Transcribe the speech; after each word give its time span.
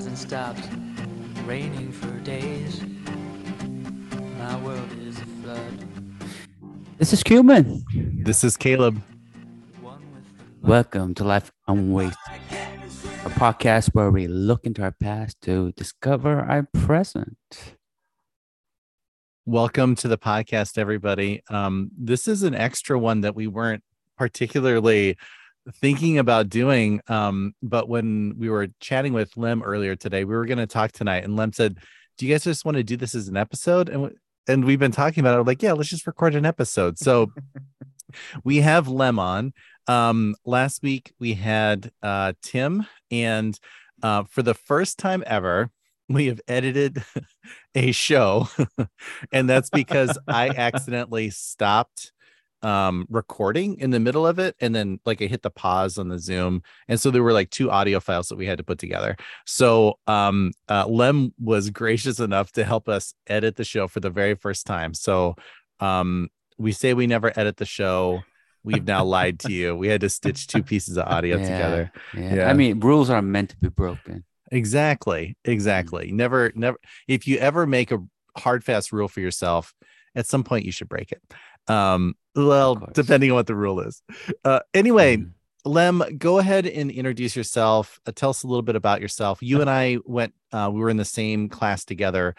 hasn't 0.00 0.16
stopped 0.16 0.66
raining 1.44 1.92
for 1.92 2.10
days. 2.20 2.80
My 4.38 4.58
world 4.62 4.88
is 4.98 5.18
a 5.18 5.26
flood. 5.26 5.86
This 6.96 7.12
is 7.12 7.22
Cuban. 7.22 7.84
This 8.24 8.42
is 8.42 8.56
Caleb. 8.56 8.98
One 9.82 10.00
with 10.14 10.62
the 10.62 10.66
Welcome 10.66 11.12
to 11.16 11.24
Life 11.24 11.52
Unwasted, 11.68 12.16
a 13.26 13.28
podcast 13.28 13.88
where 13.88 14.10
we 14.10 14.26
look 14.26 14.64
into 14.64 14.80
our 14.80 14.92
past 14.92 15.38
to 15.42 15.72
discover 15.72 16.40
our 16.40 16.66
present. 16.72 17.36
Welcome 19.44 19.96
to 19.96 20.08
the 20.08 20.16
podcast, 20.16 20.78
everybody. 20.78 21.42
Um, 21.50 21.90
this 21.94 22.26
is 22.26 22.42
an 22.42 22.54
extra 22.54 22.98
one 22.98 23.20
that 23.20 23.34
we 23.34 23.48
weren't 23.48 23.84
particularly 24.16 25.18
thinking 25.74 26.18
about 26.18 26.48
doing. 26.48 27.00
Um, 27.08 27.54
but 27.62 27.88
when 27.88 28.34
we 28.38 28.48
were 28.48 28.68
chatting 28.80 29.12
with 29.12 29.36
Lem 29.36 29.62
earlier 29.62 29.96
today, 29.96 30.24
we 30.24 30.34
were 30.34 30.46
going 30.46 30.58
to 30.58 30.66
talk 30.66 30.92
tonight, 30.92 31.24
and 31.24 31.36
Lem 31.36 31.52
said, 31.52 31.78
"Do 32.18 32.26
you 32.26 32.34
guys 32.34 32.44
just 32.44 32.64
want 32.64 32.76
to 32.76 32.82
do 32.82 32.96
this 32.96 33.14
as 33.14 33.28
an 33.28 33.36
episode?" 33.36 33.88
And 33.88 34.12
and 34.48 34.64
we've 34.64 34.78
been 34.78 34.92
talking 34.92 35.20
about 35.20 35.34
it. 35.34 35.38
We're 35.38 35.44
like, 35.44 35.62
yeah, 35.62 35.72
let's 35.72 35.88
just 35.88 36.06
record 36.06 36.34
an 36.34 36.44
episode. 36.44 36.98
So 36.98 37.32
we 38.44 38.58
have 38.58 38.88
Lem 38.88 39.18
on. 39.18 39.52
Um, 39.86 40.34
last 40.44 40.82
week 40.82 41.12
we 41.18 41.34
had 41.34 41.90
uh, 42.02 42.32
Tim, 42.42 42.86
and 43.10 43.58
uh, 44.02 44.24
for 44.24 44.42
the 44.42 44.54
first 44.54 44.98
time 44.98 45.22
ever, 45.26 45.70
we 46.08 46.26
have 46.26 46.40
edited 46.48 47.02
a 47.74 47.92
show, 47.92 48.48
and 49.32 49.48
that's 49.48 49.70
because 49.70 50.18
I 50.26 50.48
accidentally 50.48 51.30
stopped 51.30 52.12
um 52.62 53.06
recording 53.08 53.78
in 53.78 53.90
the 53.90 54.00
middle 54.00 54.26
of 54.26 54.38
it 54.38 54.54
and 54.60 54.74
then 54.74 55.00
like 55.06 55.22
I 55.22 55.26
hit 55.26 55.42
the 55.42 55.50
pause 55.50 55.96
on 55.96 56.08
the 56.08 56.18
Zoom 56.18 56.62
and 56.88 57.00
so 57.00 57.10
there 57.10 57.22
were 57.22 57.32
like 57.32 57.50
two 57.50 57.70
audio 57.70 58.00
files 58.00 58.28
that 58.28 58.36
we 58.36 58.46
had 58.46 58.58
to 58.58 58.64
put 58.64 58.78
together. 58.78 59.16
So 59.46 59.98
um 60.06 60.52
uh, 60.68 60.86
Lem 60.86 61.32
was 61.38 61.70
gracious 61.80 62.20
enough 62.20 62.52
to 62.52 62.64
help 62.64 62.88
us 62.88 63.14
edit 63.26 63.56
the 63.56 63.64
show 63.64 63.88
for 63.88 64.00
the 64.00 64.10
very 64.10 64.34
first 64.34 64.66
time. 64.66 64.94
So 64.94 65.36
um 65.80 66.28
we 66.58 66.72
say 66.72 66.92
we 66.92 67.06
never 67.06 67.32
edit 67.38 67.56
the 67.56 67.64
show. 67.64 68.22
We've 68.62 68.86
now 68.86 69.04
lied 69.04 69.38
to 69.40 69.52
you. 69.52 69.74
We 69.74 69.88
had 69.88 70.02
to 70.02 70.10
stitch 70.10 70.46
two 70.46 70.62
pieces 70.62 70.98
of 70.98 71.06
audio 71.06 71.38
Yeah, 71.38 71.42
together. 71.44 71.92
Yeah. 72.14 72.34
Yeah. 72.34 72.50
I 72.50 72.52
mean, 72.52 72.80
rules 72.80 73.08
are 73.08 73.22
meant 73.22 73.50
to 73.50 73.56
be 73.56 73.70
broken. 73.70 74.24
Exactly. 74.52 75.36
Exactly. 75.44 76.12
Never, 76.12 76.52
never. 76.54 76.76
If 77.08 77.26
you 77.26 77.38
ever 77.38 77.66
make 77.66 77.90
a 77.90 77.98
hard, 78.36 78.62
fast 78.64 78.92
rule 78.92 79.08
for 79.08 79.20
yourself, 79.20 79.72
at 80.14 80.26
some 80.26 80.44
point 80.44 80.64
you 80.64 80.72
should 80.72 80.88
break 80.88 81.12
it. 81.12 81.22
Um, 81.70 82.14
well, 82.34 82.74
depending 82.92 83.30
on 83.30 83.36
what 83.36 83.46
the 83.46 83.54
rule 83.54 83.80
is. 83.80 84.02
Uh, 84.44 84.60
anyway, 84.74 85.16
Mhm. 85.18 85.32
Lem, 85.64 86.02
go 86.16 86.38
ahead 86.38 86.66
and 86.66 86.90
introduce 86.90 87.36
yourself. 87.36 88.00
Uh, 88.06 88.12
tell 88.14 88.30
us 88.30 88.42
a 88.42 88.46
little 88.46 88.62
bit 88.62 88.76
about 88.76 89.00
yourself. 89.02 89.42
You 89.42 89.60
and 89.60 89.68
I 89.68 89.98
went, 90.06 90.32
uh, 90.52 90.70
we 90.72 90.80
were 90.80 90.88
in 90.88 90.96
the 90.96 91.04
same 91.04 91.48
class 91.50 91.84
together. 91.84 92.34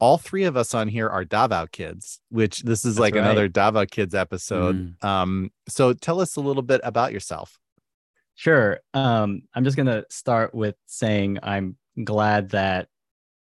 All 0.00 0.18
three 0.18 0.44
of 0.44 0.56
us 0.56 0.74
on 0.74 0.86
here 0.86 1.08
are 1.08 1.24
Davao 1.24 1.66
kids, 1.66 2.20
which 2.28 2.60
this 2.62 2.84
is 2.84 2.96
That's 2.96 3.00
like 3.00 3.14
right. 3.14 3.22
another 3.24 3.48
Davao 3.48 3.86
kids 3.86 4.14
episode. 4.14 5.02
Um, 5.02 5.50
so 5.68 5.92
tell 5.94 6.20
us 6.20 6.36
a 6.36 6.40
little 6.40 6.62
bit 6.62 6.80
about 6.84 7.12
yourself. 7.12 7.58
Sure. 8.34 8.78
Um, 8.94 9.42
I'm 9.54 9.64
just 9.64 9.76
gonna 9.76 10.04
start 10.10 10.54
with 10.54 10.76
saying 10.86 11.38
I'm 11.42 11.76
glad 12.04 12.50
that 12.50 12.88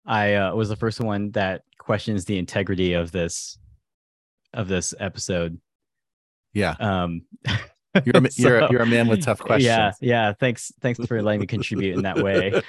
I 0.06 0.34
uh, 0.34 0.54
was 0.54 0.68
the 0.68 0.76
first 0.76 1.00
one 1.00 1.30
that 1.32 1.62
questions 1.78 2.24
the 2.26 2.38
integrity 2.38 2.92
of 2.92 3.10
this 3.10 3.58
of 4.54 4.68
this 4.68 4.94
episode. 4.98 5.60
Yeah. 6.52 6.74
Um, 6.78 7.22
You're 8.04 8.16
a, 8.16 8.20
ma- 8.20 8.28
you're, 8.36 8.58
a- 8.58 8.70
you're 8.70 8.82
a 8.82 8.86
man 8.86 9.08
with 9.08 9.24
tough 9.24 9.40
questions. 9.40 9.64
Yeah, 9.64 9.92
yeah. 10.00 10.32
Thanks, 10.38 10.70
thanks 10.80 11.04
for 11.06 11.20
letting 11.20 11.40
me 11.40 11.46
contribute 11.46 11.96
in 11.96 12.02
that 12.02 12.18
way. 12.22 12.62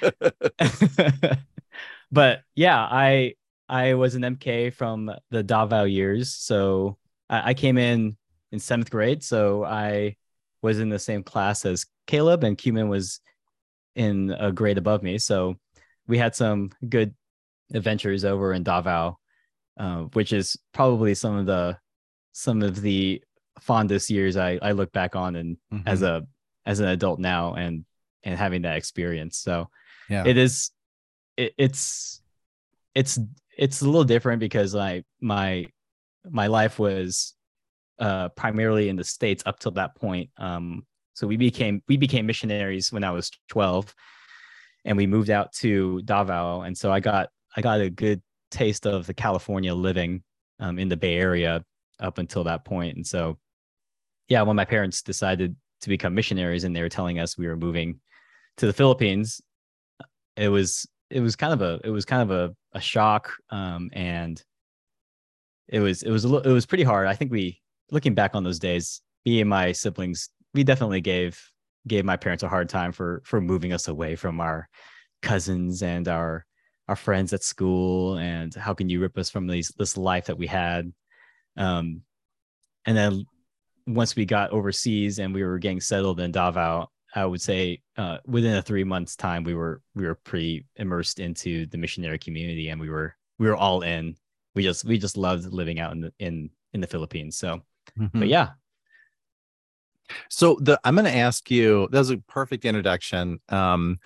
but 2.10 2.42
yeah, 2.56 2.78
I 2.78 3.34
I 3.68 3.94
was 3.94 4.14
an 4.16 4.22
MK 4.22 4.72
from 4.72 5.12
the 5.30 5.42
Davao 5.42 5.84
years, 5.84 6.32
so 6.34 6.96
I, 7.28 7.50
I 7.50 7.54
came 7.54 7.78
in 7.78 8.16
in 8.50 8.58
seventh 8.58 8.90
grade, 8.90 9.22
so 9.22 9.62
I 9.62 10.16
was 10.62 10.80
in 10.80 10.88
the 10.88 10.98
same 10.98 11.22
class 11.22 11.64
as 11.64 11.86
Caleb, 12.06 12.42
and 12.42 12.58
Cuman 12.58 12.88
was 12.88 13.20
in 13.94 14.34
a 14.36 14.50
grade 14.50 14.78
above 14.78 15.02
me, 15.02 15.18
so 15.18 15.56
we 16.08 16.18
had 16.18 16.34
some 16.34 16.70
good 16.88 17.14
adventures 17.72 18.24
over 18.24 18.52
in 18.52 18.64
Davao, 18.64 19.18
uh, 19.78 19.98
which 20.14 20.32
is 20.32 20.56
probably 20.72 21.14
some 21.14 21.36
of 21.36 21.46
the 21.46 21.78
some 22.32 22.62
of 22.62 22.80
the 22.80 23.22
fondest 23.60 24.10
years 24.10 24.36
I 24.36 24.58
I 24.62 24.72
look 24.72 24.92
back 24.92 25.16
on 25.16 25.36
and 25.36 25.56
as 25.86 26.00
Mhm. 26.00 26.06
a 26.08 26.26
as 26.66 26.80
an 26.80 26.88
adult 26.88 27.18
now 27.20 27.54
and 27.54 27.84
and 28.22 28.38
having 28.38 28.62
that 28.62 28.76
experience. 28.76 29.38
So 29.38 29.70
Yeah. 30.08 30.24
it 30.26 30.36
is 30.36 30.70
it, 31.36 31.54
it's 31.58 32.22
it's 32.94 33.18
it's 33.56 33.82
a 33.82 33.84
little 33.86 34.04
different 34.04 34.40
because 34.40 34.74
like 34.74 35.04
my 35.20 35.66
my 36.28 36.46
life 36.48 36.78
was 36.78 37.34
uh 37.98 38.28
primarily 38.30 38.88
in 38.88 38.96
the 38.96 39.04
states 39.04 39.42
up 39.46 39.58
till 39.58 39.72
that 39.72 39.94
point 39.94 40.30
um 40.38 40.84
so 41.14 41.26
we 41.26 41.36
became 41.36 41.82
we 41.88 41.96
became 41.96 42.26
missionaries 42.26 42.92
when 42.92 43.04
i 43.04 43.10
was 43.10 43.30
12 43.48 43.94
and 44.84 44.96
we 44.96 45.06
moved 45.06 45.30
out 45.30 45.52
to 45.52 46.00
davao 46.02 46.62
and 46.62 46.76
so 46.76 46.92
i 46.92 47.00
got 47.00 47.28
i 47.56 47.60
got 47.60 47.80
a 47.80 47.88
good 47.88 48.20
taste 48.50 48.86
of 48.86 49.06
the 49.06 49.14
california 49.14 49.74
living 49.74 50.22
um, 50.58 50.78
in 50.78 50.88
the 50.88 50.96
bay 50.96 51.14
area 51.16 51.64
up 52.00 52.18
until 52.18 52.44
that 52.44 52.64
point. 52.64 52.96
And 52.96 53.06
so 53.06 53.38
yeah 54.28 54.42
when 54.42 54.56
my 54.56 54.64
parents 54.64 55.02
decided 55.02 55.56
to 55.82 55.88
become 55.88 56.14
missionaries 56.14 56.64
and 56.64 56.74
they 56.74 56.82
were 56.82 56.88
telling 56.88 57.18
us 57.18 57.36
we 57.36 57.46
were 57.48 57.56
moving 57.56 58.00
to 58.56 58.66
the 58.66 58.72
philippines 58.72 59.40
it 60.36 60.48
was 60.48 60.86
it 61.10 61.20
was 61.20 61.36
kind 61.36 61.52
of 61.52 61.60
a 61.60 61.80
it 61.84 61.90
was 61.90 62.04
kind 62.04 62.22
of 62.22 62.30
a, 62.30 62.54
a 62.76 62.80
shock. 62.80 63.32
Um 63.50 63.90
and 63.92 64.42
it 65.68 65.80
was 65.80 66.02
it 66.02 66.10
was 66.10 66.24
a 66.24 66.28
little 66.28 66.50
it 66.50 66.54
was 66.54 66.66
pretty 66.66 66.84
hard. 66.84 67.06
I 67.06 67.14
think 67.14 67.30
we 67.30 67.60
looking 67.90 68.14
back 68.14 68.34
on 68.34 68.44
those 68.44 68.58
days 68.58 69.02
me 69.26 69.40
and 69.40 69.50
my 69.50 69.72
siblings 69.72 70.30
we 70.54 70.64
definitely 70.64 71.00
gave 71.00 71.40
gave 71.86 72.04
my 72.04 72.16
parents 72.16 72.42
a 72.42 72.48
hard 72.48 72.68
time 72.68 72.92
for 72.92 73.22
for 73.24 73.40
moving 73.40 73.72
us 73.72 73.88
away 73.88 74.16
from 74.16 74.40
our 74.40 74.68
cousins 75.22 75.82
and 75.82 76.08
our 76.08 76.46
our 76.88 76.96
friends 76.96 77.32
at 77.32 77.42
school 77.42 78.16
and 78.18 78.54
how 78.54 78.74
can 78.74 78.88
you 78.88 79.00
rip 79.00 79.18
us 79.18 79.30
from 79.30 79.46
these 79.46 79.72
this 79.78 79.96
life 79.96 80.26
that 80.26 80.38
we 80.38 80.46
had 80.46 80.92
um 81.56 82.02
and 82.86 82.96
then 82.96 83.24
once 83.86 84.16
we 84.16 84.24
got 84.24 84.50
overseas 84.50 85.18
and 85.18 85.34
we 85.34 85.42
were 85.42 85.58
getting 85.58 85.80
settled 85.80 86.20
in 86.20 86.30
davao 86.30 86.88
I 87.14 87.24
would 87.24 87.40
say 87.42 87.82
uh, 87.96 88.18
within 88.24 88.54
a 88.54 88.62
three 88.62 88.84
months 88.84 89.16
time, 89.16 89.42
we 89.42 89.54
were 89.54 89.82
we 89.96 90.06
were 90.06 90.14
pretty 90.14 90.66
immersed 90.76 91.18
into 91.18 91.66
the 91.66 91.76
missionary 91.76 92.18
community, 92.18 92.68
and 92.68 92.80
we 92.80 92.88
were 92.88 93.16
we 93.38 93.48
were 93.48 93.56
all 93.56 93.82
in. 93.82 94.14
We 94.54 94.62
just 94.62 94.84
we 94.84 94.96
just 94.96 95.16
loved 95.16 95.52
living 95.52 95.80
out 95.80 95.92
in 95.92 96.02
the 96.02 96.12
in 96.20 96.50
in 96.72 96.80
the 96.80 96.86
Philippines. 96.86 97.36
So, 97.36 97.62
Mhm. 97.98 98.10
but 98.14 98.28
yeah, 98.28 98.50
So 100.28 100.56
the 100.60 100.80
I'm 100.84 100.94
going 100.94 101.04
to 101.04 101.16
ask 101.16 101.50
you. 101.50 101.88
That 101.90 101.98
was 101.98 102.10
a 102.10 102.18
perfect 102.18 102.64
introduction. 102.64 103.40
Um, 103.48 103.98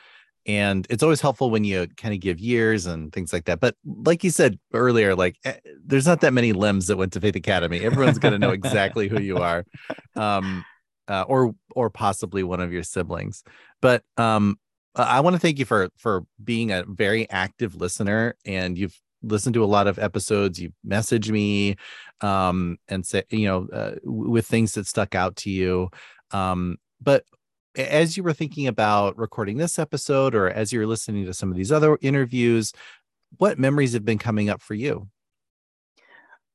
and 0.47 0.87
it's 0.91 1.03
always 1.03 1.21
helpful 1.21 1.51
when 1.51 1.65
you 1.65 1.87
kind 1.97 2.13
of 2.13 2.21
give 2.21 2.39
years 2.39 2.87
and 2.87 3.13
things 3.13 3.33
like 3.33 3.45
that. 3.47 3.61
But 3.61 3.77
like 3.85 4.23
you 4.23 4.31
said 4.31 4.59
earlier, 4.73 5.15
like 5.15 5.37
eh, 5.45 5.57
there's 5.85 6.07
not 6.07 6.21
that 6.21 6.33
many 6.33 6.53
Lems 6.53 6.87
that 6.89 6.97
went 6.97 7.13
to 7.15 7.21
Faith 7.21 7.37
Academy. 7.37 7.81
Everyone's 7.81 8.19
going 8.19 8.33
to 8.33 8.39
know 8.39 8.51
exactly 8.51 9.09
who 9.09 9.21
you 9.21 9.39
are, 9.39 9.65
um, 10.17 10.65
uh, 11.09 11.25
or 11.29 11.55
or 11.75 11.91
possibly 11.91 12.43
one 12.43 12.61
of 12.61 12.73
your 12.73 12.83
siblings. 12.83 13.43
But 13.81 14.03
um, 14.17 14.59
I 14.95 15.21
want 15.21 15.35
to 15.35 15.41
thank 15.41 15.59
you 15.59 15.65
for 15.65 15.89
for 15.97 16.25
being 16.43 16.73
a 16.73 16.85
very 16.87 17.29
active 17.31 17.75
listener, 17.75 18.37
and 18.45 18.77
you've 18.77 18.99
listened 19.23 19.55
to 19.55 19.65
a 19.65 19.67
lot 19.67 19.87
of 19.87 19.99
episodes. 19.99 20.61
You 20.61 20.73
message 20.85 21.31
me, 21.31 21.77
um, 22.21 22.77
and 22.89 23.05
say 23.07 23.25
you 23.31 23.47
know 23.47 23.69
uh, 23.73 23.95
with 24.05 24.47
things 24.47 24.75
that 24.75 24.87
stuck 24.87 25.15
out 25.15 25.37
to 25.37 25.51
you. 25.51 25.89
Um, 26.33 26.77
but 27.01 27.25
as 27.77 28.17
you 28.17 28.23
were 28.23 28.33
thinking 28.33 28.67
about 28.67 29.19
recording 29.19 29.57
this 29.57 29.79
episode, 29.79 30.35
or 30.35 30.49
as 30.49 30.73
you're 30.73 30.87
listening 30.87 31.25
to 31.27 31.35
some 31.35 31.51
of 31.51 31.57
these 31.57 31.73
other 31.73 31.99
interviews, 32.01 32.73
what 33.39 33.59
memories 33.59 33.93
have 33.95 34.05
been 34.05 34.19
coming 34.19 34.49
up 34.49 34.63
for 34.63 34.75
you? 34.75 35.09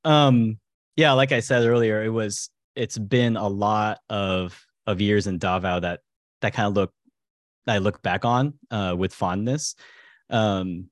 um, 0.06 0.60
yeah, 0.96 1.12
like 1.14 1.32
I 1.32 1.40
said 1.40 1.66
earlier, 1.66 2.04
it 2.04 2.10
was 2.10 2.50
it's 2.76 2.98
been 2.98 3.38
a 3.38 3.48
lot 3.48 4.00
of 4.10 4.66
of 4.88 5.02
years 5.02 5.28
in 5.28 5.38
Davao 5.38 5.80
that 5.82 6.02
that 6.42 6.54
kind 6.54 6.68
of 6.68 6.74
look 6.74 6.94
I 7.68 7.78
look 7.78 8.02
back 8.02 8.26
on 8.26 8.54
uh, 8.72 8.96
with 8.98 9.14
fondness. 9.14 9.76
Um, 10.30 10.90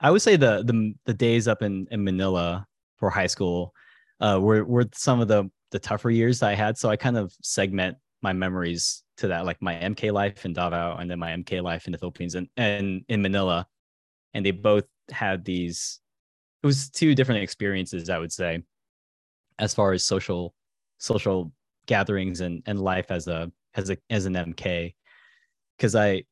I 0.00 0.10
would 0.10 0.22
say 0.22 0.36
the 0.36 0.62
the 0.64 0.94
the 1.06 1.14
days 1.14 1.48
up 1.48 1.62
in 1.62 1.86
in 1.90 2.04
Manila 2.04 2.66
for 2.96 3.10
high 3.10 3.26
school 3.26 3.72
uh, 4.20 4.38
were 4.40 4.64
were 4.64 4.86
some 4.92 5.20
of 5.20 5.28
the 5.28 5.50
the 5.70 5.78
tougher 5.78 6.10
years 6.10 6.42
I 6.42 6.54
had. 6.54 6.78
So 6.78 6.90
I 6.90 6.96
kind 6.96 7.16
of 7.16 7.34
segment 7.42 7.96
my 8.22 8.32
memories 8.32 9.02
to 9.18 9.28
that, 9.28 9.46
like 9.46 9.60
my 9.62 9.74
MK 9.74 10.12
life 10.12 10.44
in 10.44 10.52
Davao 10.52 10.96
and 10.96 11.10
then 11.10 11.18
my 11.18 11.32
MK 11.32 11.62
life 11.62 11.86
in 11.86 11.92
the 11.92 11.98
Philippines 11.98 12.34
and 12.34 12.48
and 12.56 13.04
in 13.08 13.22
Manila, 13.22 13.66
and 14.34 14.44
they 14.44 14.50
both 14.50 14.84
had 15.10 15.44
these. 15.44 16.00
It 16.62 16.66
was 16.66 16.90
two 16.90 17.14
different 17.14 17.42
experiences, 17.42 18.10
I 18.10 18.18
would 18.18 18.32
say, 18.32 18.62
as 19.58 19.74
far 19.74 19.92
as 19.92 20.04
social 20.04 20.54
social 20.98 21.52
gatherings 21.86 22.40
and 22.40 22.62
and 22.66 22.80
life 22.80 23.10
as 23.10 23.28
a 23.28 23.50
as 23.74 23.90
a 23.90 23.98
as 24.10 24.26
an 24.26 24.34
MK, 24.34 24.94
because 25.76 25.94
I 25.94 26.24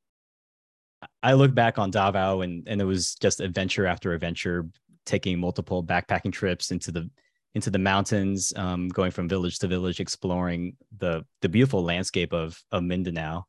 I 1.22 1.34
look 1.34 1.54
back 1.54 1.78
on 1.78 1.90
Davao 1.90 2.42
and 2.42 2.66
and 2.68 2.80
it 2.80 2.84
was 2.84 3.14
just 3.16 3.40
adventure 3.40 3.86
after 3.86 4.12
adventure, 4.12 4.68
taking 5.06 5.38
multiple 5.38 5.82
backpacking 5.84 6.32
trips 6.32 6.70
into 6.70 6.92
the 6.92 7.10
into 7.54 7.70
the 7.70 7.78
mountains, 7.78 8.52
um, 8.56 8.88
going 8.88 9.12
from 9.12 9.28
village 9.28 9.58
to 9.60 9.68
village, 9.68 10.00
exploring 10.00 10.76
the 10.98 11.24
the 11.40 11.48
beautiful 11.48 11.82
landscape 11.82 12.32
of 12.32 12.60
of 12.72 12.82
Mindanao, 12.82 13.46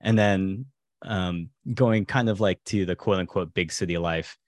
and 0.00 0.18
then 0.18 0.66
um, 1.02 1.50
going 1.72 2.06
kind 2.06 2.28
of 2.28 2.40
like 2.40 2.62
to 2.64 2.86
the 2.86 2.96
quote 2.96 3.18
unquote 3.18 3.52
big 3.54 3.70
city 3.72 3.98
life 3.98 4.38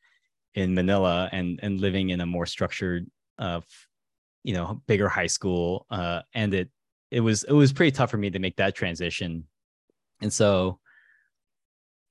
in 0.55 0.75
Manila 0.75 1.29
and 1.33 1.61
and 1.63 1.81
living 1.81 2.11
in 2.11 2.21
a 2.21 2.27
more 2.27 2.47
structured, 2.47 3.07
uh, 3.39 3.61
you 4.43 4.55
know, 4.55 4.81
bigger 4.87 5.09
high 5.09 5.27
school. 5.27 5.87
Uh, 5.91 6.23
and 6.35 6.55
it 6.55 6.71
it 7.11 7.21
was 7.21 7.45
it 7.45 7.53
was 7.53 7.73
pretty 7.73 7.93
tough 7.93 8.11
for 8.11 8.17
me 8.17 8.31
to 8.31 8.39
make 8.39 8.57
that 8.57 8.75
transition, 8.75 9.45
and 10.23 10.33
so 10.33 10.81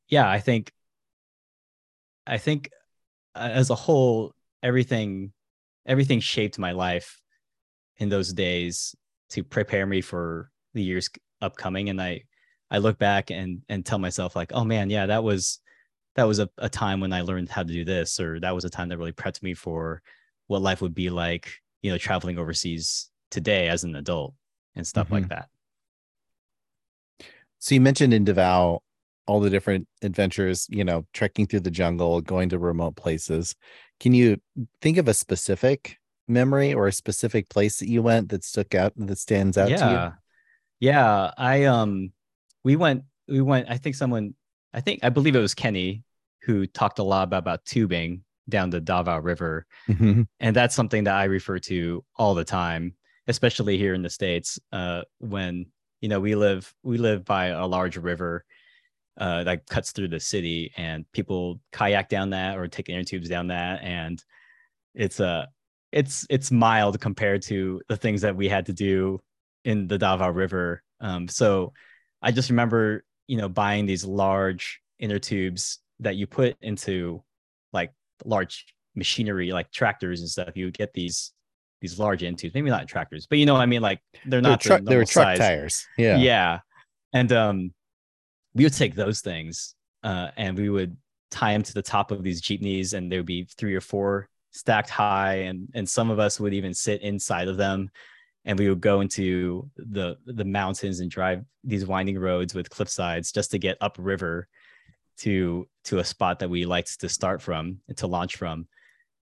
yeah, 0.10 0.30
I 0.30 0.40
think 0.40 0.72
I 2.28 2.38
think 2.38 2.70
uh, 3.34 3.50
as 3.52 3.70
a 3.72 3.76
whole, 3.76 4.34
everything 4.62 5.32
everything 5.86 6.20
shaped 6.20 6.58
my 6.60 6.72
life 6.72 7.20
in 7.98 8.10
those 8.10 8.34
days 8.34 8.96
to 9.30 9.44
prepare 9.44 9.86
me 9.86 10.02
for 10.02 10.52
the 10.74 10.84
years 10.84 11.10
upcoming. 11.42 11.90
And 11.90 12.02
I 12.02 12.24
I 12.72 12.80
look 12.80 12.98
back 12.98 13.32
and 13.32 13.62
and 13.70 13.86
tell 13.86 14.00
myself 14.00 14.36
like, 14.36 14.52
oh 14.54 14.64
man, 14.64 14.90
yeah, 14.90 15.06
that 15.06 15.24
was 15.24 15.60
that 16.16 16.24
was 16.26 16.40
a, 16.40 16.50
a 16.58 16.70
time 16.70 17.00
when 17.00 17.14
I 17.14 17.22
learned 17.22 17.50
how 17.50 17.64
to 17.64 17.74
do 17.74 17.86
this, 17.86 18.20
or 18.20 18.40
that 18.40 18.56
was 18.56 18.66
a 18.66 18.70
time 18.70 18.90
that 18.90 18.98
really 18.98 19.12
prepped 19.12 19.44
me 19.44 19.54
for 19.54 20.02
what 20.48 20.62
life 20.62 20.82
would 20.82 20.96
be 20.96 21.10
like, 21.10 21.52
you 21.82 21.92
know, 21.92 21.98
traveling 21.98 22.38
overseas 22.38 23.10
today 23.32 23.68
as 23.68 23.84
an 23.84 23.96
adult 23.96 24.34
and 24.76 24.86
stuff 24.88 25.12
Mm-hmm. 25.12 25.14
like 25.14 25.28
that. 25.30 25.50
So 27.60 27.76
you 27.76 27.82
mentioned 27.82 28.14
in 28.14 28.24
Davao 28.24 28.82
all 29.28 29.40
the 29.40 29.50
different 29.50 29.88
adventures, 30.02 30.68
you 30.70 30.84
know, 30.84 31.06
trekking 31.14 31.48
through 31.48 31.62
the 31.62 31.72
jungle, 31.72 32.22
going 32.22 32.50
to 32.50 32.60
remote 32.60 32.96
places. 32.96 33.56
Can 34.00 34.14
you 34.14 34.38
think 34.82 34.98
of 34.98 35.08
a 35.08 35.14
specific 35.14 35.98
memory 36.28 36.74
or 36.74 36.88
a 36.88 36.92
specific 36.92 37.50
place 37.50 37.78
that 37.80 37.90
you 37.90 38.02
went 38.02 38.30
that 38.30 38.44
stuck 38.44 38.74
out 38.74 38.94
that 38.96 39.18
stands 39.18 39.58
out 39.58 39.68
to 39.68 39.74
yeah 39.74 40.12
yeah 40.80 41.32
i 41.38 41.66
um 41.66 42.12
we 42.64 42.76
went 42.76 43.04
we 43.28 43.42
went 43.42 43.70
i 43.70 43.78
think 43.78 43.96
someone 43.96 44.34
i 44.74 44.82
think 44.82 45.00
i 45.04 45.10
believe 45.10 45.36
it 45.36 45.40
was 45.40 45.54
kenny 45.54 46.04
who 46.42 46.68
talked 46.68 47.00
a 47.00 47.04
lot 47.04 47.24
about, 47.24 47.40
about 47.40 47.66
tubing 47.66 48.24
down 48.50 48.70
the 48.70 48.82
davao 48.82 49.20
river 49.20 49.66
you? 49.88 49.96
Mhm. 49.96 50.28
and 50.40 50.56
that's 50.56 50.76
something 50.76 51.04
that 51.04 51.16
i 51.16 51.26
refer 51.26 51.60
to 51.60 52.04
all 52.16 52.34
the 52.34 52.44
time 52.44 52.94
especially 53.28 53.78
here 53.78 53.94
in 53.94 54.02
the 54.02 54.10
states 54.10 54.60
uh 54.72 55.02
when 55.20 55.66
you 56.02 56.10
know 56.10 56.20
we 56.20 56.36
live 56.36 56.74
we 56.84 56.98
live 56.98 57.24
by 57.24 57.48
a 57.48 57.66
large 57.68 57.98
river 57.98 58.44
uh 59.18 59.44
that 59.44 59.66
cuts 59.68 59.92
through 59.92 60.08
the 60.08 60.20
city 60.20 60.72
and 60.78 61.10
people 61.12 61.60
kayak 61.72 62.10
down 62.10 62.32
that 62.32 62.58
or 62.58 62.68
take 62.68 62.90
inner 62.90 63.04
tubes 63.04 63.30
down 63.30 63.48
that 63.48 63.82
and 63.82 64.24
it's 64.94 65.20
uh 65.20 65.46
it's 65.92 66.28
it's 66.30 66.52
mild 66.52 67.00
compared 67.00 67.42
to 67.42 67.82
the 67.88 67.96
things 67.96 68.22
that 68.22 68.36
we 68.36 68.50
had 68.50 68.66
to 68.66 68.74
do 68.74 69.22
in 69.64 69.88
the 69.88 69.98
Davao 69.98 70.30
River. 70.30 70.84
Um, 71.00 71.28
so 71.28 71.74
I 72.22 72.32
just 72.32 72.50
remember, 72.50 73.04
you 73.28 73.38
know, 73.38 73.48
buying 73.50 73.86
these 73.86 74.04
large 74.04 74.82
inner 75.00 75.20
tubes 75.20 75.80
that 76.02 76.18
you 76.18 76.28
put 76.28 76.58
into 76.62 77.24
like 77.72 77.94
large 78.26 78.66
machinery, 78.96 79.52
like 79.54 79.72
tractors 79.72 80.20
and 80.20 80.30
stuff. 80.30 80.56
You 80.56 80.66
would 80.66 80.78
get 80.78 80.94
these 80.94 81.32
these 81.82 81.98
large 82.00 82.24
inner 82.24 82.36
tubes, 82.36 82.54
maybe 82.54 82.70
not 82.70 82.88
tractors, 82.88 83.26
but 83.28 83.38
you 83.38 83.46
know, 83.46 83.54
what 83.54 83.62
I 83.62 83.66
mean, 83.66 83.82
like 83.82 84.02
they're 84.26 84.42
not 84.42 84.62
the 84.62 84.68
truck, 84.68 84.84
they 84.84 84.98
were 84.98 85.06
truck 85.06 85.28
size. 85.28 85.38
tires. 85.38 85.88
Yeah. 85.98 86.18
Yeah. 86.18 86.60
And 87.14 87.32
um 87.32 87.74
we 88.56 88.64
would 88.64 88.74
take 88.74 88.96
those 88.96 89.22
things 89.22 89.76
uh 90.04 90.30
and 90.38 90.58
we 90.58 90.70
would 90.70 90.98
tie 91.30 91.54
them 91.54 91.64
to 91.64 91.74
the 91.74 91.82
top 91.82 92.12
of 92.12 92.24
these 92.24 92.42
jeepneys 92.42 92.94
and 92.94 93.12
there 93.12 93.20
would 93.20 93.26
be 93.26 93.48
three 93.58 93.76
or 93.76 93.82
four 93.82 94.30
stacked 94.52 94.90
high 94.90 95.36
and 95.36 95.68
and 95.76 95.88
some 95.88 96.10
of 96.10 96.18
us 96.18 96.40
would 96.40 96.54
even 96.54 96.74
sit 96.74 97.02
inside 97.02 97.48
of 97.48 97.58
them 97.58 97.90
and 98.46 98.58
we 98.58 98.70
would 98.70 98.82
go 98.82 99.02
into 99.02 99.70
the 99.76 100.16
the 100.26 100.46
mountains 100.46 101.00
and 101.00 101.12
drive 101.12 101.44
these 101.64 101.86
winding 101.86 102.18
roads 102.18 102.54
with 102.54 102.70
cliff 102.70 102.90
sides 102.90 103.32
just 103.32 103.52
to 103.52 103.60
get 103.60 103.78
upriver 103.82 104.48
to 105.18 105.68
to 105.86 106.00
a 106.00 106.04
spot 106.04 106.40
that 106.40 106.50
we 106.50 106.66
liked 106.66 107.00
to 107.00 107.10
start 107.10 107.42
from 107.42 107.80
and 107.88 107.98
to 107.98 108.08
launch 108.08 108.36
from. 108.36 108.68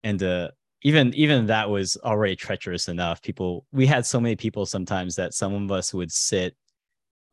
And 0.04 0.22
uh 0.22 0.52
even 0.82 1.14
even 1.14 1.48
that 1.48 1.70
was 1.70 1.98
already 2.04 2.36
treacherous 2.36 2.88
enough. 2.90 3.22
People 3.22 3.66
we 3.72 3.88
had 3.88 4.06
so 4.06 4.20
many 4.20 4.36
people 4.36 4.66
sometimes 4.66 5.16
that 5.16 5.34
some 5.34 5.54
of 5.54 5.72
us 5.72 5.94
would 5.94 6.12
sit 6.12 6.56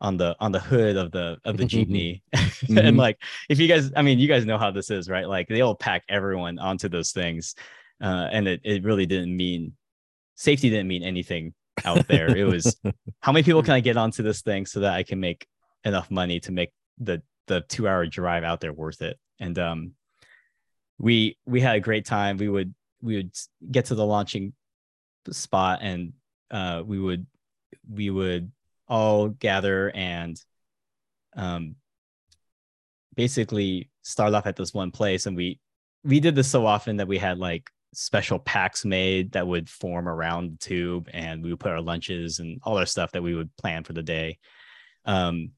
on 0.00 0.16
the 0.16 0.34
on 0.40 0.52
the 0.52 0.60
hood 0.60 0.96
of 0.96 1.10
the 1.12 1.38
of 1.44 1.56
the 1.56 1.64
jeepney. 1.64 2.22
Mhm. 2.34 2.78
and 2.88 2.96
like 2.96 3.18
if 3.48 3.58
you 3.58 3.68
guys 3.68 3.92
i 3.96 4.02
mean 4.02 4.18
you 4.18 4.28
guys 4.28 4.46
know 4.46 4.58
how 4.58 4.70
this 4.70 4.90
is 4.90 5.08
right? 5.08 5.28
Like 5.28 5.48
they'll 5.48 5.74
pack 5.74 6.04
everyone 6.08 6.58
onto 6.58 6.88
those 6.88 7.12
things 7.12 7.54
uh 8.02 8.28
and 8.32 8.48
it, 8.48 8.60
it 8.64 8.82
really 8.84 9.06
didn't 9.06 9.36
mean 9.36 9.72
safety 10.36 10.70
didn't 10.70 10.88
mean 10.88 11.02
anything 11.02 11.52
out 11.84 12.08
there. 12.08 12.34
It 12.34 12.44
was 12.44 12.76
how 13.20 13.32
many 13.32 13.42
people 13.42 13.62
can 13.62 13.74
i 13.74 13.80
get 13.80 13.96
onto 13.96 14.22
this 14.22 14.42
thing 14.42 14.66
so 14.66 14.80
that 14.80 14.94
i 14.94 15.02
can 15.02 15.20
make 15.20 15.46
enough 15.84 16.10
money 16.10 16.40
to 16.40 16.52
make 16.52 16.70
the 16.98 17.22
the 17.46 17.62
two 17.62 17.86
hour 17.88 18.06
drive 18.06 18.44
out 18.44 18.60
there 18.60 18.72
worth 18.72 19.02
it? 19.02 19.18
And 19.38 19.58
um 19.58 19.92
we 20.98 21.36
we 21.46 21.60
had 21.60 21.76
a 21.76 21.80
great 21.80 22.04
time. 22.06 22.36
We 22.38 22.48
would 22.48 22.74
we 23.02 23.16
would 23.16 23.32
get 23.70 23.86
to 23.86 23.94
the 23.94 24.04
launching 24.04 24.52
spot 25.30 25.80
and 25.82 26.12
uh 26.50 26.82
we 26.84 26.98
would 26.98 27.26
we 27.90 28.10
would 28.10 28.50
all 28.90 29.28
gather 29.28 29.90
and 29.94 30.38
um 31.36 31.76
basically 33.14 33.88
start 34.02 34.34
off 34.34 34.46
at 34.46 34.56
this 34.56 34.74
one 34.74 34.90
place. 34.90 35.26
And 35.26 35.36
we 35.36 35.60
we 36.04 36.20
did 36.20 36.34
this 36.34 36.48
so 36.48 36.66
often 36.66 36.96
that 36.98 37.08
we 37.08 37.18
had 37.18 37.38
like 37.38 37.70
special 37.92 38.38
packs 38.38 38.84
made 38.84 39.32
that 39.32 39.46
would 39.46 39.68
form 39.68 40.08
around 40.08 40.52
the 40.52 40.58
tube 40.58 41.08
and 41.12 41.42
we 41.42 41.50
would 41.50 41.60
put 41.60 41.72
our 41.72 41.80
lunches 41.80 42.38
and 42.38 42.60
all 42.62 42.78
our 42.78 42.86
stuff 42.86 43.12
that 43.12 43.22
we 43.22 43.34
would 43.34 43.54
plan 43.56 43.84
for 43.84 43.92
the 43.92 44.02
day. 44.02 44.38
Um 45.04 45.52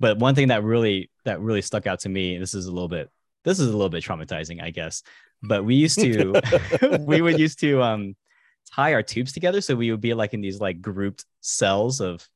but 0.00 0.18
one 0.18 0.34
thing 0.34 0.48
that 0.48 0.64
really 0.64 1.10
that 1.24 1.40
really 1.40 1.62
stuck 1.62 1.86
out 1.86 2.00
to 2.00 2.08
me 2.08 2.38
this 2.38 2.54
is 2.54 2.66
a 2.66 2.72
little 2.72 2.88
bit 2.88 3.10
this 3.44 3.58
is 3.58 3.68
a 3.68 3.72
little 3.72 3.88
bit 3.88 4.04
traumatizing 4.04 4.62
i 4.62 4.70
guess 4.70 5.02
but 5.42 5.64
we 5.64 5.74
used 5.74 5.98
to 5.98 6.40
we 7.00 7.20
would 7.20 7.38
used 7.38 7.58
to 7.58 7.82
um 7.82 8.14
tie 8.74 8.94
our 8.94 9.02
tubes 9.02 9.32
together. 9.32 9.60
So 9.60 9.74
we 9.74 9.90
would 9.90 10.00
be 10.00 10.14
like 10.14 10.34
in 10.34 10.40
these 10.40 10.60
like 10.60 10.80
grouped 10.80 11.24
cells 11.40 12.00
of 12.00 12.26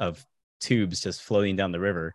of 0.00 0.24
tubes 0.60 1.00
just 1.00 1.22
floating 1.22 1.54
down 1.54 1.70
the 1.70 1.80
river 1.80 2.14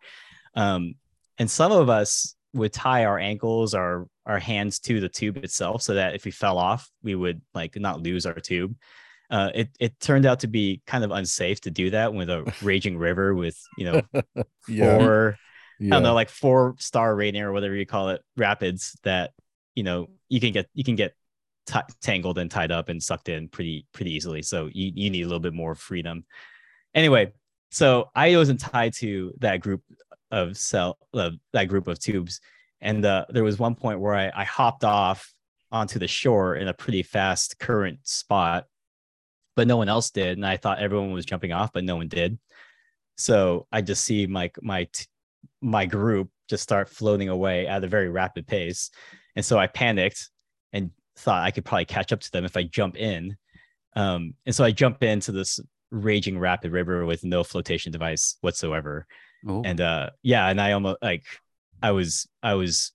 um 0.56 0.96
and 1.38 1.50
some 1.50 1.72
of 1.72 1.90
us 1.90 2.36
would 2.54 2.74
tie 2.74 3.06
our 3.06 3.18
ankles 3.18 3.74
our 3.74 4.08
our 4.26 4.40
hands 4.40 4.80
to 4.80 5.00
the 5.00 5.10
tube 5.10 5.38
itself 5.38 5.82
so 5.82 5.94
that 5.94 6.14
if 6.16 6.26
we 6.26 6.32
fell 6.32 6.58
off 6.58 6.92
we 7.02 7.16
would 7.16 7.42
like 7.54 7.76
not 7.78 8.02
lose 8.02 8.26
our 8.26 8.34
tube 8.34 8.76
uh, 9.32 9.50
it 9.56 9.70
it 9.80 10.00
turned 10.00 10.28
out 10.28 10.42
to 10.42 10.48
be 10.48 10.82
kind 10.86 11.04
of 11.04 11.10
unsafe 11.10 11.60
to 11.60 11.72
do 11.72 11.90
that 11.90 12.14
with 12.14 12.30
a 12.30 12.54
raging 12.62 12.98
river 12.98 13.34
with 13.34 13.60
you 13.78 13.86
know 13.86 14.02
Yeah. 14.68 14.98
four 14.98 15.38
I 15.82 15.86
don't 15.90 16.04
know, 16.04 16.14
like 16.14 16.30
four 16.30 16.76
star 16.80 17.14
rating 17.16 17.42
or 17.42 17.52
whatever 17.52 17.76
you 17.76 17.86
call 17.86 18.10
it, 18.10 18.22
rapids 18.38 18.98
that 19.04 19.32
you 19.76 19.84
know 19.84 20.08
you 20.30 20.40
can 20.40 20.54
get 20.54 20.68
you 20.74 20.86
can 20.86 20.96
get 20.96 21.14
t- 21.68 21.80
tangled 22.02 22.38
and 22.38 22.50
tied 22.50 22.72
up 22.72 22.88
and 22.88 23.04
sucked 23.04 23.28
in 23.28 23.50
pretty 23.50 23.86
pretty 23.92 24.14
easily. 24.14 24.42
So 24.42 24.70
you 24.72 24.92
you 24.96 25.10
need 25.10 25.24
a 25.24 25.26
little 25.26 25.42
bit 25.42 25.54
more 25.54 25.76
freedom. 25.76 26.24
Anyway, 26.94 27.34
so 27.72 28.10
I 28.16 28.36
wasn't 28.36 28.60
tied 28.60 28.94
to 28.96 29.34
that 29.40 29.62
group 29.62 29.82
of 30.32 30.58
cell 30.58 30.98
uh, 31.14 31.32
that 31.54 31.66
group 31.66 31.88
of 31.88 32.00
tubes, 32.00 32.42
and 32.82 33.06
uh, 33.06 33.26
there 33.30 33.44
was 33.44 33.60
one 33.60 33.76
point 33.76 34.00
where 34.00 34.16
I, 34.16 34.32
I 34.36 34.44
hopped 34.44 34.84
off 34.84 35.34
onto 35.72 36.00
the 36.00 36.08
shore 36.08 36.56
in 36.56 36.68
a 36.68 36.74
pretty 36.74 37.04
fast 37.04 37.60
current 37.60 38.00
spot, 38.04 38.66
but 39.56 39.68
no 39.68 39.78
one 39.78 39.90
else 39.90 40.12
did, 40.12 40.38
and 40.38 40.46
I 40.46 40.58
thought 40.58 40.80
everyone 40.80 41.12
was 41.12 41.26
jumping 41.26 41.52
off, 41.52 41.72
but 41.74 41.84
no 41.84 41.96
one 41.96 42.08
did. 42.08 42.38
So 43.18 43.68
I 43.72 43.82
just 43.82 44.04
see 44.04 44.28
my 44.28 44.52
my 44.62 44.88
my 45.62 45.86
group 45.86 46.30
just 46.48 46.64
start 46.64 46.90
floating 46.90 47.30
away 47.30 47.68
at 47.68 47.84
a 47.84 47.88
very 47.88 48.10
rapid 48.10 48.48
pace. 48.48 48.92
And 49.36 49.44
so 49.44 49.58
I 49.58 49.68
panicked 49.68 50.30
and 50.74 50.92
thought 51.18 51.44
I 51.44 51.52
could 51.52 51.66
probably 51.66 51.86
catch 51.86 52.12
up 52.12 52.20
to 52.22 52.32
them 52.32 52.46
if 52.46 52.56
I 52.56 52.64
jump 52.64 52.98
in. 52.98 53.38
Um, 53.96 54.36
and 54.46 54.54
so 54.54 54.64
I 54.64 54.72
jump 54.72 55.04
into 55.04 55.32
this 55.32 55.60
raging 55.96 56.40
rapid 56.40 56.72
river 56.72 57.06
with 57.06 57.24
no 57.24 57.44
flotation 57.44 57.92
device 57.92 58.38
whatsoever. 58.42 59.08
Oh, 59.48 59.62
And 59.64 59.80
uh 59.82 60.10
yeah, 60.24 60.48
and 60.50 60.60
I 60.60 60.74
almost 60.74 60.98
like 61.02 61.24
I 61.82 61.92
was 61.92 62.28
I 62.44 62.56
was 62.56 62.92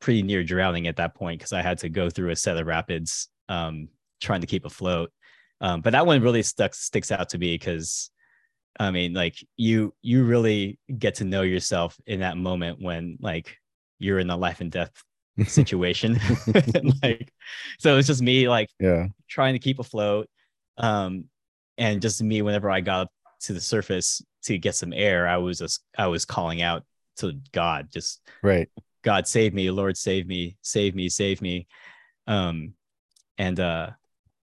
pretty 0.00 0.22
near 0.22 0.42
drowning 0.44 0.86
at 0.86 0.96
that 0.96 1.14
point 1.14 1.40
because 1.40 1.52
I 1.52 1.62
had 1.62 1.78
to 1.78 1.88
go 1.88 2.10
through 2.10 2.30
a 2.30 2.36
set 2.36 2.56
of 2.56 2.66
rapids 2.66 3.28
um 3.48 3.88
trying 4.20 4.40
to 4.42 4.46
keep 4.46 4.64
afloat. 4.64 5.12
Um, 5.60 5.80
but 5.80 5.90
that 5.92 6.06
one 6.06 6.22
really 6.22 6.42
stuck 6.42 6.74
sticks 6.74 7.12
out 7.12 7.30
to 7.30 7.38
me 7.38 7.54
because 7.54 8.10
I 8.78 8.90
mean, 8.90 9.12
like 9.14 9.36
you 9.56 9.94
you 10.02 10.24
really 10.24 10.78
get 10.98 11.16
to 11.16 11.24
know 11.24 11.42
yourself 11.42 11.98
in 12.06 12.20
that 12.20 12.36
moment 12.36 12.80
when 12.80 13.18
like 13.20 13.56
you're 13.98 14.18
in 14.18 14.30
a 14.30 14.36
life 14.36 14.60
and 14.60 14.70
death 14.70 14.92
situation. 15.46 16.18
Like 17.02 17.32
so 17.78 17.98
it's 17.98 18.08
just 18.08 18.22
me 18.22 18.48
like 18.48 18.70
yeah. 18.80 19.08
trying 19.28 19.54
to 19.54 19.58
keep 19.58 19.78
afloat. 19.78 20.28
Um 20.78 21.26
and 21.78 22.02
just 22.02 22.22
me 22.22 22.42
whenever 22.42 22.70
I 22.70 22.80
got 22.80 23.02
up 23.02 23.12
to 23.42 23.52
the 23.52 23.60
surface 23.60 24.22
to 24.44 24.58
get 24.58 24.74
some 24.74 24.92
air, 24.92 25.26
I 25.26 25.36
was 25.38 25.58
just 25.58 25.82
I 25.96 26.06
was 26.06 26.24
calling 26.24 26.62
out 26.62 26.84
to 27.16 27.34
God, 27.52 27.88
just 27.92 28.20
Right. 28.42 28.68
God 29.02 29.26
save 29.26 29.52
me, 29.52 29.70
Lord 29.70 29.96
save 29.96 30.26
me, 30.26 30.56
save 30.62 30.94
me, 30.94 31.08
save 31.08 31.42
me. 31.42 31.66
Um, 32.26 32.74
and 33.36 33.58
uh, 33.58 33.90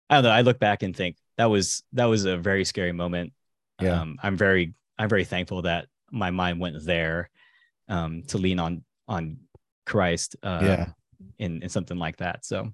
I 0.09 0.15
don't 0.15 0.25
know. 0.25 0.31
I 0.31 0.41
look 0.41 0.59
back 0.59 0.83
and 0.83 0.97
think 0.97 1.17
that 1.37 1.47
was 1.47 1.83
that 1.93 2.07
was 2.07 2.25
a 2.25 2.37
very 2.37 2.65
scary 2.65 2.93
moment. 2.93 3.33
Yeah. 3.81 4.01
Um, 4.01 4.17
I'm 4.23 4.37
very 4.37 4.75
I'm 4.99 5.09
very 5.09 5.25
thankful 5.25 5.63
that 5.63 5.87
my 6.11 6.31
mind 6.31 6.61
went 6.61 6.83
there, 6.85 7.31
um, 7.89 8.23
to 8.29 8.39
lean 8.39 8.59
on 8.59 8.85
on 9.09 9.39
Christ. 9.85 10.37
Uh, 10.43 10.61
yeah. 10.63 10.87
In 11.39 11.63
in 11.63 11.69
something 11.69 11.99
like 11.99 12.19
that. 12.19 12.45
So 12.45 12.73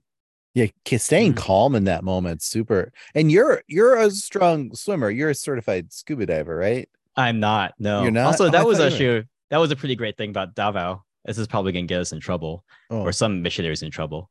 Yeah, 0.55 0.67
staying 0.99 1.33
Mhm. 1.33 1.37
calm 1.37 1.75
in 1.75 1.85
that 1.85 2.05
moment, 2.05 2.43
super. 2.43 2.93
And 3.15 3.33
you're 3.33 3.63
you're 3.69 3.97
a 3.97 4.11
strong 4.11 4.75
swimmer. 4.75 5.11
You're 5.11 5.31
a 5.31 5.35
certified 5.35 5.93
scuba 5.93 6.27
diver, 6.27 6.55
right? 6.57 6.89
I'm 7.17 7.41
not. 7.41 7.75
No. 7.79 8.03
You're 8.03 8.11
not? 8.11 8.27
Also, 8.27 8.47
Oh, 8.47 8.51
that 8.51 8.67
was 8.67 8.79
thought 8.79 8.85
you 8.85 9.11
actually 9.17 9.29
that 9.51 9.59
was 9.59 9.71
a 9.71 9.77
pretty 9.77 9.97
great 9.97 10.17
thing 10.17 10.31
about 10.31 10.55
Davao. 10.55 11.05
This 11.25 11.39
is 11.39 11.47
probably 11.47 11.73
gonna 11.73 11.87
get 11.87 12.01
us 12.01 12.13
in 12.13 12.21
trouble, 12.21 12.65
Oh, 12.91 13.01
or 13.03 13.13
some 13.13 13.43
missionaries 13.43 13.83
in 13.83 13.91
trouble. 13.91 14.31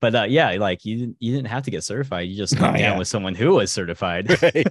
But 0.00 0.14
uh, 0.14 0.22
yeah, 0.28 0.52
like 0.52 0.84
you 0.84 0.96
didn't 0.96 1.16
you 1.18 1.34
didn't 1.34 1.48
have 1.48 1.64
to 1.64 1.70
get 1.70 1.82
certified. 1.84 2.28
You 2.28 2.36
just 2.36 2.54
Oh, 2.56 2.60
come 2.60 2.74
down 2.74 2.80
yeah. 2.80 2.98
with 2.98 3.08
someone 3.08 3.34
who 3.34 3.54
was 3.54 3.70
certified. 3.72 4.30
right. 4.42 4.66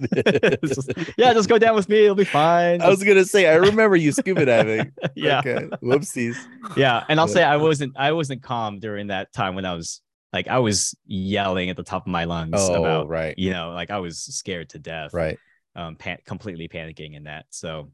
Just- 0.64 0.90
yeah, 1.18 1.32
just 1.34 1.48
go 1.48 1.58
down 1.58 1.74
with 1.76 1.88
me. 1.88 2.04
It'll 2.04 2.14
be 2.14 2.24
fine. 2.24 2.80
I 2.80 2.88
was 2.88 3.04
gonna 3.04 3.24
say, 3.26 3.46
I 3.48 3.54
remember 3.56 3.94
you 3.96 4.10
scuba 4.12 4.46
diving. 4.46 4.90
yeah, 5.14 5.40
Okay. 5.40 5.66
Whoopsies. 5.82 6.36
yeah. 6.76 7.04
And 7.08 7.20
I'll 7.20 7.28
say 7.28 7.44
I 7.44 7.56
wasn't 7.58 7.92
I 7.96 8.12
wasn't 8.12 8.42
calm 8.42 8.78
during 8.80 9.08
that 9.08 9.32
time 9.32 9.54
when 9.54 9.64
I 9.66 9.74
was 9.74 10.00
like 10.32 10.48
I 10.48 10.58
was 10.58 10.94
yelling 11.06 11.70
at 11.70 11.76
the 11.76 11.82
top 11.82 12.02
of 12.06 12.10
my 12.12 12.24
lungs 12.24 12.54
Oh, 12.56 12.74
about 12.82 13.08
right. 13.08 13.34
you 13.38 13.50
know 13.52 13.70
like 13.70 13.90
I 13.90 13.98
was 13.98 14.18
scared 14.20 14.70
to 14.70 14.78
death. 14.78 15.12
Right. 15.14 15.38
Um, 15.74 15.94
pan- 15.96 16.18
completely 16.24 16.68
panicking 16.68 17.14
in 17.14 17.24
that. 17.24 17.46
So, 17.50 17.92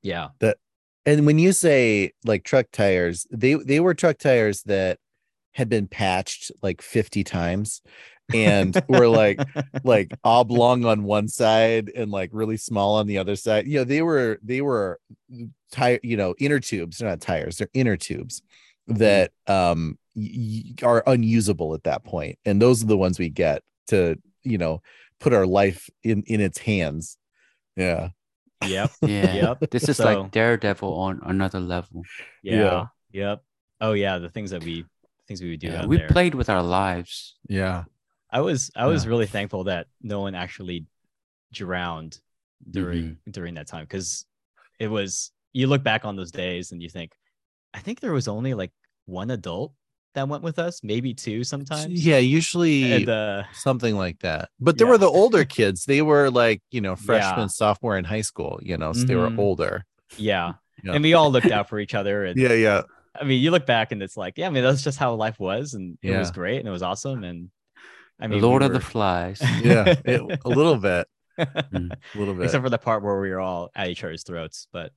yeah. 0.00 0.28
And 1.06 1.26
when 1.26 1.38
you 1.38 1.52
say 1.52 2.12
like 2.24 2.44
truck 2.44 2.66
tires, 2.72 3.26
they 3.30 3.54
they 3.54 3.80
were 3.80 3.94
truck 3.94 4.18
tires 4.18 4.62
that 4.64 4.98
had 5.52 5.68
been 5.68 5.86
patched 5.88 6.52
like 6.62 6.80
50 6.80 7.24
times 7.24 7.82
and 8.32 8.80
were 8.88 9.08
like 9.08 9.40
like 9.84 10.12
oblong 10.24 10.84
on 10.84 11.02
one 11.02 11.26
side 11.28 11.90
and 11.94 12.10
like 12.10 12.30
really 12.32 12.56
small 12.56 12.96
on 12.96 13.06
the 13.06 13.18
other 13.18 13.36
side. 13.36 13.66
You 13.66 13.78
know, 13.78 13.84
they 13.84 14.02
were 14.02 14.38
they 14.42 14.60
were 14.60 14.98
tire, 15.72 16.00
you 16.02 16.16
know, 16.16 16.34
inner 16.38 16.60
tubes, 16.60 16.98
they're 16.98 17.08
not 17.08 17.20
tires, 17.20 17.56
they're 17.58 17.68
inner 17.74 17.96
tubes 17.96 18.42
that 18.86 19.32
um 19.46 19.98
y- 20.14 20.30
y- 20.80 20.86
are 20.86 21.02
unusable 21.06 21.74
at 21.74 21.84
that. 21.84 22.02
And 22.44 22.60
those 22.60 22.82
are 22.82 22.86
the 22.86 22.96
ones 22.96 23.18
we 23.18 23.28
get 23.28 23.62
to, 23.88 24.16
you 24.42 24.58
know, 24.58 24.82
put 25.20 25.32
our 25.32 25.46
life 25.46 25.88
in 26.02 26.22
in 26.26 26.40
its 26.40 26.58
hands. 26.58 27.16
Yeah. 27.76 28.10
Yep. 28.66 28.90
Yeah. 29.02 29.34
Yep. 29.34 29.70
This 29.70 29.88
is 29.88 29.96
So- 29.96 30.04
like 30.04 30.30
Daredevil 30.32 30.92
on 30.92 31.20
another 31.24 31.60
level. 31.60 32.02
Yeah. 32.42 32.86
Yep. 33.12 33.42
Oh 33.80 33.92
yeah, 33.92 34.18
the 34.18 34.28
things 34.28 34.50
that 34.50 34.62
we 34.64 34.84
things 35.26 35.40
we 35.42 35.50
would 35.50 35.60
do 35.60 35.68
Yeah, 35.68 35.86
we 35.86 35.96
there. 35.98 36.08
played 36.08 36.34
with 36.34 36.50
our 36.50 36.62
lives. 36.62 37.36
Yeah. 37.48 37.84
I 38.30 38.40
was 38.40 38.70
I 38.76 38.86
was 38.86 39.04
Yeah. 39.04 39.10
really 39.10 39.26
thankful 39.26 39.64
that 39.64 39.86
no 40.02 40.20
one 40.20 40.34
actually 40.34 40.86
drowned 41.52 42.20
during 42.70 43.02
Mm-hmm. 43.04 43.30
during 43.30 43.54
that 43.54 43.66
time 43.66 43.84
because 43.84 44.26
it 44.78 44.88
was 44.88 45.32
you 45.52 45.66
look 45.66 45.82
back 45.82 46.04
on 46.04 46.14
those 46.16 46.30
days 46.30 46.72
and 46.72 46.82
you 46.82 46.88
think 46.88 47.12
I 47.74 47.80
think 47.80 48.00
there 48.00 48.12
was 48.12 48.28
only 48.28 48.54
like 48.54 48.72
one 49.06 49.30
adult 49.30 49.72
that 50.14 50.28
went 50.28 50.42
with 50.42 50.58
us, 50.58 50.80
maybe 50.82 51.14
two 51.14 51.44
sometimes. 51.44 52.04
Yeah, 52.04 52.18
usually 52.18 52.92
And 52.92 53.08
uh 53.08 53.42
something 53.54 53.96
like 53.96 54.18
that. 54.20 54.48
But 54.58 54.76
there 54.78 54.86
Yeah. 54.86 54.92
were 54.92 54.98
the 54.98 55.08
older 55.08 55.44
kids. 55.44 55.84
They 55.84 56.02
were 56.02 56.30
like, 56.30 56.62
you 56.70 56.80
know, 56.80 56.96
freshman, 56.96 57.42
Yeah. 57.42 57.46
sophomore 57.46 57.96
in 57.96 58.04
high 58.04 58.22
school, 58.22 58.58
you 58.62 58.76
know, 58.76 58.92
so 58.92 59.04
they 59.04 59.14
were 59.16 59.28
Mhm. 59.30 59.38
older. 59.38 59.84
yeah. 60.16 60.54
Yeah. 60.82 60.94
And 60.94 61.02
we 61.04 61.12
all 61.14 61.30
looked 61.30 61.50
out 61.50 61.68
for 61.70 61.78
each 61.78 61.94
other 61.94 62.24
and 62.24 62.36
Yeah, 62.38 62.54
yeah. 62.54 62.82
I 63.20 63.24
mean 63.24 63.40
you 63.42 63.50
look 63.50 63.66
back 63.66 63.92
and 63.92 64.02
it's 64.02 64.16
like, 64.16 64.38
yeah, 64.38 64.46
I 64.46 64.50
mean 64.50 64.64
that's 64.64 64.82
just 64.82 64.98
how 64.98 65.14
life 65.14 65.38
was 65.38 65.74
and 65.74 65.98
it 66.02 66.16
was 66.16 66.30
great 66.30 66.58
and 66.58 66.66
it 66.68 66.70
was 66.72 66.82
awesome 66.82 67.22
and 67.24 67.50
I 68.18 68.26
mean 68.26 68.40
Lord 68.42 68.62
we 68.62 68.66
of 68.66 68.72
the 68.72 68.80
Flies. 68.80 69.40
Yeah. 69.62 69.94
It- 70.04 70.40
a 70.44 70.48
little 70.48 70.76
bit. 70.76 71.06
Mm. 71.38 71.90
A 72.14 72.18
little 72.18 72.34
bit. 72.34 72.44
except 72.44 72.62
for 72.64 72.68
the 72.70 72.78
part 72.78 73.02
where 73.02 73.18
we 73.20 73.30
were 73.30 73.40
all 73.40 73.70
at 73.74 73.88
each 73.88 74.02
other's 74.04 74.24
throats. 74.24 74.66
But 74.72 74.92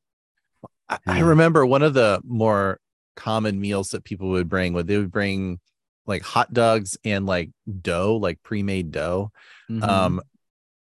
I, 0.89 0.97
I 1.07 1.19
remember 1.19 1.65
one 1.65 1.83
of 1.83 1.93
the 1.93 2.19
more 2.25 2.79
common 3.15 3.59
meals 3.59 3.89
that 3.89 4.03
people 4.03 4.29
would 4.29 4.49
bring 4.49 4.73
would 4.73 4.87
they 4.87 4.97
would 4.97 5.11
bring 5.11 5.59
like 6.05 6.21
hot 6.21 6.51
dogs 6.53 6.97
and 7.05 7.25
like 7.25 7.49
dough, 7.81 8.17
like 8.17 8.41
pre-made 8.43 8.91
dough. 8.91 9.31
Mm-hmm. 9.69 9.83
um 9.83 10.21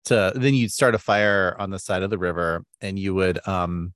to 0.07 0.33
then 0.35 0.55
you'd 0.55 0.73
start 0.73 0.95
a 0.95 0.99
fire 0.99 1.55
on 1.59 1.71
the 1.71 1.79
side 1.79 2.03
of 2.03 2.11
the 2.11 2.19
river 2.19 2.65
and 2.81 2.99
you 2.99 3.15
would 3.15 3.47
um 3.47 3.93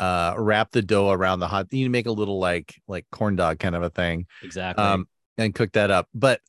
uh 0.00 0.34
wrap 0.36 0.72
the 0.72 0.82
dough 0.82 1.10
around 1.10 1.40
the 1.40 1.48
hot 1.48 1.72
you 1.72 1.88
make 1.88 2.06
a 2.06 2.12
little 2.12 2.38
like 2.38 2.74
like 2.88 3.06
corn 3.12 3.36
dog 3.36 3.58
kind 3.58 3.76
of 3.76 3.82
a 3.82 3.90
thing 3.90 4.26
exactly. 4.42 4.84
um 4.84 5.06
and 5.38 5.54
cook 5.54 5.72
that 5.72 5.90
up 5.90 6.08
but 6.14 6.40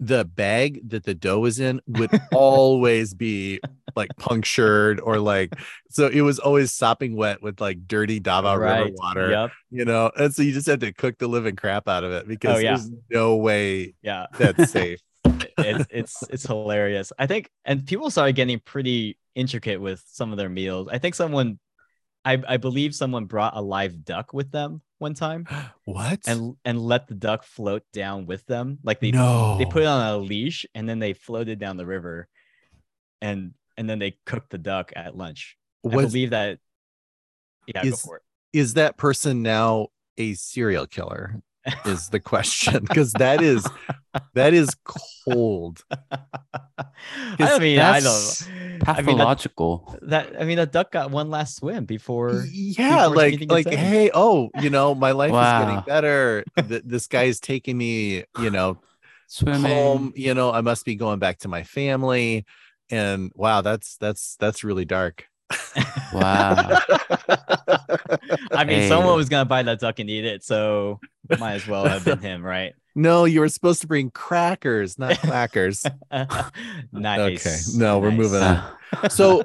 the 0.00 0.24
bag 0.24 0.80
that 0.88 1.04
the 1.04 1.14
dough 1.14 1.40
was 1.40 1.60
in 1.60 1.80
would 1.86 2.10
always 2.32 3.14
be 3.14 3.60
like 3.96 4.10
punctured 4.18 5.00
or 5.00 5.18
like 5.18 5.52
so 5.90 6.06
it 6.08 6.20
was 6.20 6.38
always 6.38 6.70
sopping 6.72 7.16
wet 7.16 7.42
with 7.42 7.60
like 7.60 7.86
dirty 7.88 8.20
Davao 8.20 8.56
River 8.56 8.90
water 8.94 9.30
Yep. 9.30 9.50
you 9.70 9.84
know 9.84 10.10
and 10.16 10.34
so 10.34 10.42
you 10.42 10.52
just 10.52 10.66
had 10.66 10.80
to 10.80 10.92
cook 10.92 11.18
the 11.18 11.26
living 11.28 11.56
crap 11.56 11.88
out 11.88 12.04
of 12.04 12.12
it 12.12 12.28
because 12.28 12.56
Oh, 12.56 12.58
yeah. 12.58 12.76
there's 12.76 12.90
no 13.10 13.36
way 13.36 13.94
Yeah. 14.02 14.26
that's 14.38 14.70
safe 14.70 15.00
it's 15.58 15.86
it's 15.90 16.22
it's 16.30 16.46
hilarious. 16.46 17.12
I 17.18 17.26
think, 17.26 17.50
and 17.64 17.84
people 17.86 18.10
started 18.10 18.34
getting 18.36 18.60
pretty 18.60 19.18
intricate 19.34 19.80
with 19.80 20.02
some 20.06 20.30
of 20.30 20.38
their 20.38 20.48
meals. 20.50 20.88
I 20.90 20.98
think 20.98 21.14
someone, 21.14 21.58
I 22.24 22.42
I 22.46 22.56
believe 22.58 22.94
someone 22.94 23.24
brought 23.24 23.56
a 23.56 23.62
live 23.62 24.04
duck 24.04 24.32
with 24.34 24.50
them 24.52 24.82
one 24.98 25.14
time 25.14 25.46
what 25.84 26.20
and 26.26 26.54
and 26.64 26.78
let 26.80 27.08
the 27.08 27.14
duck 27.14 27.42
float 27.44 27.82
down 27.92 28.26
with 28.26 28.44
them. 28.46 28.78
Like 28.84 29.00
they 29.00 29.10
no 29.10 29.56
they 29.58 29.64
put 29.64 29.82
it 29.82 29.86
on 29.86 30.06
a 30.14 30.18
leash 30.18 30.64
and 30.74 30.88
then 30.88 30.98
they 30.98 31.12
floated 31.14 31.58
down 31.58 31.76
the 31.78 31.86
river, 31.86 32.28
and 33.20 33.52
and 33.76 33.88
then 33.88 33.98
they 33.98 34.16
cooked 34.26 34.50
the 34.50 34.58
duck 34.58 34.92
at 34.96 35.16
lunch. 35.16 35.56
I 35.86 35.90
believe 35.90 36.30
that. 36.30 36.58
Yeah, 37.66 37.82
go 37.82 37.88
Is- 37.88 38.02
for 38.02 38.16
it. 38.16 38.22
is 38.52 38.74
that 38.74 38.96
person 38.96 39.42
now 39.42 39.88
a 40.18 40.34
serial 40.34 40.86
killer 40.86 41.42
is 41.84 42.08
the 42.10 42.20
question 42.20 42.84
because 42.84 43.12
that 43.14 43.42
is 43.42 43.66
that 44.34 44.54
is 44.54 44.70
cold 45.26 45.82
I 47.38 47.58
mean, 47.58 47.78
I 47.80 48.00
don't. 48.00 48.48
I 48.48 48.52
mean, 48.52 48.78
that, 48.78 48.96
Pathological. 48.96 49.98
that 50.02 50.40
I 50.40 50.44
mean, 50.44 50.56
that 50.58 50.70
duck 50.72 50.92
got 50.92 51.10
one 51.10 51.28
last 51.30 51.56
swim 51.56 51.84
before. 51.84 52.44
yeah 52.52 53.08
before 53.08 53.16
like 53.16 53.50
like 53.50 53.68
hey 53.68 54.10
oh 54.14 54.50
you 54.60 54.70
know 54.70 54.94
my 54.94 55.10
life 55.12 55.30
is 55.32 55.66
getting 55.66 55.80
better 55.86 56.44
Th- 56.68 56.82
this 56.84 57.06
guy's 57.08 57.40
taking 57.40 57.76
me 57.76 58.24
you 58.38 58.50
know 58.50 58.78
Swimming. 59.28 59.62
home 59.62 60.12
you 60.14 60.34
know 60.34 60.52
i 60.52 60.60
must 60.60 60.84
be 60.84 60.94
going 60.94 61.18
back 61.18 61.38
to 61.38 61.48
my 61.48 61.64
family 61.64 62.44
and 62.90 63.30
wow 63.34 63.60
that's 63.62 63.96
that's 63.98 64.36
that's 64.36 64.62
really 64.64 64.84
dark 64.84 65.26
Wow. 66.12 66.78
I 68.52 68.64
mean, 68.64 68.80
Hey. 68.80 68.88
someone 68.88 69.16
was 69.16 69.28
gonna 69.28 69.44
buy 69.44 69.62
that 69.62 69.80
duck 69.80 69.98
and 69.98 70.08
eat 70.08 70.24
it, 70.24 70.42
so 70.44 71.00
might 71.38 71.54
as 71.54 71.66
well 71.66 71.84
have 71.86 72.04
been 72.04 72.18
him, 72.30 72.44
right? 72.44 72.72
no 72.98 73.26
you 73.26 73.40
were 73.40 73.48
supposed 73.48 73.82
to 73.82 73.86
bring 73.86 74.10
crackers 74.10 74.98
not 74.98 75.12
clackers 75.16 75.84
nice. 76.92 77.46
Okay. 77.46 77.78
No, 77.78 77.98
we're 77.98 78.10
moving 78.10 78.42
on. 78.42 79.10
So- 79.10 79.42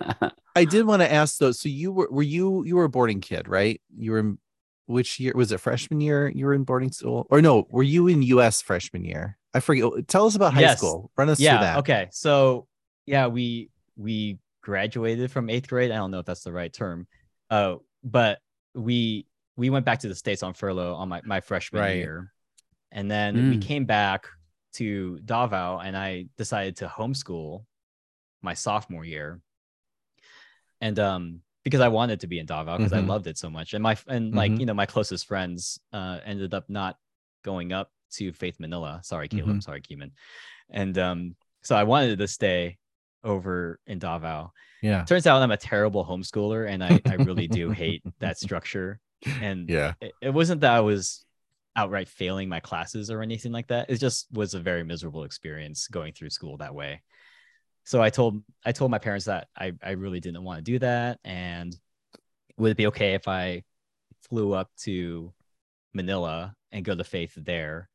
I 0.53 0.65
did 0.65 0.85
want 0.85 1.01
to 1.01 1.09
ask 1.11 1.37
though. 1.37 1.53
So 1.53 1.69
you 1.69 1.91
were 1.93 2.09
were 2.11 2.21
you 2.23 2.65
you 2.65 2.75
were 2.75 2.83
a 2.83 2.89
boarding 2.89 3.21
kid, 3.21 3.47
right? 3.47 3.79
You 3.97 4.11
were 4.11 4.19
in 4.19 4.37
which 4.85 5.17
year 5.17 5.31
was 5.33 5.51
it 5.53 5.59
freshman 5.61 6.01
year 6.01 6.27
you 6.27 6.45
were 6.45 6.53
in 6.53 6.63
boarding 6.65 6.91
school? 6.91 7.25
Or 7.29 7.41
no, 7.41 7.67
were 7.69 7.83
you 7.83 8.07
in 8.07 8.21
US 8.23 8.61
freshman 8.61 9.05
year? 9.05 9.37
I 9.53 9.61
forget. 9.61 9.85
Tell 10.09 10.25
us 10.27 10.35
about 10.35 10.53
high 10.53 10.59
Yes. 10.61 10.79
school. 10.79 11.09
Run 11.17 11.29
us 11.29 11.37
through 11.37 11.45
yeah. 11.45 11.61
that. 11.61 11.77
Okay. 11.79 12.09
So 12.11 12.67
yeah, 13.05 13.27
we 13.27 13.69
we 13.95 14.39
graduated 14.61 15.31
from 15.31 15.49
eighth 15.49 15.67
grade. 15.67 15.91
I 15.91 15.95
don't 15.95 16.11
know 16.11 16.19
if 16.19 16.25
that's 16.25 16.43
the 16.43 16.51
right 16.53 16.71
term. 16.71 17.07
Uh, 17.49 17.75
but 18.03 18.39
we 18.73 19.25
we 19.57 19.69
went 19.69 19.85
back 19.85 19.99
to 19.99 20.07
the 20.07 20.15
states 20.15 20.43
on 20.43 20.53
furlough 20.53 20.95
on 20.95 21.09
my 21.09 21.21
my 21.25 21.41
freshman 21.41 21.81
Right. 21.81 21.97
year, 21.97 22.33
and 22.91 23.09
then 23.09 23.35
we 23.49 23.57
Mm. 23.57 23.61
came 23.61 23.85
back 23.85 24.27
to 24.73 25.19
Davao, 25.25 25.79
and 25.79 25.97
I 25.97 26.27
decided 26.37 26.77
to 26.77 26.87
homeschool 26.87 27.65
my 28.41 28.53
sophomore 28.53 29.03
year, 29.05 29.41
and 30.79 30.97
um 30.99 31.41
because 31.63 31.81
I 31.81 31.89
wanted 31.89 32.21
to 32.21 32.27
be 32.27 32.39
in 32.39 32.45
Davao 32.47 32.77
because 32.77 32.93
I 32.93 33.01
Mhm. 33.01 33.07
loved 33.07 33.27
it 33.27 33.37
so 33.37 33.49
much, 33.49 33.73
and 33.73 33.83
my 33.83 33.95
and 34.07 34.33
like 34.33 34.51
Mhm. 34.53 34.59
you 34.61 34.65
know 34.65 34.73
my 34.73 34.85
closest 34.85 35.27
friends 35.27 35.79
uh 35.93 36.19
ended 36.23 36.53
up 36.53 36.69
not 36.69 36.97
going 37.43 37.71
up 37.71 37.91
to 38.13 38.33
Faith 38.33 38.59
Manila. 38.59 38.99
Sorry, 39.03 39.27
Caleb. 39.27 39.57
Mhm. 39.57 39.63
Sorry, 39.63 39.81
Keeman. 39.81 40.11
And 40.69 40.97
um, 40.97 41.35
so 41.61 41.75
I 41.75 41.83
wanted 41.83 42.17
to 42.19 42.27
stay 42.27 42.77
over 43.23 43.79
in 43.87 43.99
Davao. 43.99 44.51
Yeah. 44.81 45.03
Turns 45.05 45.27
out 45.27 45.41
I'm 45.41 45.51
a 45.51 45.57
terrible 45.57 46.05
homeschooler, 46.05 46.69
and 46.69 46.83
I, 46.83 46.99
I 47.05 47.15
really 47.15 47.47
do 47.47 47.69
hate 47.71 48.03
that 48.19 48.37
structure. 48.39 48.99
And 49.41 49.69
Yeah. 49.69 49.93
it, 50.01 50.13
it 50.21 50.29
wasn't 50.31 50.61
that 50.61 50.73
I 50.73 50.79
was 50.81 51.25
outright 51.75 52.09
failing 52.09 52.49
my 52.49 52.59
classes 52.59 53.09
or 53.11 53.21
anything 53.21 53.51
like 53.51 53.67
that. 53.67 53.89
It 53.89 53.97
just 53.97 54.27
was 54.33 54.53
a 54.53 54.59
very 54.59 54.83
miserable 54.83 55.23
experience 55.23 55.87
going 55.87 56.13
through 56.13 56.31
school 56.31 56.57
that 56.57 56.75
way. 56.75 57.01
So 57.83 58.01
I 58.01 58.09
told 58.09 58.43
I 58.65 58.71
told 58.71 58.91
my 58.91 58.99
parents 58.99 59.25
that 59.25 59.47
I, 59.57 59.73
I 59.83 59.91
really 59.91 60.19
didn't 60.19 60.43
want 60.43 60.57
to 60.59 60.71
do 60.71 60.79
that, 60.79 61.19
and 61.23 61.75
would 62.57 62.71
it 62.71 62.77
be 62.77 62.87
okay 62.87 63.13
if 63.15 63.27
I 63.27 63.63
flew 64.29 64.53
up 64.53 64.69
to 64.81 65.33
Manila 65.93 66.55
and 66.71 66.85
go 66.85 66.95
to 66.95 67.03
Faith 67.03 67.33
there 67.35 67.89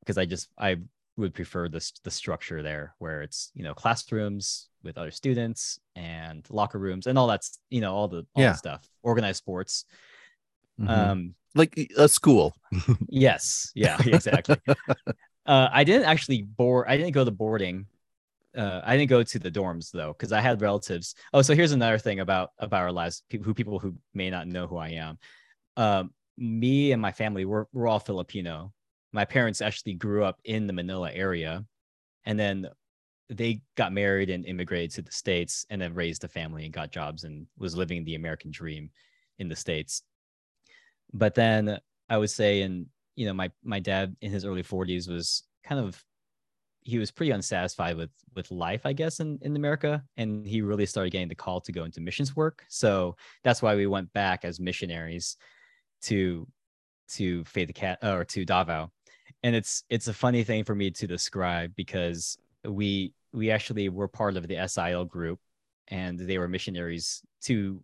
because 0.00 0.18
I 0.18 0.24
just 0.24 0.48
I 0.56 0.76
would 1.16 1.34
prefer 1.34 1.68
this 1.68 1.92
the 2.04 2.10
structure 2.10 2.62
there 2.62 2.94
where 2.98 3.22
it's 3.22 3.50
you 3.54 3.62
know 3.62 3.74
classrooms 3.74 4.68
with 4.82 4.96
other 4.98 5.10
students 5.10 5.78
and 5.94 6.46
locker 6.50 6.78
rooms 6.78 7.06
and 7.06 7.18
all 7.18 7.26
that's 7.26 7.58
you 7.70 7.80
know 7.80 7.94
all 7.94 8.08
the 8.08 8.26
all 8.34 8.42
Yeah. 8.42 8.52
the 8.52 8.58
stuff 8.58 8.88
organized 9.02 9.38
sports 9.38 9.84
Mhm. 10.80 10.88
um 10.88 11.34
like 11.54 11.78
a 11.98 12.08
school. 12.08 12.54
yes 13.08 13.70
yeah 13.74 13.98
exactly 14.06 14.56
uh 15.46 15.68
i 15.70 15.84
didn't 15.84 16.06
actually 16.06 16.42
board 16.42 16.86
i 16.88 16.96
didn't 16.96 17.12
go 17.12 17.24
to 17.24 17.30
boarding 17.30 17.86
uh 18.56 18.80
i 18.84 18.96
didn't 18.96 19.10
go 19.10 19.22
to 19.22 19.38
the 19.38 19.50
dorms 19.50 19.90
though 19.90 20.12
because 20.14 20.32
i 20.32 20.40
had 20.40 20.62
relatives 20.62 21.14
oh 21.34 21.42
so 21.42 21.54
here's 21.54 21.72
another 21.72 21.98
thing 21.98 22.20
about 22.20 22.50
about 22.58 22.80
our 22.80 22.92
lives 22.92 23.22
people 23.28 23.44
who 23.44 23.52
people 23.54 23.78
who 23.78 23.94
may 24.14 24.30
not 24.30 24.46
know 24.48 24.66
who 24.66 24.78
i 24.78 24.88
am 24.88 25.18
um 25.76 26.10
me 26.38 26.92
and 26.92 27.02
my 27.02 27.12
family 27.12 27.44
we're, 27.44 27.66
we're 27.74 27.86
all 27.86 28.00
filipino 28.00 28.72
my 29.12 29.24
parents 29.24 29.60
actually 29.60 29.94
grew 29.94 30.24
up 30.24 30.40
in 30.44 30.66
the 30.66 30.72
manila 30.72 31.10
area 31.12 31.64
and 32.24 32.38
then 32.38 32.66
they 33.28 33.62
got 33.76 33.92
married 33.92 34.30
and 34.30 34.44
immigrated 34.46 34.90
to 34.90 35.02
the 35.02 35.12
states 35.12 35.64
and 35.70 35.80
then 35.80 35.94
raised 35.94 36.24
a 36.24 36.28
family 36.28 36.64
and 36.64 36.74
got 36.74 36.90
jobs 36.90 37.24
and 37.24 37.46
was 37.58 37.76
living 37.76 38.04
the 38.04 38.14
american 38.14 38.50
dream 38.50 38.90
in 39.38 39.48
the 39.48 39.56
states 39.56 40.02
but 41.12 41.34
then 41.34 41.78
i 42.08 42.16
would 42.16 42.30
say 42.30 42.62
in 42.62 42.86
you 43.16 43.26
know 43.26 43.34
my 43.34 43.50
my 43.62 43.80
dad 43.80 44.16
in 44.20 44.30
his 44.30 44.44
early 44.44 44.62
40s 44.62 45.10
was 45.10 45.44
kind 45.64 45.80
of 45.80 46.02
he 46.84 46.98
was 46.98 47.12
pretty 47.12 47.30
unsatisfied 47.30 47.96
with 47.96 48.10
with 48.34 48.50
life 48.50 48.84
i 48.84 48.92
guess 48.92 49.20
in 49.20 49.38
in 49.42 49.54
america 49.54 50.02
and 50.16 50.44
he 50.46 50.62
really 50.62 50.86
started 50.86 51.10
getting 51.10 51.28
the 51.28 51.34
call 51.34 51.60
to 51.60 51.70
go 51.70 51.84
into 51.84 52.00
missions 52.00 52.34
work 52.34 52.64
so 52.68 53.14
that's 53.44 53.62
why 53.62 53.76
we 53.76 53.86
went 53.86 54.12
back 54.12 54.44
as 54.44 54.58
missionaries 54.58 55.36
to 56.02 56.46
to 57.12 57.44
Faith 57.44 57.72
Cat 57.74 57.98
or 58.02 58.24
to 58.24 58.44
Davao. 58.44 58.90
And 59.42 59.56
it's 59.56 59.84
it's 59.90 60.08
a 60.08 60.12
funny 60.14 60.44
thing 60.44 60.64
for 60.64 60.74
me 60.74 60.90
to 60.92 61.06
describe 61.06 61.74
because 61.74 62.38
we 62.64 63.12
we 63.32 63.50
actually 63.50 63.88
were 63.88 64.08
part 64.08 64.36
of 64.36 64.46
the 64.46 64.56
SIL 64.68 65.04
group 65.04 65.40
and 65.88 66.18
they 66.18 66.38
were 66.38 66.46
missionaries 66.48 67.22
to 67.42 67.82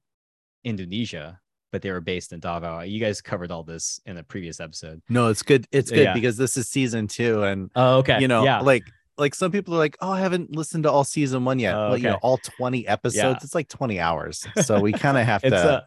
Indonesia, 0.65 1.41
but 1.73 1.83
they 1.83 1.91
were 1.91 2.01
based 2.01 2.33
in 2.33 2.41
Davao. 2.41 2.81
You 2.83 3.01
guys 3.01 3.21
covered 3.21 3.51
all 3.51 3.63
this 3.63 4.01
in 4.07 4.19
a 4.19 4.23
previous 4.23 4.61
episode. 4.61 5.03
No, 5.09 5.29
it's 5.29 5.43
good. 5.43 5.67
It's 5.73 5.91
good 5.91 6.05
Yeah. 6.05 6.15
because 6.15 6.37
this 6.37 6.57
is 6.57 6.69
season 6.69 7.09
two, 7.09 7.43
and 7.43 7.71
Oh, 7.75 7.99
okay. 7.99 8.21
you 8.21 8.29
know, 8.29 8.45
yeah. 8.45 8.61
like 8.61 8.85
like 9.17 9.35
some 9.35 9.51
people 9.51 9.75
are 9.75 9.79
like, 9.79 9.97
oh, 10.01 10.13
I 10.13 10.21
haven't 10.21 10.55
listened 10.55 10.85
to 10.85 10.93
all 10.93 11.03
season 11.03 11.45
one 11.45 11.59
yet. 11.59 11.75
Oh, 11.75 11.89
Well, 11.89 11.97
you 11.97 12.05
know, 12.05 12.11
okay. 12.11 12.21
all 12.23 12.39
twenty 12.39 12.87
episodes. 12.87 13.43
It's 13.43 13.55
like 13.55 13.69
twenty 13.69 13.99
hours, 13.99 14.47
so 14.65 14.81
we 14.81 14.93
kind 14.93 15.19
of 15.19 15.27
have 15.27 15.43
it's 15.43 15.57
to. 15.57 15.71
uh, 15.73 15.81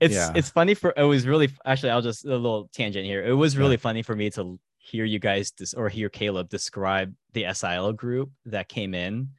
it's 0.00 0.14
yeah. 0.14 0.32
it's 0.34 0.48
funny 0.48 0.72
for 0.74 0.94
it 0.96 1.02
was 1.02 1.26
really 1.26 1.50
actually 1.66 1.90
I'll 1.90 2.00
just 2.02 2.24
a 2.24 2.28
little 2.28 2.68
tangent 2.72 3.04
here. 3.04 3.22
It 3.24 3.34
was 3.34 3.58
really 3.58 3.76
funny 3.76 4.02
for 4.02 4.16
me 4.16 4.30
to 4.30 4.58
hear 4.90 5.04
you 5.04 5.18
guys 5.18 5.50
dis- 5.50 5.74
or 5.74 5.88
hear 5.88 6.08
Caleb 6.08 6.48
describe 6.48 7.14
the 7.32 7.46
SIL 7.52 7.92
group 7.92 8.30
that 8.46 8.68
came 8.68 8.94
in. 8.94 9.30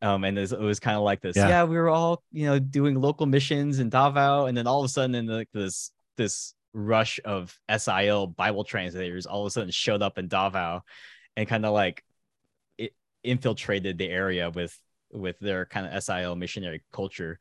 Um, 0.00 0.24
and 0.24 0.36
it 0.36 0.40
was, 0.40 0.52
was 0.52 0.80
kind 0.80 0.96
of 0.96 1.02
like 1.02 1.20
this. 1.20 1.36
Yeah. 1.36 1.48
Yeah. 1.48 1.64
we 1.64 1.76
were 1.76 1.88
all 1.88 2.22
you 2.32 2.46
know 2.46 2.58
doing 2.58 3.00
local 3.00 3.26
missions 3.26 3.78
in 3.78 3.88
Davao, 3.88 4.46
and 4.46 4.56
then 4.56 4.66
all 4.66 4.80
of 4.80 4.84
a 4.84 4.88
sudden, 4.88 5.14
in 5.14 5.26
like 5.26 5.48
this 5.52 5.92
this 6.16 6.54
rush 6.74 7.20
of 7.24 7.56
SIL 7.74 8.26
Bible 8.26 8.64
translators, 8.64 9.26
all 9.26 9.42
of 9.42 9.46
a 9.46 9.50
sudden 9.50 9.70
showed 9.70 10.02
up 10.02 10.18
in 10.18 10.26
Davao, 10.26 10.82
and 11.36 11.48
kind 11.48 11.64
of 11.64 11.72
like 11.72 12.04
it 12.78 12.94
infiltrated 13.22 13.96
the 13.96 14.08
area 14.08 14.50
with 14.50 14.76
with 15.12 15.38
their 15.38 15.66
kind 15.66 15.86
of 15.86 16.02
SIL 16.02 16.34
missionary 16.34 16.82
culture. 16.92 17.38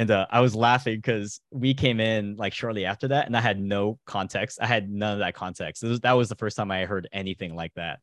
And 0.00 0.10
uh, 0.10 0.26
I 0.30 0.40
was 0.40 0.54
laughing 0.54 0.96
because 0.96 1.42
we 1.50 1.74
came 1.74 2.00
in 2.00 2.36
like 2.36 2.54
shortly 2.54 2.86
after 2.86 3.08
that, 3.08 3.26
and 3.26 3.36
I 3.36 3.42
had 3.42 3.60
no 3.60 3.98
context. 4.06 4.58
I 4.58 4.66
had 4.66 4.88
none 4.88 5.12
of 5.12 5.18
that 5.18 5.34
context. 5.34 5.82
Was, 5.82 6.00
that 6.00 6.12
was 6.12 6.30
the 6.30 6.36
first 6.36 6.56
time 6.56 6.70
I 6.70 6.86
heard 6.86 7.06
anything 7.12 7.54
like 7.54 7.74
that, 7.74 8.00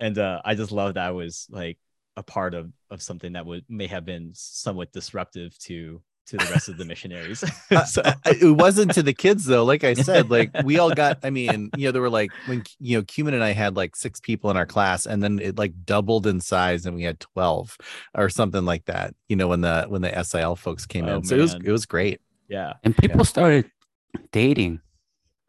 and 0.00 0.16
uh, 0.16 0.40
I 0.42 0.54
just 0.54 0.72
loved 0.72 0.96
that 0.96 1.06
I 1.06 1.10
was 1.10 1.46
like 1.50 1.76
a 2.16 2.22
part 2.22 2.54
of 2.54 2.72
of 2.88 3.02
something 3.02 3.34
that 3.34 3.44
would 3.44 3.62
may 3.68 3.88
have 3.88 4.06
been 4.06 4.30
somewhat 4.32 4.90
disruptive 4.92 5.58
to 5.58 6.00
to 6.26 6.36
the 6.38 6.44
rest 6.50 6.68
of 6.68 6.78
the 6.78 6.84
missionaries. 6.84 7.44
Uh, 7.70 7.84
so 7.84 8.02
I- 8.04 8.14
I- 8.24 8.36
it 8.40 8.50
wasn't 8.56 8.92
to 8.94 9.02
the 9.02 9.12
kids 9.12 9.44
though. 9.44 9.64
Like 9.64 9.84
I 9.84 9.94
said, 9.94 10.30
like 10.30 10.50
we 10.64 10.78
all 10.78 10.92
got. 10.94 11.18
I 11.22 11.30
mean, 11.30 11.70
you 11.76 11.86
know, 11.86 11.92
there 11.92 12.02
were 12.02 12.10
like 12.10 12.30
when 12.46 12.62
you 12.78 12.96
know, 12.98 13.02
Cumin 13.04 13.34
and 13.34 13.42
I 13.44 13.52
had 13.52 13.76
like 13.76 13.96
six 13.96 14.20
people 14.20 14.50
in 14.50 14.56
our 14.56 14.66
class, 14.66 15.06
and 15.06 15.22
then 15.22 15.38
it 15.38 15.58
like 15.58 15.72
doubled 15.84 16.26
in 16.26 16.40
size, 16.40 16.86
and 16.86 16.94
we 16.96 17.02
had 17.02 17.20
twelve 17.20 17.76
or 18.14 18.28
something 18.28 18.64
like 18.64 18.84
that. 18.86 19.14
You 19.28 19.36
know, 19.36 19.48
when 19.48 19.60
the 19.62 19.84
when 19.88 20.02
the 20.02 20.22
SIL 20.22 20.56
folks 20.56 20.86
came 20.86 21.06
Oh, 21.06 21.16
in, 21.16 21.24
so 21.24 21.36
it 21.36 21.40
was 21.40 21.54
it 21.54 21.70
was 21.72 21.86
great. 21.86 22.20
yeah, 22.48 22.74
And 22.84 22.96
people 22.96 23.24
started 23.24 23.70
dating. 24.32 24.80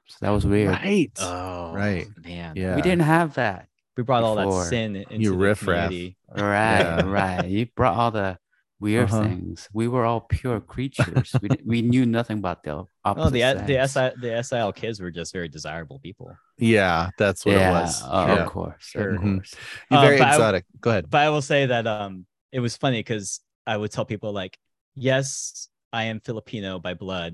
So 0.08 0.18
that 0.22 0.30
was 0.30 0.46
weird. 0.46 0.70
Right. 0.72 1.12
oh 1.20 1.74
Right. 1.74 2.08
man, 2.24 2.54
Yeah. 2.56 2.76
We 2.76 2.82
didn't 2.84 3.02
have 3.02 3.36
that. 3.36 3.68
we 3.98 4.04
brought 4.04 4.24
all 4.24 4.36
that 4.36 4.70
sin 4.70 4.96
into 4.96 5.18
You 5.18 5.32
the 5.32 5.38
riffraff. 5.38 5.88
community. 5.90 6.18
Right, 6.32 6.80
Yeah. 6.82 7.02
right. 7.06 7.46
You 7.48 7.66
brought 7.76 7.96
all 7.98 8.12
the 8.12 8.38
weird 8.80 9.10
Uh-huh. 9.10 9.24
things. 9.24 9.70
We 9.74 9.88
were 9.88 10.06
all 10.06 10.22
pure 10.22 10.60
creatures. 10.60 11.34
we, 11.42 11.50
we 11.66 11.82
knew 11.82 12.06
nothing 12.06 12.40
about 12.40 12.64
the 12.64 12.84
opposite 13.04 13.28
Oh, 13.28 13.30
the 13.30 13.64
the. 13.66 13.88
SI, 13.88 14.12
the 14.22 14.44
SIL 14.44 14.74
kids 14.74 15.00
were 15.00 15.12
just 15.12 15.32
very 15.34 15.48
desirable 15.50 16.00
people. 16.00 16.36
Yeah, 16.58 17.10
that's 17.18 17.46
what 17.46 17.56
yeah, 17.56 17.70
it 17.70 17.74
was. 17.84 18.02
oh, 18.06 18.28
yeah. 18.28 18.44
of 18.44 18.50
course, 18.50 18.84
Sure. 18.84 19.16
of 19.16 19.22
course. 19.22 19.56
You're 19.90 20.00
Uh, 20.00 20.04
very 20.06 20.18
but 20.18 20.28
I- 20.28 20.32
exotic. 20.34 20.66
Go 20.82 20.90
ahead. 20.92 21.10
but 21.10 21.22
I 21.22 21.30
will 21.30 21.42
say 21.42 21.66
that 21.68 21.88
um 21.88 22.26
it 22.52 22.60
was 22.60 22.78
funny 22.78 23.00
because 23.00 23.40
I 23.68 23.76
would 23.78 23.92
tell 23.92 24.06
people 24.06 24.32
like, 24.32 24.58
yes, 24.96 25.68
I 25.92 26.04
am 26.06 26.20
Filipino 26.20 26.80
by 26.80 26.94
blood, 26.94 27.34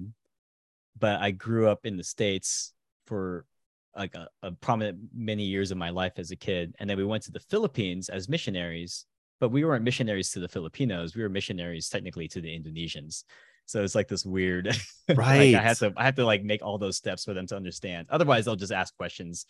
but 0.97 1.21
I 1.21 1.31
grew 1.31 1.67
up 1.69 1.85
in 1.85 1.97
the 1.97 2.03
States 2.03 2.73
for 3.07 3.45
like 3.95 4.15
a, 4.15 4.29
a 4.41 4.51
prominent 4.53 4.97
many 5.13 5.43
years 5.43 5.69
of 5.71 5.77
my 5.77 5.89
life 5.89 6.13
as 6.17 6.31
a 6.31 6.35
kid. 6.35 6.73
And 6.79 6.89
then 6.89 6.97
we 6.97 7.03
went 7.03 7.23
to 7.23 7.31
the 7.31 7.41
Philippines 7.51 8.07
as 8.09 8.29
missionaries, 8.29 9.05
but 9.41 9.49
we 9.49 9.65
weren't 9.65 9.83
missionaries 9.83 10.31
to 10.31 10.39
the 10.39 10.47
Filipinos. 10.47 11.15
We 11.15 11.23
were 11.23 11.29
missionaries 11.29 11.89
technically 11.89 12.29
to 12.29 12.39
the 12.39 12.47
Indonesians. 12.57 13.25
So 13.65 13.83
it's 13.83 13.95
like 13.95 14.07
this 14.07 14.25
weird 14.25 14.67
like, 15.09 15.17
Right. 15.17 15.55
I 15.55 15.61
had 15.61 15.77
to 15.77 15.91
I 15.97 16.03
had 16.05 16.15
to 16.15 16.25
like 16.25 16.43
make 16.43 16.61
all 16.63 16.77
those 16.77 16.95
steps 16.95 17.25
for 17.25 17.33
them 17.33 17.47
to 17.47 17.55
understand. 17.57 18.07
Otherwise 18.09 18.45
they'll 18.45 18.55
just 18.55 18.71
ask 18.71 18.95
questions 18.95 19.45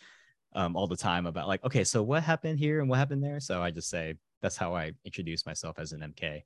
um, 0.54 0.76
all 0.76 0.86
the 0.88 0.96
time 0.96 1.26
about 1.26 1.46
like, 1.46 1.64
okay, 1.64 1.84
so 1.84 2.02
what 2.02 2.22
happened 2.22 2.58
here 2.58 2.80
and 2.80 2.88
what 2.90 2.98
happened 2.98 3.22
there? 3.22 3.38
So 3.40 3.62
I 3.62 3.70
just 3.70 3.88
say 3.88 4.14
that's 4.42 4.56
how 4.56 4.74
I 4.74 4.92
introduce 5.04 5.46
myself 5.46 5.78
as 5.78 5.92
an 5.92 6.00
MK, 6.00 6.42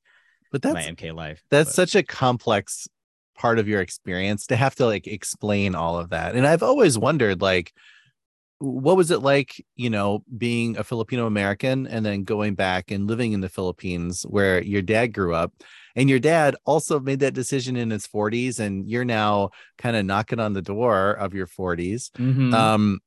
But 0.53 0.61
that's 0.63 0.75
my 0.75 0.83
MK 0.83 1.15
life. 1.15 1.43
that's 1.51 1.71
But- 1.71 1.75
such 1.89 1.95
a 1.95 2.03
complex 2.03 2.89
part 3.37 3.59
of 3.59 3.69
your 3.69 3.81
experience 3.83 4.47
to 4.47 4.57
have 4.57 4.75
to 4.77 4.87
like 4.87 5.07
explain 5.07 5.75
all 5.75 5.99
of 5.99 6.09
that 6.09 6.35
and 6.35 6.47
i've 6.47 6.63
always 6.63 6.97
wondered 6.99 7.43
like 7.43 7.71
what 8.59 8.97
was 8.97 9.11
it 9.11 9.21
like 9.21 9.65
you 9.77 9.91
know 9.91 10.25
being 10.39 10.79
a 10.79 10.85
filipino 10.85 11.27
american 11.27 11.87
and 11.87 12.07
then 12.07 12.25
going 12.25 12.55
back 12.55 12.91
and 12.91 13.07
living 13.07 13.33
in 13.33 13.41
the 13.43 13.49
philippines 13.49 14.23
where 14.29 14.63
your 14.63 14.83
dad 14.83 15.09
grew 15.09 15.35
up? 15.35 15.53
And 15.95 16.11
your 16.11 16.19
dad 16.19 16.57
also 16.67 17.01
made 17.01 17.21
that 17.21 17.33
decision 17.33 17.75
in 17.77 17.89
his 17.91 18.07
40s 18.07 18.61
and 18.61 18.87
you're 18.89 19.05
now 19.05 19.51
kind 19.79 19.97
of 19.97 20.05
knocking 20.05 20.41
on 20.41 20.53
the 20.53 20.61
door 20.63 21.13
of 21.13 21.35
your 21.35 21.47
40s 21.47 22.11
Mhm. 22.19 22.53
um 22.53 23.01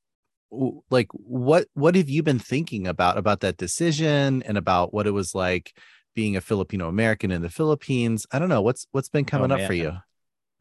like 0.90 1.08
what 1.12 1.68
what 1.74 1.96
have 1.96 2.10
you 2.10 2.24
been 2.24 2.40
thinking 2.40 2.88
about 2.88 3.18
about 3.18 3.42
that 3.42 3.58
decision 3.58 4.42
and 4.44 4.58
about 4.58 4.94
what 4.94 5.06
it 5.06 5.12
was 5.12 5.36
like 5.36 5.78
being 6.16 6.36
a 6.36 6.42
filipino 6.42 6.88
american 6.88 7.32
in 7.32 7.42
the 7.42 7.50
philippines? 7.50 8.26
I 8.32 8.40
don't 8.40 8.50
know 8.50 8.62
what's 8.62 8.88
what's 8.92 9.10
been 9.10 9.26
coming 9.26 9.52
up 9.52 9.62
for 9.62 9.74
you? 9.74 9.94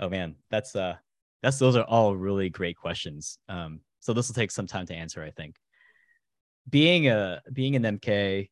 Oh 0.01 0.09
man, 0.09 0.37
that's 0.51 0.77
uh 0.77 0.97
that's 1.43 1.59
those 1.59 1.77
are 1.77 1.85
all 1.85 2.17
really 2.17 2.51
great 2.51 2.77
questions. 2.77 3.39
Um, 3.49 3.81
so 4.01 4.13
this 4.13 4.29
will 4.29 4.35
take 4.35 4.51
some 4.51 4.67
time 4.67 4.87
to 4.87 4.95
answer, 4.95 5.23
I 5.23 5.31
think. 5.31 5.57
Being 6.69 7.09
a 7.09 7.41
being 7.53 7.77
an 7.77 7.99
MK 7.99 8.51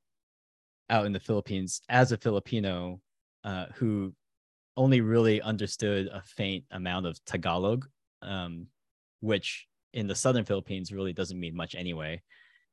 out 0.88 1.06
in 1.06 1.12
the 1.12 1.20
Philippines 1.20 1.82
as 1.88 2.12
a 2.12 2.16
Filipino 2.16 3.00
uh, 3.44 3.66
who 3.74 4.12
only 4.76 5.00
really 5.00 5.40
understood 5.40 6.08
a 6.12 6.22
faint 6.22 6.64
amount 6.70 7.06
of 7.06 7.22
Tagalog, 7.24 7.86
um, 8.22 8.66
which 9.20 9.66
in 9.92 10.06
the 10.06 10.14
southern 10.14 10.44
Philippines 10.44 10.92
really 10.92 11.12
doesn't 11.12 11.40
mean 11.40 11.56
much 11.56 11.74
anyway, 11.74 12.22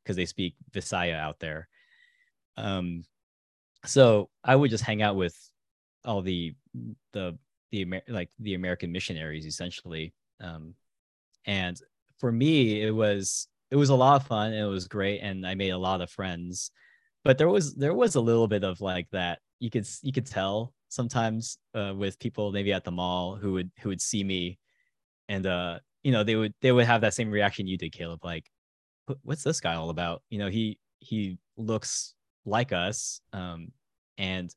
because 0.04 0.16
they 0.16 0.26
speak 0.26 0.56
Visaya 0.72 1.16
out 1.16 1.40
there. 1.40 1.68
Um, 2.58 3.04
so 3.86 4.30
I 4.44 4.56
would 4.56 4.70
just 4.70 4.84
hang 4.84 5.02
out 5.02 5.16
with 5.16 5.38
all 6.06 6.22
the 6.22 6.56
the 7.14 7.38
the 7.72 7.82
Amer- 7.82 8.04
like 8.08 8.30
the 8.40 8.54
American 8.54 8.92
missionaries 8.92 9.46
essentially. 9.46 10.14
Um, 10.40 10.76
and 11.46 11.80
for 12.24 12.32
me, 12.32 12.82
it 12.82 12.96
was 12.96 13.50
it 13.70 13.76
was 13.76 13.90
a 13.90 13.96
lot 13.96 14.22
of 14.22 14.26
fun 14.26 14.54
and 14.54 14.62
it 14.62 14.70
was 14.70 14.88
great, 14.88 15.20
and 15.20 15.46
I 15.46 15.56
made 15.56 15.72
a 15.72 15.78
lot 15.78 16.00
of 16.00 16.10
friends. 16.10 16.72
But 17.26 17.38
there 17.38 17.50
was 17.50 17.76
there 17.76 17.94
was 17.94 18.16
a 18.16 18.22
little 18.22 18.48
bit 18.48 18.64
of 18.64 18.80
like 18.80 19.10
that 19.12 19.40
you 19.60 19.70
could 19.70 19.86
you 20.02 20.14
could 20.14 20.26
tell 20.26 20.74
sometimes 20.88 21.58
uh, 21.76 21.94
with 21.94 22.18
people 22.20 22.54
maybe 22.54 22.72
at 22.72 22.86
the 22.86 22.92
mall 22.92 23.36
who 23.36 23.52
would 23.52 23.72
who 23.82 23.90
would 23.90 24.00
see 24.00 24.24
me, 24.24 24.58
and 25.28 25.46
uh 25.46 25.80
you 26.02 26.14
know 26.14 26.24
they 26.24 26.38
would 26.38 26.54
they 26.62 26.72
would 26.72 26.86
have 26.86 27.02
that 27.02 27.14
same 27.14 27.30
reaction 27.30 27.68
you 27.68 27.78
did, 27.78 27.92
Caleb. 27.92 28.24
Like, 28.24 28.50
what's 29.24 29.44
this 29.44 29.60
guy 29.60 29.76
all 29.76 29.90
about? 29.90 30.24
You 30.30 30.40
know 30.40 30.48
he 30.48 30.80
he 31.00 31.38
looks 31.58 32.16
like 32.46 32.72
us, 32.72 33.20
um, 33.34 33.74
and 34.18 34.50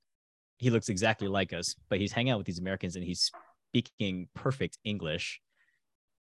he 0.59 0.71
looks 0.71 0.89
exactly 0.89 1.27
like 1.27 1.53
us, 1.53 1.75
but 1.89 1.99
he's 1.99 2.13
hanging 2.13 2.31
out 2.31 2.39
with 2.39 2.47
these 2.47 2.61
Americans 2.61 2.95
and 2.95 3.05
he's 3.05 3.33
speaking 3.73 4.29
perfect 4.35 4.79
English. 4.85 5.41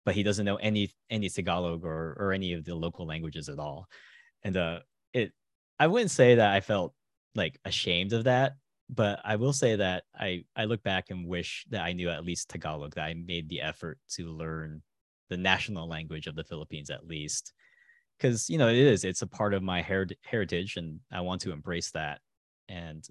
But 0.05 0.15
he 0.15 0.23
doesn't 0.23 0.45
know 0.45 0.57
any 0.57 0.91
any 1.09 1.29
Tagalog 1.29 1.83
or 1.83 2.15
or 2.19 2.33
any 2.33 2.53
of 2.53 2.65
the 2.65 2.75
local 2.75 3.05
languages 3.05 3.49
at 3.49 3.59
all. 3.59 3.87
And 4.43 4.57
uh, 4.57 4.79
it 5.13 5.31
I 5.79 5.87
wouldn't 5.87 6.11
say 6.11 6.35
that 6.35 6.53
I 6.53 6.61
felt 6.61 6.93
like 7.35 7.59
ashamed 7.65 8.13
of 8.13 8.25
that, 8.25 8.53
but 8.89 9.19
I 9.23 9.35
will 9.35 9.53
say 9.53 9.75
that 9.75 10.03
I 10.15 10.43
I 10.55 10.65
look 10.65 10.83
back 10.83 11.09
and 11.09 11.27
wish 11.27 11.65
that 11.69 11.83
I 11.83 11.93
knew 11.93 12.09
at 12.09 12.25
least 12.25 12.49
Tagalog, 12.49 12.95
that 12.95 13.05
I 13.05 13.13
made 13.13 13.49
the 13.49 13.61
effort 13.61 13.99
to 14.15 14.27
learn 14.27 14.81
the 15.29 15.37
national 15.37 15.87
language 15.87 16.27
of 16.27 16.35
the 16.35 16.43
Philippines 16.43 16.89
at 16.89 17.07
least. 17.07 17.53
Because 18.17 18.49
you 18.49 18.57
know 18.57 18.67
it 18.67 18.77
is, 18.77 19.03
it's 19.03 19.21
a 19.23 19.27
part 19.27 19.53
of 19.53 19.63
my 19.63 19.81
her- 19.81 20.07
heritage, 20.23 20.77
and 20.77 20.99
I 21.11 21.21
want 21.21 21.41
to 21.41 21.51
embrace 21.51 21.91
that. 21.91 22.19
And 22.69 23.03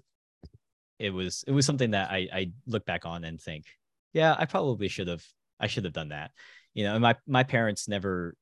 it 0.99 1.09
was 1.09 1.43
it 1.47 1.51
was 1.51 1.65
something 1.65 1.91
that 1.91 2.11
I 2.11 2.27
I 2.31 2.51
look 2.67 2.85
back 2.85 3.05
on 3.05 3.23
and 3.23 3.41
think, 3.41 3.65
yeah, 4.13 4.35
I 4.37 4.45
probably 4.45 4.87
should 4.87 5.07
have 5.07 5.25
I 5.59 5.67
should 5.67 5.83
have 5.83 5.93
done 5.93 6.09
that. 6.09 6.31
You 6.73 6.85
know, 6.85 6.99
my 6.99 7.15
my 7.27 7.43
parents 7.43 7.87
never 7.87 8.35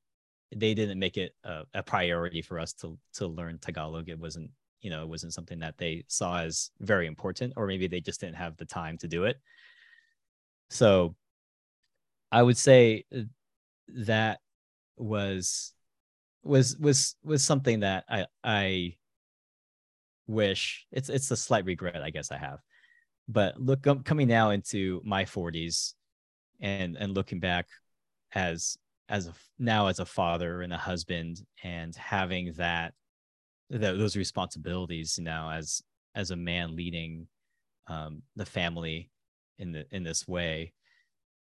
they 0.54 0.74
didn't 0.74 0.98
make 0.98 1.16
it 1.16 1.32
a, 1.44 1.62
a 1.74 1.82
priority 1.82 2.42
for 2.42 2.58
us 2.58 2.72
to 2.74 2.98
to 3.14 3.26
learn 3.26 3.58
Tagalog. 3.58 4.08
It 4.08 4.18
wasn't 4.18 4.50
you 4.80 4.90
know 4.90 5.02
it 5.02 5.08
wasn't 5.08 5.34
something 5.34 5.58
that 5.60 5.78
they 5.78 6.04
saw 6.08 6.40
as 6.40 6.70
very 6.80 7.06
important, 7.06 7.54
or 7.56 7.66
maybe 7.66 7.86
they 7.86 8.00
just 8.00 8.20
didn't 8.20 8.36
have 8.36 8.56
the 8.56 8.64
time 8.64 8.98
to 8.98 9.08
do 9.08 9.24
it. 9.24 9.40
So, 10.70 11.16
I 12.30 12.42
would 12.42 12.56
say 12.56 13.04
that 13.88 14.40
was 14.96 15.72
was 16.42 16.76
was 16.78 17.16
was 17.22 17.44
something 17.44 17.80
that 17.80 18.04
I 18.08 18.26
I 18.44 18.96
wish 20.26 20.86
it's 20.92 21.08
it's 21.08 21.30
a 21.30 21.36
slight 21.36 21.64
regret 21.64 22.02
I 22.02 22.10
guess 22.10 22.30
I 22.30 22.38
have. 22.38 22.60
But 23.28 23.60
look 23.60 23.86
um, 23.86 24.02
coming 24.02 24.28
now 24.28 24.50
into 24.50 25.00
my 25.04 25.24
40s 25.24 25.94
and 26.60 26.96
and 26.96 27.14
looking 27.14 27.40
back 27.40 27.66
as 28.34 28.76
as 29.08 29.26
a 29.26 29.34
now 29.58 29.88
as 29.88 29.98
a 29.98 30.06
father 30.06 30.62
and 30.62 30.72
a 30.72 30.78
husband 30.78 31.44
and 31.64 31.94
having 31.96 32.52
that, 32.52 32.94
that 33.68 33.98
those 33.98 34.16
responsibilities 34.16 35.18
now 35.20 35.50
as 35.50 35.82
as 36.14 36.30
a 36.30 36.36
man 36.36 36.76
leading 36.76 37.26
um, 37.88 38.22
the 38.36 38.46
family 38.46 39.10
in 39.58 39.72
the 39.72 39.84
in 39.90 40.04
this 40.04 40.28
way 40.28 40.72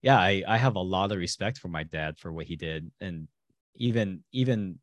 yeah 0.02 0.18
I, 0.18 0.42
I 0.46 0.56
have 0.56 0.74
a 0.74 0.80
lot 0.80 1.12
of 1.12 1.18
respect 1.18 1.58
for 1.58 1.68
my 1.68 1.84
dad 1.84 2.18
for 2.18 2.32
what 2.32 2.46
he 2.46 2.56
did. 2.56 2.90
And 3.00 3.28
even 3.76 4.22
even 4.32 4.78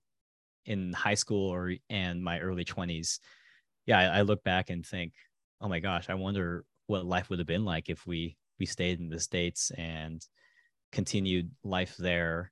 in 0.65 0.93
high 0.93 1.15
school 1.15 1.49
or 1.49 1.73
and 1.89 2.23
my 2.23 2.39
early 2.39 2.65
20s 2.65 3.19
yeah 3.85 3.99
I, 3.99 4.19
I 4.19 4.21
look 4.21 4.43
back 4.43 4.69
and 4.69 4.85
think 4.85 5.13
oh 5.61 5.69
my 5.69 5.79
gosh 5.79 6.09
i 6.09 6.13
wonder 6.13 6.65
what 6.87 7.05
life 7.05 7.29
would 7.29 7.39
have 7.39 7.47
been 7.47 7.65
like 7.65 7.89
if 7.89 8.05
we 8.05 8.35
we 8.59 8.65
stayed 8.65 8.99
in 8.99 9.09
the 9.09 9.19
states 9.19 9.71
and 9.77 10.25
continued 10.91 11.51
life 11.63 11.95
there. 11.97 12.51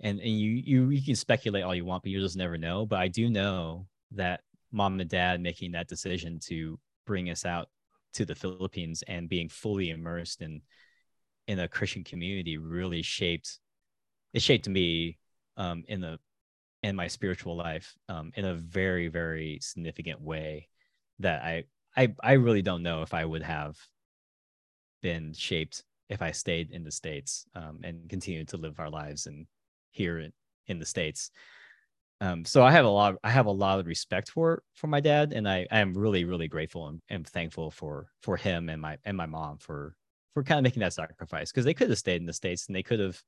And 0.00 0.18
and 0.20 0.40
you 0.40 0.50
you 0.50 0.90
you 0.90 1.04
can 1.04 1.14
speculate 1.14 1.62
all 1.62 1.74
you 1.74 1.84
want 1.84 2.02
but 2.02 2.10
you 2.10 2.20
just 2.20 2.36
never 2.36 2.58
know. 2.58 2.84
But 2.84 2.98
i 2.98 3.08
do 3.08 3.30
know 3.30 3.86
that 4.12 4.40
mom 4.74 4.98
and 5.00 5.08
dad 5.08 5.40
making 5.40 5.72
that 5.72 5.88
decision 5.88 6.38
to 6.40 6.78
bring 7.06 7.30
us 7.30 7.44
out 7.44 7.68
to 8.12 8.24
the 8.24 8.34
philippines 8.34 9.02
and 9.06 9.28
being 9.28 9.48
fully 9.48 9.90
immersed 9.90 10.42
in 10.42 10.60
in 11.46 11.60
a 11.60 11.68
christian 11.68 12.02
community 12.02 12.58
really 12.58 13.02
shaped 13.02 13.58
it 14.32 14.42
shaped 14.42 14.68
me 14.68 15.18
um 15.56 15.84
in 15.88 16.00
the 16.00 16.18
in 16.82 16.96
my 16.96 17.06
spiritual 17.06 17.56
life 17.56 17.94
um 18.08 18.32
in 18.34 18.44
a 18.44 18.54
very 18.54 19.08
very 19.08 19.58
significant 19.62 20.20
way 20.20 20.68
that 21.20 21.42
i 21.42 21.64
i 21.96 22.12
i 22.22 22.32
really 22.32 22.62
don't 22.62 22.82
know 22.82 23.02
if 23.02 23.14
i 23.14 23.24
would 23.24 23.42
have 23.42 23.76
been 25.02 25.32
shaped 25.32 25.84
if 26.08 26.22
I 26.22 26.30
stayed 26.30 26.70
in 26.70 26.84
the 26.84 26.90
states 26.90 27.46
um, 27.54 27.80
and 27.82 28.08
continued 28.08 28.48
to 28.48 28.56
live 28.56 28.78
our 28.78 28.90
lives 28.90 29.26
and 29.26 29.46
here 29.90 30.18
in, 30.18 30.32
in 30.66 30.78
the 30.78 30.86
states. 30.86 31.30
Um, 32.20 32.44
so 32.44 32.62
I 32.62 32.70
have 32.70 32.84
a 32.84 32.88
lot. 32.88 33.16
I 33.24 33.30
have 33.30 33.46
a 33.46 33.50
lot 33.50 33.80
of 33.80 33.86
respect 33.86 34.30
for 34.30 34.62
for 34.74 34.86
my 34.86 35.00
dad, 35.00 35.32
and 35.32 35.48
I, 35.48 35.66
I 35.70 35.80
am 35.80 35.94
really 35.94 36.24
really 36.24 36.48
grateful 36.48 36.88
and, 36.88 37.02
and 37.08 37.26
thankful 37.26 37.70
for 37.70 38.06
for 38.22 38.36
him 38.36 38.68
and 38.68 38.80
my 38.80 38.98
and 39.04 39.16
my 39.16 39.26
mom 39.26 39.58
for 39.58 39.96
for 40.32 40.42
kind 40.42 40.58
of 40.58 40.64
making 40.64 40.80
that 40.80 40.92
sacrifice 40.92 41.50
because 41.50 41.64
they 41.64 41.74
could 41.74 41.90
have 41.90 41.98
stayed 41.98 42.20
in 42.20 42.26
the 42.26 42.32
states 42.32 42.66
and 42.66 42.74
they 42.74 42.82
could 42.82 43.00
have, 43.00 43.20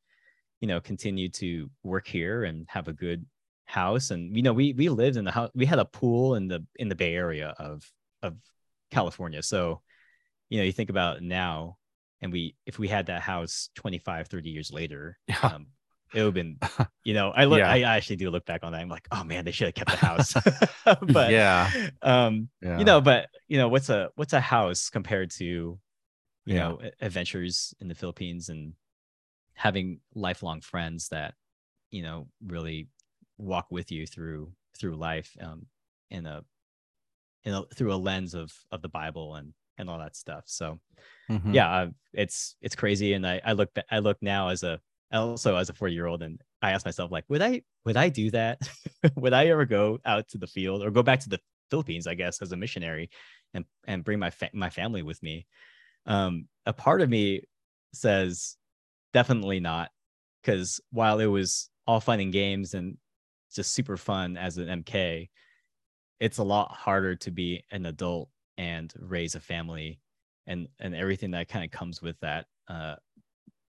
you 0.61 0.69
know, 0.69 0.81
continued 0.81 1.35
to 1.35 1.71
work 1.83 2.07
here 2.07 2.45
and 2.45 2.67
have 2.69 2.89
a 2.89 2.93
good 2.93 3.25
house. 3.65 4.13
And 4.13 4.35
you 4.37 4.43
know, 4.43 4.53
we 4.53 4.73
we 4.73 4.89
lived 4.89 5.17
in 5.17 5.25
the 5.25 5.33
house. 5.33 5.51
We 5.55 5.67
had 5.67 5.79
a 5.79 5.85
pool 5.85 6.37
in 6.37 6.49
the 6.49 6.65
in 6.77 6.89
the 6.89 6.95
Bay 6.95 7.15
Area 7.15 7.55
of 7.59 7.91
of 8.23 8.37
California. 8.91 9.43
So, 9.43 9.83
you 10.49 10.59
know, 10.59 10.65
you 10.65 10.73
think 10.73 10.91
about 10.91 11.23
now 11.23 11.77
and 12.23 12.33
we 12.33 12.55
if 12.67 12.79
we 12.79 12.89
had 12.89 13.07
that 13.07 13.23
house 13.23 13.71
25 13.75 14.29
30 14.29 14.51
years 14.51 14.71
later 14.73 15.19
Yeah. 15.29 15.37
um, 15.43 15.67
it 16.15 16.19
would 16.23 16.27
have 16.27 16.35
been 16.35 16.59
you 17.05 17.15
know 17.15 17.31
i 17.31 17.45
look 17.45 17.59
Yeah. 17.59 17.71
i 17.71 17.83
actually 17.83 18.17
do 18.17 18.31
look 18.31 18.47
back 18.47 18.63
on 18.65 18.73
that 18.73 18.81
i'm 18.81 18.89
like 18.89 19.07
oh 19.13 19.25
man 19.25 19.45
they 19.45 19.51
should 19.53 19.67
have 19.67 19.75
kept 19.75 19.91
the 19.91 19.97
house 19.97 20.35
but 21.03 21.31
Yeah. 21.31 21.73
um 22.03 22.49
Yeah. 22.63 22.79
you 22.79 22.85
know 22.85 23.01
but 23.01 23.29
you 23.49 23.59
know 23.59 23.69
what's 23.69 23.89
a 23.91 24.11
what's 24.15 24.33
a 24.33 24.41
house 24.41 24.89
compared 24.91 25.31
to 25.33 25.79
you 26.47 26.55
know 26.55 26.79
adventures 27.01 27.75
in 27.81 27.89
the 27.89 27.95
philippines 27.95 28.49
and 28.49 28.75
having 29.55 30.01
lifelong 30.15 30.61
friends 30.61 31.09
that 31.09 31.35
you 31.91 32.03
know 32.03 32.29
really 32.47 32.89
walk 33.39 33.67
with 33.71 33.91
you 33.91 34.07
through 34.07 34.53
through 34.79 34.95
life 34.95 35.37
um 35.41 35.67
in 36.11 36.27
a 36.27 36.45
in 37.45 37.53
a 37.55 37.65
through 37.75 37.93
a 37.93 37.97
lens 37.97 38.35
of 38.35 38.53
of 38.71 38.81
the 38.83 38.89
bible 38.89 39.35
and 39.35 39.53
and 39.79 39.89
all 39.91 39.99
that 39.99 40.17
stuff. 40.17 40.45
So 40.47 40.79
Mhm. 41.29 41.53
yeah 41.53 41.71
uh, 41.71 41.89
it's 42.13 42.57
it's 42.61 42.75
crazy. 42.77 43.13
And 43.15 43.27
i 43.27 43.41
i 43.45 43.53
look 43.53 43.71
i 43.91 43.99
look 43.99 44.19
now 44.21 44.49
as 44.49 44.63
a 44.63 44.81
also 45.13 45.57
as 45.57 45.71
a 45.71 45.75
four 45.75 45.89
year 45.89 46.07
old 46.07 46.23
and 46.23 46.43
i 46.63 46.73
ask 46.73 46.85
myself 46.85 47.13
like 47.13 47.25
would 47.29 47.41
i 47.43 47.63
would 47.85 47.97
i 47.97 48.09
do 48.09 48.31
that? 48.33 48.61
Would 49.17 49.33
i 49.33 49.47
ever 49.47 49.65
go 49.65 49.99
out 50.05 50.29
to 50.29 50.39
the 50.39 50.49
field 50.49 50.83
or 50.83 50.91
go 50.91 51.03
back 51.03 51.21
to 51.21 51.29
the 51.29 51.41
philippines 51.71 52.07
i 52.07 52.15
guess 52.15 52.43
as 52.43 52.53
a 52.53 52.57
missionary 52.57 53.11
and 53.55 53.65
and 53.87 54.05
bring 54.05 54.19
my 54.19 54.31
fa- 54.31 54.51
my 54.53 54.71
family 54.71 55.03
with 55.03 55.23
me? 55.23 55.47
Um 56.07 56.49
a 56.67 56.73
part 56.73 57.03
of 57.03 57.11
me 57.11 57.43
says 57.95 58.57
definitely 59.13 59.61
not 59.61 59.91
because 60.43 60.81
while 60.91 61.21
it 61.21 61.27
was 61.27 61.71
all 61.87 62.01
fun 62.01 62.21
and 62.21 62.33
games 62.33 62.75
and 62.75 62.99
just 63.55 63.73
super 63.73 63.97
fun 63.97 64.37
as 64.37 64.59
an 64.59 64.85
mk 64.85 65.31
it's 66.21 66.39
a 66.39 66.45
lot 66.45 66.73
harder 66.73 67.15
to 67.17 67.31
be 67.31 67.65
an 67.71 67.87
adult 67.87 68.31
and 68.59 68.93
raise 68.99 69.35
a 69.35 69.41
family 69.41 70.01
and 70.47 70.69
and 70.81 70.95
everything 70.95 71.33
that 71.33 71.49
kind 71.49 71.65
of 71.65 71.71
comes 71.71 72.01
with 72.01 72.19
that 72.21 72.47
uh 72.69 72.95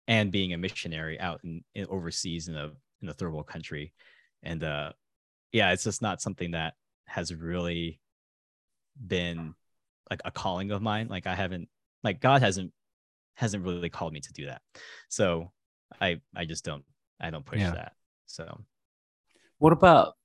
and 0.07 0.31
being 0.31 0.53
a 0.53 0.57
missionary 0.57 1.19
out 1.19 1.39
in, 1.43 1.63
in 1.75 1.85
overseas 1.89 2.47
in 2.47 2.55
a 2.55 2.71
in 3.01 3.09
a 3.09 3.13
third 3.13 3.31
world 3.31 3.47
country 3.47 3.93
and 4.43 4.63
uh 4.63 4.91
yeah 5.51 5.71
it's 5.71 5.83
just 5.83 6.01
not 6.01 6.21
something 6.21 6.51
that 6.51 6.73
has 7.05 7.33
really 7.33 7.99
been 9.07 9.53
like 10.09 10.21
a 10.25 10.31
calling 10.31 10.71
of 10.71 10.81
mine 10.81 11.07
like 11.09 11.27
i 11.27 11.35
haven't 11.35 11.67
like 12.03 12.19
god 12.19 12.41
hasn't 12.41 12.71
hasn't 13.35 13.63
really 13.63 13.89
called 13.89 14.13
me 14.13 14.19
to 14.19 14.31
do 14.33 14.45
that 14.45 14.61
so 15.09 15.51
i 16.01 16.19
i 16.35 16.45
just 16.45 16.63
don't 16.63 16.83
i 17.19 17.29
don't 17.29 17.45
push 17.45 17.59
Yeah. 17.61 17.71
that 17.71 17.93
so 18.25 18.59
What 19.57 19.73
about 19.73 20.15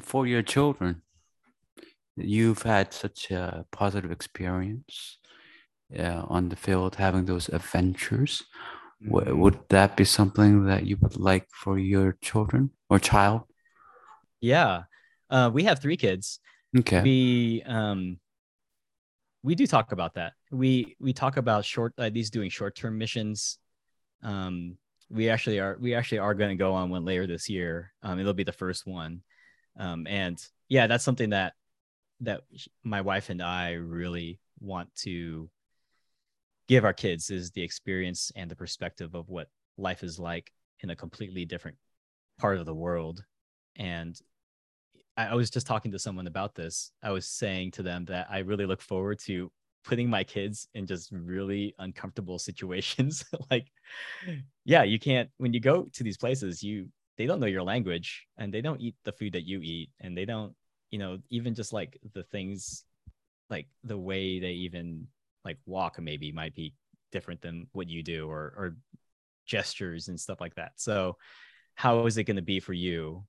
for 0.00 0.26
your 0.26 0.42
children? 0.42 1.02
You've 2.16 2.62
had 2.62 2.92
such 2.92 3.30
a 3.30 3.66
positive 3.72 4.10
experience 4.12 5.18
uh, 5.98 6.22
on 6.28 6.48
the 6.48 6.56
field, 6.56 6.96
having 6.96 7.24
those 7.26 7.48
adventures. 7.48 8.42
Wo- 9.00 9.22
Mhm. 9.24 9.36
Would 9.38 9.58
that 9.68 9.96
be 9.96 10.04
something 10.04 10.64
that 10.66 10.86
you 10.86 10.96
would 11.02 11.16
like 11.18 11.48
for 11.50 11.78
your 11.78 12.12
children 12.22 12.70
or 12.88 12.98
child? 12.98 13.42
yeah 14.40 14.82
uh 15.30 15.50
we 15.52 15.64
have 15.64 15.80
three 15.80 15.96
kids 15.96 16.38
Okay. 16.76 17.00
we 17.02 17.62
um 17.66 18.18
we 19.42 19.54
do 19.54 19.66
talk 19.66 19.92
about 19.92 20.14
that 20.14 20.32
we 20.50 20.96
we 21.00 21.12
talk 21.12 21.36
about 21.36 21.64
short 21.64 21.92
uh, 21.98 22.10
these 22.10 22.30
doing 22.30 22.50
short 22.50 22.74
term 22.76 22.98
missions 22.98 23.58
um 24.22 24.76
we 25.10 25.28
actually 25.28 25.60
are 25.60 25.76
we 25.80 25.94
actually 25.94 26.18
are 26.18 26.34
going 26.34 26.50
to 26.50 26.56
go 26.56 26.72
on 26.74 26.90
one 26.90 27.04
later 27.04 27.26
this 27.26 27.48
year 27.48 27.92
um 28.02 28.18
it'll 28.18 28.32
be 28.34 28.44
the 28.44 28.52
first 28.52 28.86
one 28.86 29.20
um 29.78 30.06
and 30.06 30.38
yeah 30.68 30.86
that's 30.86 31.04
something 31.04 31.30
that 31.30 31.52
that 32.20 32.42
my 32.82 33.00
wife 33.00 33.30
and 33.30 33.42
i 33.42 33.72
really 33.72 34.38
want 34.60 34.94
to 34.94 35.48
give 36.68 36.84
our 36.84 36.92
kids 36.92 37.30
is 37.30 37.50
the 37.50 37.62
experience 37.62 38.32
and 38.36 38.50
the 38.50 38.56
perspective 38.56 39.14
of 39.14 39.28
what 39.28 39.48
life 39.76 40.02
is 40.02 40.18
like 40.18 40.50
in 40.80 40.90
a 40.90 40.96
completely 40.96 41.44
different 41.44 41.76
part 42.38 42.58
of 42.58 42.66
the 42.66 42.74
world 42.74 43.24
and 43.76 44.20
I, 45.16 45.34
was 45.34 45.50
just 45.50 45.66
talking 45.66 45.92
to 45.92 45.98
someone 45.98 46.26
about 46.26 46.54
this. 46.54 46.90
I 47.02 47.10
was 47.10 47.26
saying 47.26 47.72
to 47.72 47.82
them 47.82 48.04
that 48.06 48.26
I 48.30 48.38
really 48.38 48.66
look 48.66 48.80
forward 48.80 49.18
to 49.20 49.50
putting 49.84 50.08
my 50.08 50.24
kids 50.24 50.66
in 50.74 50.86
just 50.86 51.10
really 51.12 51.74
uncomfortable 51.78 52.38
situations. 52.40 53.24
like, 53.50 53.66
yeah, 54.64 54.82
you 54.82 54.98
can't 54.98 55.30
when 55.36 55.52
you 55.52 55.60
go 55.60 55.88
to 55.92 56.02
these 56.02 56.16
places, 56.16 56.62
you 56.62 56.88
they 57.16 57.26
don't 57.26 57.38
know 57.38 57.46
your 57.46 57.62
language 57.62 58.26
and 58.38 58.52
they 58.52 58.60
don't 58.60 58.80
eat 58.80 58.96
the 59.04 59.12
food 59.12 59.34
that 59.34 59.46
you 59.46 59.60
eat, 59.62 59.90
and 60.00 60.16
they 60.16 60.24
don't, 60.24 60.52
you 60.94 60.98
know, 60.98 61.18
even 61.28 61.56
just 61.56 61.72
like 61.72 61.98
the 62.12 62.22
things, 62.22 62.84
like 63.50 63.66
the 63.82 63.98
way 63.98 64.38
they 64.38 64.52
even 64.52 65.08
like 65.44 65.58
walk 65.66 66.00
maybe 66.00 66.30
might 66.30 66.54
be 66.54 66.72
different 67.10 67.42
than 67.42 67.66
what 67.72 67.88
you 67.88 68.04
do, 68.04 68.30
or 68.30 68.54
or 68.56 68.76
gestures 69.44 70.06
and 70.06 70.20
stuff 70.20 70.40
like 70.40 70.54
that. 70.54 70.70
So 70.76 71.16
how 71.74 72.06
is 72.06 72.16
it 72.16 72.28
going 72.28 72.36
to 72.36 72.42
be 72.42 72.60
for 72.60 72.74
you 72.74 73.24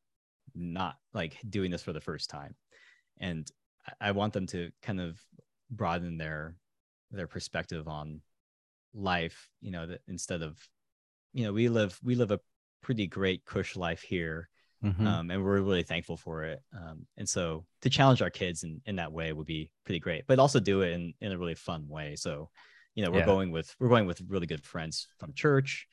not 0.53 0.97
like 1.11 1.39
doing 1.49 1.71
this 1.71 1.81
for 1.81 1.91
the 1.91 1.99
first 1.99 2.29
time? 2.29 2.53
And 3.19 3.49
I- 3.99 4.11
want 4.11 4.33
them 4.33 4.45
to 4.49 4.69
kind 4.83 5.01
of 5.01 5.19
broaden 5.71 6.19
their 6.19 6.55
their 7.09 7.25
perspective 7.25 7.87
on 7.87 8.21
life, 8.93 9.49
you 9.59 9.71
know, 9.71 9.87
that 9.87 10.01
instead 10.07 10.43
of 10.43 10.59
you 11.33 11.45
know, 11.45 11.53
we 11.53 11.67
live 11.67 11.99
we 12.03 12.13
live 12.13 12.29
a 12.29 12.41
pretty 12.83 13.07
great 13.07 13.43
cush 13.43 13.75
life 13.75 14.03
here 14.03 14.49
Mhm. 14.83 15.05
um, 15.07 15.31
and 15.31 15.43
we're 15.43 15.61
really 15.61 15.83
thankful 15.83 16.17
for 16.17 16.43
it. 16.43 16.61
Um, 16.73 17.05
and 17.17 17.27
so 17.27 17.65
to 17.81 17.89
challenge 17.89 18.21
our 18.21 18.29
kids 18.29 18.63
in, 18.63 18.81
in 18.85 18.95
that 18.97 19.11
way 19.11 19.33
would 19.33 19.47
be 19.47 19.71
pretty 19.83 19.99
great, 19.99 20.25
but 20.27 20.39
also 20.39 20.59
do 20.59 20.81
it 20.81 20.93
in, 20.93 21.13
in 21.21 21.31
a 21.31 21.37
really 21.37 21.55
fun 21.55 21.87
way. 21.87 22.15
So, 22.15 22.49
you 22.93 23.03
know, 23.03 23.11
we're 23.11 23.19
Yeah. 23.19 23.25
going 23.25 23.51
with 23.51 23.75
we're 23.79 23.89
going 23.89 24.05
with 24.05 24.21
really 24.27 24.47
good 24.47 24.63
friends 24.63 25.07
from 25.17 25.33
church 25.33 25.87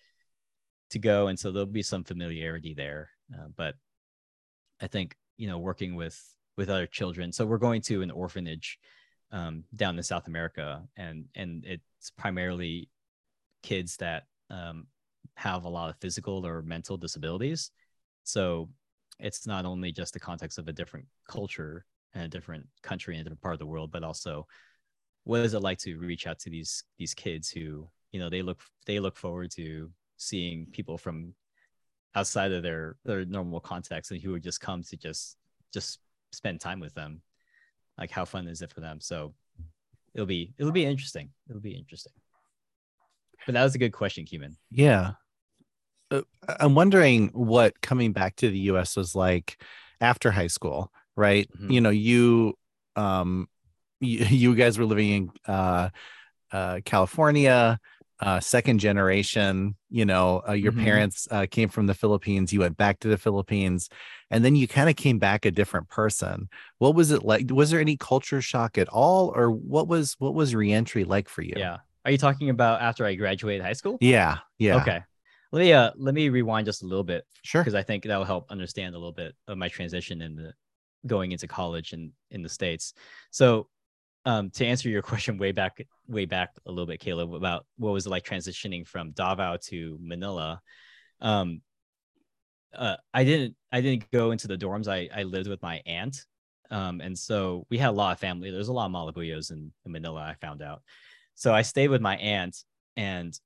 to 0.91 0.99
go, 0.99 1.29
and 1.29 1.39
so 1.39 1.51
there'll 1.51 1.67
be 1.67 1.83
some 1.83 2.05
familiarity 2.05 2.75
there. 2.75 3.11
Uh, 3.35 3.49
but 3.57 3.77
I 4.81 4.87
think 4.87 5.17
you 5.37 5.49
know, 5.49 5.59
working 5.59 5.95
with 5.95 6.21
with 6.57 6.69
other 6.69 6.87
children. 6.87 7.33
So 7.33 7.47
we're 7.47 7.59
going 7.59 7.81
to 7.83 8.03
an 8.03 8.11
orphanage 8.11 8.79
um, 9.31 9.65
down 9.75 9.97
in 9.97 10.03
South 10.03 10.27
America, 10.27 10.87
and 10.97 11.27
and 11.35 11.65
it's 11.65 12.11
primarily 12.11 12.89
kids 13.63 13.97
that 13.99 14.25
um, 14.51 14.87
have 15.37 15.65
a 15.65 15.69
lot 15.69 15.91
of 15.91 15.97
physical 16.01 16.47
or 16.47 16.63
mental 16.63 16.97
disabilities. 16.97 17.71
So 18.25 18.69
it's 19.19 19.47
not 19.47 19.65
only 19.65 19.93
just 19.93 20.13
the 20.15 20.21
context 20.21 20.59
of 20.59 20.69
a 20.69 20.73
different 20.73 21.07
culture 21.29 21.85
and 22.15 22.25
a 22.25 22.29
different 22.29 22.67
country 22.83 23.15
and 23.15 23.21
a 23.21 23.25
different 23.25 23.43
part 23.43 23.55
of 23.55 23.59
the 23.59 23.67
world, 23.67 23.91
but 23.91 24.05
also 24.05 24.47
what 25.25 25.41
is 25.41 25.55
it 25.55 25.61
like 25.63 25.79
to 25.79 25.99
reach 25.99 26.27
out 26.27 26.39
to 26.41 26.51
these 26.51 26.85
these 26.99 27.15
kids 27.15 27.49
who 27.49 27.89
you 28.11 28.19
know 28.19 28.29
they 28.29 28.43
look 28.43 28.61
they 28.87 28.99
look 28.99 29.17
forward 29.17 29.51
to 29.53 29.91
seeing 30.17 30.67
people 30.73 30.99
from 30.99 31.35
outside 32.15 32.53
of 32.53 32.63
their 32.63 32.97
their 33.05 33.25
normal 33.25 33.61
context 33.61 34.11
and 34.11 34.21
who 34.21 34.33
would 34.33 34.43
just 34.43 34.61
come 34.61 34.83
to 34.83 34.97
just 34.97 35.37
just 35.73 36.01
spend 36.33 36.61
time 36.61 36.81
with 36.81 36.93
them 36.95 37.23
like 37.99 38.11
how 38.11 38.25
fun 38.25 38.49
is 38.49 38.63
it 38.63 38.73
for 38.73 38.81
them 38.81 39.01
so 39.01 39.33
it'll 40.15 40.27
be 40.27 40.53
it'll 40.59 40.73
be 40.73 40.85
interesting 40.85 41.31
it'll 41.49 41.61
be 41.61 41.77
interesting 41.77 42.13
but 43.47 43.55
that 43.55 43.65
was 43.65 43.75
a 43.75 43.79
good 43.79 43.93
question 43.93 44.25
Keeman. 44.25 44.57
Yeah. 44.71 45.13
Uh, 46.13 46.23
I'm 46.61 46.75
wondering 46.75 47.31
what 47.31 47.81
coming 47.81 48.13
back 48.13 48.37
to 48.37 48.51
the 48.51 48.59
US 48.61 48.97
was 48.97 49.15
like 49.15 49.63
after 50.01 50.31
high 50.31 50.49
school, 50.49 50.93
right? 51.17 51.49
Mhm. 51.55 51.73
You 51.73 51.81
know, 51.81 51.91
you 51.91 52.55
um 52.97 53.49
you, 54.01 54.19
you 54.31 54.55
guys 54.57 54.79
were 54.79 54.87
living 54.87 55.11
in 55.11 55.31
uh 55.55 55.91
uh 56.53 56.81
California, 56.85 57.81
uh 58.21 58.41
second 58.41 58.81
generation, 58.81 59.77
you 59.91 60.05
know, 60.07 60.43
uh, 60.49 60.53
your 60.53 60.73
Mhm. 60.73 60.83
parents 60.85 61.29
uh, 61.33 61.47
came 61.51 61.71
from 61.71 61.87
the 61.89 61.95
Philippines, 61.95 62.53
you 62.53 62.61
went 62.61 62.77
back 62.79 63.01
to 63.01 63.09
the 63.09 63.19
Philippines, 63.19 63.91
and 64.31 64.45
then 64.45 64.57
you 64.57 64.69
kind 64.69 64.91
of 64.91 64.97
came 64.97 65.19
back 65.21 65.47
a 65.47 65.53
different 65.53 65.89
person. 65.89 66.49
What 66.79 66.97
was 66.97 67.13
it 67.13 67.25
like? 67.25 67.51
Was 67.51 67.71
there 67.73 67.81
any 67.81 67.97
culture 67.99 68.43
shock 68.43 68.79
at 68.79 68.89
all 68.91 69.33
or 69.37 69.51
what 69.51 69.89
was 69.89 70.17
what 70.21 70.35
was 70.35 70.55
reentry 70.55 71.05
like 71.05 71.29
for 71.31 71.43
you? 71.43 71.57
yeah 71.57 71.79
are 72.05 72.11
you 72.11 72.19
talking 72.19 72.51
about 72.51 72.81
after 72.81 73.05
i 73.07 73.15
graduated 73.15 73.63
high 73.65 73.73
school 73.73 73.99
Yeah. 74.01 74.39
Yeah. 74.59 74.79
okay 74.79 75.01
let 75.53 75.61
me 75.61 75.73
uh 75.73 75.91
let 75.97 76.15
me 76.15 76.29
rewind 76.31 76.67
just 76.67 76.83
a 76.83 76.87
little 76.87 77.05
bit 77.05 77.25
Sure. 77.45 77.63
because 77.63 77.75
I 77.75 77.83
think 77.83 78.05
that 78.05 78.17
will 78.17 78.25
help 78.25 78.51
understand 78.51 78.95
a 78.95 78.99
little 78.99 79.13
bit 79.13 79.35
of 79.47 79.59
my 79.59 79.69
transition 79.69 80.23
in 80.23 80.35
the 80.35 80.53
going 81.07 81.33
into 81.33 81.47
college 81.47 81.93
in 81.93 82.13
in 82.31 82.43
the 82.43 82.49
states. 82.49 82.95
So, 83.31 83.69
um, 84.25 84.51
to 84.51 84.67
answer 84.67 84.89
your 84.89 85.03
question 85.11 85.39
way 85.39 85.53
back 85.53 85.87
way 86.09 86.25
back 86.25 86.51
a 86.67 86.71
little 86.71 86.87
bit, 86.87 87.01
Caleb, 87.01 87.35
about 87.35 87.67
what 87.77 87.93
was 87.93 88.07
it 88.07 88.11
like 88.11 88.25
transitioning 88.25 88.87
from 88.87 89.13
Davao 89.13 89.59
to 89.69 89.99
Manila. 90.01 90.61
Um, 91.21 91.61
uh, 92.75 92.97
I 93.13 93.25
didn't 93.25 93.55
I 93.71 93.81
didn't 93.81 94.11
go 94.11 94.31
into 94.31 94.49
the 94.49 94.57
dorms. 94.57 94.89
I 94.89 95.09
I 95.15 95.25
lived 95.25 95.49
with 95.49 95.63
my 95.63 95.83
aunt, 95.85 96.25
um, 96.71 97.01
and 97.01 97.19
so 97.19 97.67
we 97.71 97.77
had 97.79 97.91
a 97.91 97.93
lot 97.93 98.13
of 98.13 98.19
family. 98.19 98.51
There's 98.51 98.69
a 98.69 98.73
lot 98.73 98.87
of 98.87 98.93
Malabuyos 98.93 99.51
in, 99.51 99.73
in 99.85 99.93
Manila. 99.93 100.23
I 100.23 100.35
found 100.35 100.63
out, 100.63 100.83
so 101.35 101.53
I 101.53 101.63
stayed 101.63 101.89
with 101.89 102.01
my 102.01 102.17
aunt, 102.17 102.57
and 102.97 103.39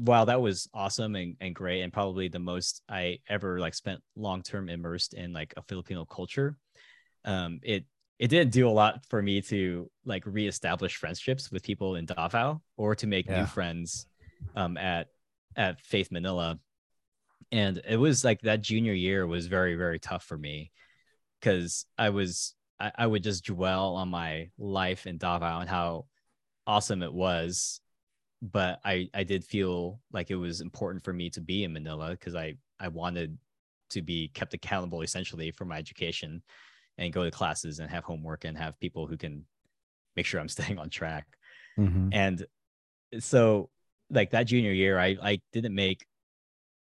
while 0.00 0.26
that 0.26 0.40
was 0.40 0.68
awesome 0.74 1.14
and, 1.16 1.36
and 1.40 1.54
great 1.54 1.82
and 1.82 1.92
probably 1.92 2.28
the 2.28 2.38
most 2.38 2.82
i 2.88 3.18
ever 3.28 3.58
like 3.60 3.74
spent 3.74 4.00
long 4.16 4.42
term 4.42 4.68
immersed 4.68 5.14
in 5.14 5.32
like 5.32 5.54
a 5.56 5.62
filipino 5.62 6.04
culture. 6.04 6.56
Um 7.24 7.60
it 7.62 7.84
it 8.18 8.28
didn't 8.28 8.52
do 8.52 8.68
a 8.68 8.70
lot 8.70 9.04
for 9.08 9.22
me 9.22 9.40
to 9.42 9.90
like 10.04 10.24
reestablish 10.26 10.96
friendships 10.96 11.50
with 11.50 11.62
people 11.62 11.96
in 11.96 12.06
davao 12.06 12.60
or 12.76 12.94
to 12.96 13.06
make 13.06 13.28
Yeah. 13.28 13.40
new 13.40 13.46
friends 13.46 14.06
um 14.54 14.76
at 14.76 15.08
at 15.56 15.80
faith 15.80 16.10
manila. 16.10 16.58
And 17.52 17.80
it 17.88 17.96
was 17.96 18.24
like 18.24 18.40
that 18.42 18.62
junior 18.62 18.92
year 18.92 19.26
was 19.26 19.46
very 19.46 19.74
very 19.74 19.98
tough 19.98 20.24
for 20.24 20.38
me 20.38 20.70
because 21.40 21.86
i 21.98 22.10
was 22.10 22.54
I, 22.78 22.92
I 22.96 23.06
would 23.06 23.22
just 23.22 23.44
dwell 23.44 23.96
on 23.96 24.08
my 24.08 24.50
life 24.58 25.06
in 25.06 25.18
davao 25.18 25.60
and 25.60 25.68
how 25.68 26.06
awesome 26.66 27.02
it 27.02 27.12
was 27.12 27.80
but 28.42 28.80
I 28.84 29.08
I 29.14 29.24
did 29.24 29.44
feel 29.44 30.00
like 30.12 30.30
it 30.30 30.36
was 30.36 30.60
important 30.60 31.04
for 31.04 31.12
me 31.12 31.30
to 31.30 31.40
be 31.40 31.64
in 31.64 31.72
Manila 31.72 32.10
because 32.10 32.34
I 32.34 32.54
I 32.78 32.88
wanted 32.88 33.36
to 33.90 34.02
be 34.02 34.28
kept 34.28 34.54
accountable 34.54 35.02
essentially 35.02 35.50
for 35.50 35.64
my 35.64 35.76
education 35.76 36.42
and 36.96 37.12
go 37.12 37.24
to 37.24 37.30
classes 37.30 37.78
and 37.80 37.90
have 37.90 38.04
homework 38.04 38.44
and 38.44 38.56
have 38.56 38.78
people 38.80 39.06
who 39.06 39.16
can 39.16 39.44
make 40.16 40.26
sure 40.26 40.40
I'm 40.40 40.48
staying 40.56 40.78
on 40.78 40.90
track. 40.90 41.26
Mhm. 41.78 42.10
And 42.12 42.46
so 43.18 43.70
like 44.10 44.30
that 44.30 44.44
junior 44.44 44.72
year 44.72 44.98
I 44.98 45.16
I 45.22 45.40
didn't 45.52 45.74
make 45.74 46.06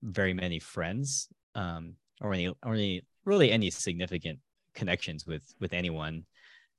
very 0.03 0.33
many 0.35 0.59
friends 0.61 1.29
um 1.55 1.95
or 2.21 2.33
any 2.33 2.49
or 2.49 2.75
any 2.75 3.03
really 3.25 3.51
any 3.51 3.71
significant 3.71 4.39
connections 4.75 5.27
with 5.27 5.43
with 5.61 5.73
anyone 5.73 6.25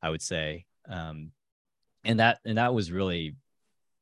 I 0.01 0.09
would 0.09 0.21
say 0.21 0.65
um 0.87 1.31
and 2.05 2.19
that 2.19 2.39
and 2.45 2.57
that 2.57 2.73
was 2.73 2.91
really 2.91 3.35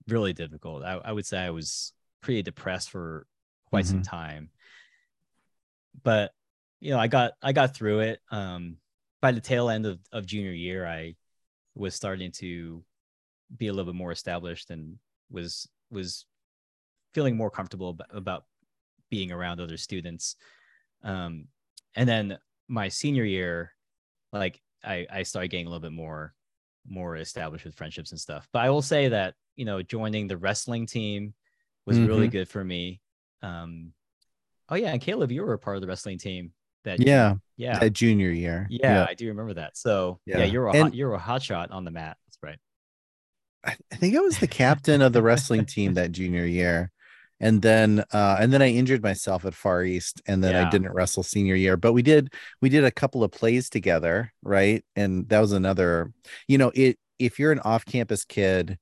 really 0.08 0.34
difficult. 0.34 0.84
I, 0.84 1.00
I 1.04 1.12
would 1.12 1.26
say 1.26 1.40
I 1.40 1.50
was 1.50 1.94
pretty 2.22 2.42
depressed 2.42 2.90
for 2.90 3.26
quite 3.70 3.86
some 3.86 4.02
time. 4.02 4.50
But 6.04 6.32
you 6.80 6.92
know, 6.92 7.00
I 7.00 7.08
got 7.08 7.34
I 7.42 7.54
got 7.54 7.76
through 7.76 8.00
it. 8.02 8.20
Um 8.32 8.78
by 9.20 9.32
the 9.32 9.42
tail 9.42 9.70
end 9.70 9.86
of, 9.86 10.00
of 10.12 10.26
junior 10.26 10.52
year, 10.52 10.86
I 10.86 11.16
was 11.74 11.96
starting 11.96 12.32
to 12.34 12.84
be 13.56 13.68
a 13.68 13.74
little 13.74 13.92
bit 13.92 13.98
more 13.98 14.12
established 14.12 14.70
and 14.70 14.98
was 15.30 15.68
was 15.90 16.26
feeling 17.14 17.36
more 17.36 17.50
comfortable 17.50 17.98
ab- 18.00 18.16
about 18.16 18.46
being 19.10 19.32
around 19.32 19.60
other 19.60 19.78
students. 19.78 20.36
Um 21.04 21.46
and 21.96 22.08
then 22.08 22.38
my 22.68 22.90
senior 22.90 23.24
year, 23.24 23.72
like 24.32 24.62
I, 24.84 25.08
I 25.12 25.24
started 25.24 25.50
getting 25.50 25.66
a 25.66 25.70
little 25.70 25.82
bit 25.82 25.94
more 25.94 26.34
more 26.88 27.18
established 27.18 27.66
with 27.66 27.76
friendships 27.76 28.12
and 28.12 28.20
stuff. 28.20 28.48
But 28.54 28.60
I 28.64 28.70
will 28.70 28.82
say 28.82 29.10
that 29.10 29.34
you 29.56 29.66
know 29.66 29.82
joining 29.82 30.28
the 30.28 30.38
wrestling 30.38 30.86
team 30.86 31.34
was 31.86 32.00
really 32.00 32.28
good 32.28 32.50
for 32.50 32.64
me. 32.64 33.00
Um, 33.42 33.94
oh 34.70 34.76
yeah, 34.76 34.92
and 34.92 35.02
Caleb, 35.02 35.32
you 35.32 35.42
were 35.42 35.54
a 35.54 35.60
part 35.60 35.78
of 35.78 35.82
the 35.82 35.88
wrestling 35.88 36.18
team. 36.18 36.52
That 36.84 37.00
Yeah. 37.00 37.36
yeah, 37.58 37.80
That 37.80 37.92
junior 37.92 38.30
year. 38.30 38.68
yeah, 38.70 39.06
I 39.10 39.14
do 39.14 39.28
remember 39.28 39.54
that. 39.56 39.76
So 39.78 40.20
yeah, 40.26 40.40
Yeah. 40.40 40.46
you're 40.46 40.68
a 40.68 40.72
And- 40.74 40.82
hot, 40.84 40.96
you're 40.96 41.14
a 41.14 41.20
hot 41.20 41.42
shot 41.42 41.72
on 41.72 41.84
the 41.86 41.92
mat. 41.92 42.18
That's 42.26 42.38
right. 42.44 42.60
I 43.66 43.76
I 43.92 43.96
think 43.98 44.16
I 44.16 44.20
was 44.20 44.40
the 44.40 44.48
captain 44.48 45.02
of 45.02 45.12
the 45.14 45.22
wrestling 45.22 45.66
team 45.66 45.96
that 45.96 46.12
junior 46.12 46.46
year. 46.46 46.92
And 47.40 47.62
then 47.62 48.04
uh 48.12 48.38
and 48.40 48.52
then 48.52 48.62
I 48.62 48.70
injured 48.70 49.04
myself 49.04 49.46
at 49.46 49.54
Far 49.54 49.84
East 49.84 50.22
and 50.28 50.44
then 50.44 50.56
I 50.56 50.70
didn't 50.70 50.92
wrestle 50.94 51.24
senior 51.24 51.56
year. 51.56 51.78
But 51.78 51.94
we 51.94 52.02
did 52.02 52.34
we 52.62 52.70
did 52.70 52.84
a 52.84 52.92
couple 52.92 53.24
of 53.24 53.32
plays 53.32 53.70
together, 53.70 54.34
right? 54.42 54.84
And 54.96 55.30
that 55.30 55.40
was 55.40 55.52
another, 55.52 56.12
you 56.48 56.58
know, 56.58 56.72
it 56.74 56.98
if 57.20 57.40
you're 57.40 57.52
an 57.52 57.60
off-campus 57.60 58.26
kid, 58.26 58.78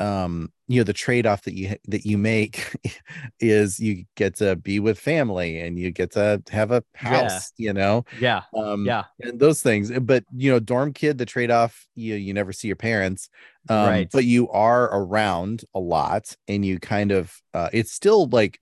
um, 0.00 0.52
you 0.68 0.80
know, 0.80 0.84
the 0.84 0.94
trade-off 0.94 1.44
that 1.44 1.54
you 1.54 1.76
that 1.88 2.06
you 2.06 2.18
make 2.18 2.76
is 3.40 3.80
you 3.80 4.06
get 4.16 4.36
to 4.36 4.56
be 4.56 4.80
with 4.80 4.98
family 4.98 5.60
and 5.60 5.78
you 5.78 5.92
get 5.92 6.12
to 6.12 6.42
have 6.50 6.72
a 6.72 6.84
house, 6.96 7.52
you 7.58 7.72
know. 7.72 8.04
Yeah, 8.12 8.44
Um 8.56 8.92
yeah, 8.92 9.06
and 9.22 9.38
those 9.38 9.60
things 9.62 9.90
but 10.00 10.24
you 10.34 10.50
know 10.50 10.58
dorm 10.58 10.94
kid 10.94 11.18
the 11.18 11.26
trade-off 11.26 11.86
you 11.94 12.14
you 12.14 12.32
never 12.32 12.52
see 12.54 12.68
your 12.68 12.76
parents 12.76 13.28
um, 13.68 14.08
Right. 14.08 14.12
but 14.12 14.24
you 14.24 14.48
are 14.48 14.84
around 14.86 15.62
a 15.74 15.78
lot 15.78 16.34
and 16.48 16.64
you 16.64 16.78
kind 16.80 17.12
of 17.12 17.32
uh 17.54 17.68
it's 17.72 17.92
still 17.92 18.28
like 18.30 18.58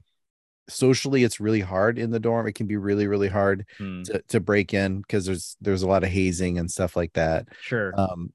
socially 0.69 1.25
it's 1.25 1.41
really 1.41 1.61
hard 1.61 1.99
in 1.99 2.11
the 2.11 2.21
dorm 2.21 2.47
it 2.47 2.55
can 2.55 2.67
be 2.67 2.77
really 2.77 3.07
really 3.07 3.29
hard 3.29 3.67
Hmm, 3.79 4.05
to, 4.05 4.23
to 4.29 4.41
break 4.41 4.75
in 4.75 5.01
because 5.01 5.25
there's 5.27 5.57
there's 5.61 5.83
a 5.83 5.89
lot 5.89 6.05
of 6.05 6.11
hazing 6.11 6.59
and 6.59 6.71
stuff 6.71 6.97
like 6.97 7.13
that 7.15 7.49
sure. 7.59 7.99
um 7.99 8.33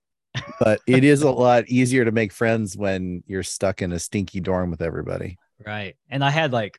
but 0.60 0.80
it 0.88 1.04
is 1.04 1.22
a 1.22 1.30
lot 1.32 1.68
easier 1.68 2.06
to 2.06 2.12
make 2.12 2.32
friends 2.32 2.76
when 2.76 3.24
you're 3.28 3.44
stuck 3.44 3.82
in 3.82 3.92
a 3.92 4.00
stinky 4.00 4.40
dorm 4.40 4.72
with 4.72 4.82
everybody 4.82 5.38
Right. 5.66 5.96
And 6.10 6.24
I 6.26 6.30
had 6.30 6.52
like 6.52 6.78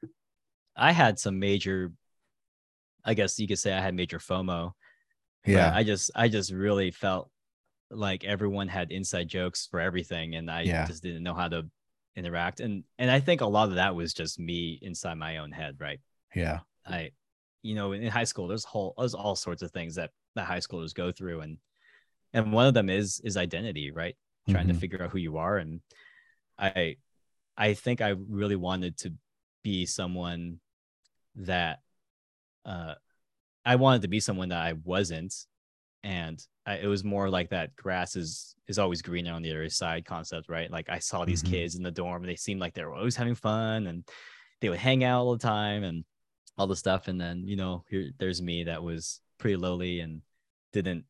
I 0.77 0.93
had 0.93 1.19
some 1.19 1.39
major 1.39 1.93
I 3.05 3.15
guess 3.15 3.39
you 3.39 3.47
could 3.49 3.59
say 3.59 3.73
I 3.73 3.81
had 3.81 3.95
major 3.95 4.19
FOMO. 4.19 4.73
yeah 5.47 5.73
I 5.75 5.85
just 5.85 6.11
I 6.15 6.29
just 6.29 6.51
really 6.53 6.91
felt 6.91 7.31
like 7.91 8.25
everyone 8.25 8.69
had 8.69 8.91
inside 8.91 9.29
jokes 9.29 9.67
for 9.71 9.81
everything 9.81 10.35
and 10.35 10.51
I 10.51 10.63
Yeah. 10.63 10.87
just 10.87 11.03
didn't 11.03 11.23
know 11.23 11.35
how 11.35 11.49
to 11.49 11.67
interact 12.17 12.61
and 12.61 12.85
and 12.99 13.11
i 13.11 13.19
think 13.19 13.41
a 13.41 13.47
lot 13.47 13.69
of 13.71 13.75
that 13.75 13.95
was 13.97 14.15
just 14.15 14.39
me 14.39 14.79
inside 14.83 15.15
my 15.15 15.39
own 15.39 15.51
head 15.51 15.75
right 15.81 15.99
Yeah. 16.33 16.61
i 16.87 17.11
you 17.63 17.75
know 17.75 17.91
in 17.91 18.07
high 18.07 18.23
school 18.23 18.47
there's 18.47 18.65
whole 18.65 18.95
there's 18.97 19.15
all 19.15 19.35
sorts 19.35 19.63
of 19.63 19.73
things 19.73 19.97
that 19.97 20.11
that 20.37 20.45
high 20.47 20.61
schoolers 20.61 20.95
go 20.95 21.11
through 21.11 21.41
and 21.41 21.59
and 22.35 22.53
one 22.53 22.67
of 22.67 22.75
them 22.75 22.91
is 22.91 23.21
is 23.25 23.37
identity 23.39 23.91
right? 23.91 24.17
Trying 24.51 24.69
to 24.69 24.75
Mhm. 24.75 24.81
figure 24.81 25.03
out 25.03 25.11
who 25.11 25.19
you 25.19 25.39
are. 25.39 25.57
And 25.57 25.81
i 26.59 26.97
i 27.57 27.75
think 27.75 28.01
i 28.01 28.11
really 28.29 28.57
wanted 28.57 28.97
to 28.99 29.13
be 29.63 29.87
someone 29.87 30.61
that 31.37 31.81
uh 32.65 32.95
i 33.65 33.75
wanted 33.77 34.03
to 34.03 34.09
be 34.09 34.21
someone 34.21 34.51
that 34.51 34.63
i 34.63 34.75
wasn't. 34.85 35.35
And 36.03 36.39
I, 36.67 36.77
it 36.79 36.87
was 36.87 37.03
more 37.03 37.31
like 37.31 37.49
that 37.51 37.75
grass 37.77 38.15
is 38.17 38.55
is 38.69 38.79
always 38.79 39.01
greener 39.03 39.33
on 39.33 39.43
the 39.43 39.51
other 39.51 39.69
side 39.71 40.05
concept 40.05 40.49
right? 40.49 40.71
Like 40.71 40.89
i 40.91 40.99
saw 40.99 41.25
these 41.25 41.43
Mhm. 41.43 41.51
kids 41.51 41.75
in 41.77 41.83
the 41.83 41.91
dorm 41.91 42.23
and 42.23 42.29
they 42.31 42.37
seemed 42.37 42.61
like 42.61 42.75
they 42.75 42.85
were 42.85 42.95
always 42.95 43.17
having 43.17 43.35
fun 43.35 43.87
and 43.87 44.05
they 44.61 44.69
would 44.69 44.79
hang 44.79 45.03
out 45.05 45.23
all 45.25 45.33
the 45.37 45.39
time 45.39 45.83
and 45.85 46.05
all 46.57 46.67
the 46.67 46.77
stuff. 46.77 47.09
And 47.09 47.19
then 47.21 47.47
you 47.49 47.57
know 47.57 47.85
here 47.89 48.11
there's 48.19 48.41
me 48.43 48.65
that 48.65 48.83
was 48.83 49.21
pretty 49.39 49.57
lowly 49.57 50.01
and 50.01 50.23
didn't 50.73 51.05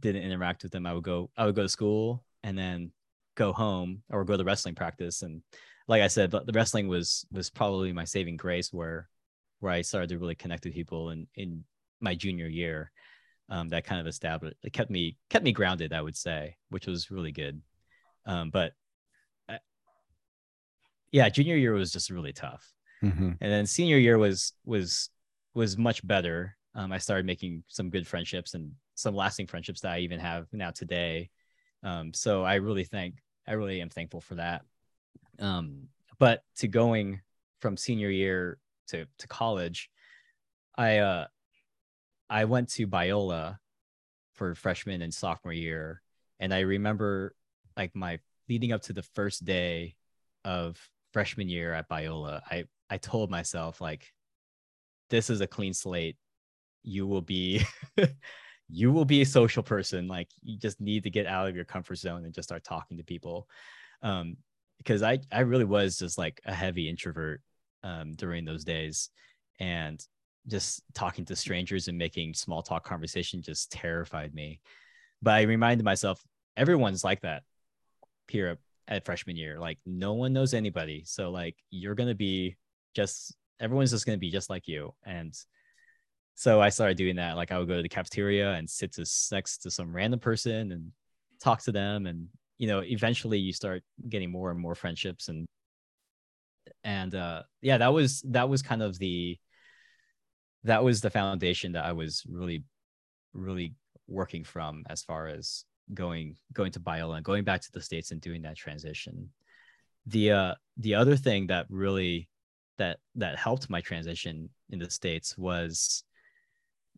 didn't 0.00 0.22
interact 0.22 0.62
with 0.62 0.72
them 0.72 0.86
i 0.86 0.92
would 0.92 1.04
go 1.04 1.30
i 1.36 1.44
would 1.44 1.54
go 1.54 1.62
to 1.62 1.68
school 1.68 2.24
and 2.42 2.56
then 2.56 2.90
go 3.34 3.52
home 3.52 4.02
or 4.10 4.24
go 4.24 4.36
to 4.36 4.44
wrestling 4.44 4.74
practice. 4.74 5.22
And 5.22 5.42
like 5.88 6.02
i 6.02 6.06
said 6.08 6.30
but 6.30 6.46
the 6.46 6.52
wrestling 6.52 6.88
was 6.88 7.26
was 7.32 7.50
probably 7.50 7.92
my 7.92 8.04
saving 8.04 8.36
grace 8.36 8.72
where 8.72 9.08
where 9.60 9.72
i 9.72 9.82
started 9.82 10.10
to 10.10 10.18
really 10.18 10.34
connect 10.34 10.64
with 10.64 10.74
people 10.74 11.10
in 11.10 11.26
in 11.34 11.64
my 12.00 12.14
junior 12.14 12.46
year 12.46 12.90
um, 13.48 13.68
that 13.68 13.84
kind 13.84 14.00
of 14.00 14.06
established 14.06 14.56
it 14.62 14.72
kept 14.72 14.90
me 14.90 15.16
kept 15.28 15.44
me 15.44 15.52
grounded 15.52 15.92
i 15.92 16.00
would 16.00 16.16
say 16.16 16.56
which 16.70 16.86
was 16.86 17.10
really 17.10 17.32
good. 17.32 17.60
Um, 18.24 18.50
but 18.50 18.72
I, 19.48 19.58
yeah 21.10 21.28
junior 21.28 21.56
year 21.56 21.72
was 21.74 21.92
just 21.92 22.10
really 22.10 22.32
tough. 22.32 22.72
Mhm. 23.02 23.36
and 23.40 23.52
then 23.52 23.66
senior 23.66 23.98
year 23.98 24.16
was 24.16 24.52
was 24.64 25.10
was 25.54 25.76
much 25.76 26.06
better. 26.06 26.56
Um, 26.74 26.92
i 26.92 26.98
started 26.98 27.26
making 27.26 27.64
some 27.66 27.90
good 27.90 28.06
friendships 28.06 28.54
and 28.54 28.72
some 29.02 29.14
lasting 29.14 29.46
friendships 29.46 29.80
that 29.80 29.92
i 29.92 29.98
even 29.98 30.20
have 30.20 30.46
now 30.52 30.70
today. 30.70 31.30
Um, 31.82 32.14
so 32.14 32.42
i 32.42 32.54
really 32.56 32.84
think 32.84 33.16
i 33.46 33.52
really 33.52 33.80
am 33.80 33.90
thankful 33.90 34.20
for 34.20 34.36
that. 34.36 34.62
Um, 35.38 35.88
but 36.18 36.42
to 36.56 36.68
going 36.68 37.20
from 37.60 37.76
senior 37.76 38.10
year 38.10 38.58
to 38.88 39.06
to 39.18 39.28
college 39.28 39.90
i 40.76 40.98
uh 40.98 41.26
i 42.28 42.44
went 42.44 42.68
to 42.70 42.86
biola 42.86 43.58
for 44.34 44.54
freshman 44.54 45.02
and 45.02 45.12
sophomore 45.12 45.52
year. 45.52 46.02
And 46.40 46.52
i 46.52 46.60
remember 46.60 47.34
like 47.76 47.94
my 47.94 48.18
leading 48.48 48.72
up 48.72 48.82
to 48.82 48.92
the 48.92 49.02
first 49.02 49.44
day 49.44 49.96
of 50.44 50.78
freshman 51.12 51.48
year 51.48 51.72
at 51.72 51.88
biola 51.88 52.40
i 52.50 52.64
i 52.90 52.96
told 52.96 53.30
myself 53.30 53.80
like 53.80 54.12
this 55.12 55.28
is 55.28 55.42
a 55.42 55.46
clean 55.46 55.74
slate. 55.74 56.16
You 56.82 57.06
will 57.06 57.20
be 57.20 57.62
you 58.68 58.92
will 58.92 59.04
be 59.04 59.22
a 59.22 59.26
social 59.26 59.62
person 59.62 60.08
like 60.08 60.28
you 60.42 60.58
just 60.58 60.80
need 60.80 61.02
to 61.04 61.10
get 61.10 61.26
out 61.26 61.48
of 61.48 61.56
your 61.56 61.64
comfort 61.64 61.96
zone 61.96 62.24
and 62.24 62.34
just 62.34 62.48
start 62.48 62.64
talking 62.64 62.96
to 62.96 63.04
people. 63.04 63.48
Um 64.02 64.36
because 64.78 65.02
i 65.02 65.18
i 65.30 65.40
really 65.40 65.64
was 65.64 65.96
just 65.96 66.18
like 66.18 66.40
a 66.44 66.52
heavy 66.54 66.88
introvert 66.88 67.40
um 67.84 68.14
during 68.14 68.44
those 68.44 68.64
days. 68.64 69.10
And 69.60 70.04
just 70.48 70.82
talking 70.92 71.24
to 71.26 71.36
strangers 71.36 71.86
and 71.86 71.96
making 71.96 72.34
small 72.34 72.62
talk 72.62 72.84
conversation 72.84 73.42
just 73.42 73.70
terrified 73.70 74.34
me. 74.34 74.60
But 75.20 75.34
i 75.34 75.42
reminded 75.42 75.84
myself 75.84 76.22
everyone's 76.56 77.04
like 77.04 77.20
that 77.22 77.42
here 78.28 78.48
at- 78.48 78.58
at 78.88 79.04
freshman 79.04 79.36
year. 79.36 79.58
Like 79.60 79.78
no 79.86 80.14
one 80.14 80.32
knows 80.32 80.54
anybody. 80.54 81.04
So 81.06 81.30
like 81.30 81.56
you're 81.70 81.94
gonna 81.94 82.14
be 82.14 82.56
just 82.94 83.36
everyone's 83.60 83.92
just 83.92 84.06
gonna 84.06 84.18
be 84.18 84.30
just 84.30 84.50
like 84.50 84.66
you. 84.66 84.94
And 85.04 85.32
so 86.34 86.60
i 86.60 86.68
started 86.68 86.96
doing 86.96 87.16
that 87.16 87.36
like 87.36 87.52
i 87.52 87.58
would 87.58 87.68
go 87.68 87.76
to 87.76 87.82
the 87.82 87.88
cafeteria 87.88 88.52
and 88.52 88.68
sit 88.68 88.92
to 88.92 89.04
next 89.30 89.58
to 89.58 89.70
some 89.70 89.94
random 89.94 90.20
person 90.20 90.72
and 90.72 90.92
talk 91.40 91.62
to 91.62 91.72
them 91.72 92.06
and 92.06 92.26
you 92.58 92.66
know 92.66 92.80
eventually 92.80 93.38
you 93.38 93.52
start 93.52 93.82
getting 94.08 94.30
more 94.30 94.50
and 94.50 94.60
more 94.60 94.74
friendships 94.74 95.28
and 95.28 95.46
and 96.84 97.14
uh 97.14 97.42
yeah 97.60 97.78
that 97.78 97.92
was 97.92 98.22
that 98.28 98.48
was 98.48 98.62
kind 98.62 98.82
of 98.82 98.98
the 98.98 99.36
that 100.64 100.82
was 100.82 101.00
the 101.00 101.10
foundation 101.10 101.72
that 101.72 101.84
i 101.84 101.92
was 101.92 102.22
really 102.28 102.64
really 103.34 103.74
working 104.08 104.44
from 104.44 104.84
as 104.88 105.02
far 105.02 105.26
as 105.26 105.64
going 105.94 106.36
going 106.52 106.72
to 106.72 106.80
biola 106.80 107.16
and 107.16 107.24
going 107.24 107.44
back 107.44 107.60
to 107.60 107.72
the 107.72 107.80
states 107.80 108.10
and 108.10 108.20
doing 108.20 108.42
that 108.42 108.56
transition. 108.56 109.30
The 110.06 110.32
uh 110.32 110.54
the 110.76 110.94
other 110.94 111.16
thing 111.16 111.48
that 111.48 111.66
really 111.68 112.28
that 112.78 112.98
that 113.16 113.38
helped 113.38 113.70
my 113.70 113.80
transition 113.80 114.50
in 114.70 114.78
the 114.78 114.90
states 114.90 115.36
was 115.36 116.04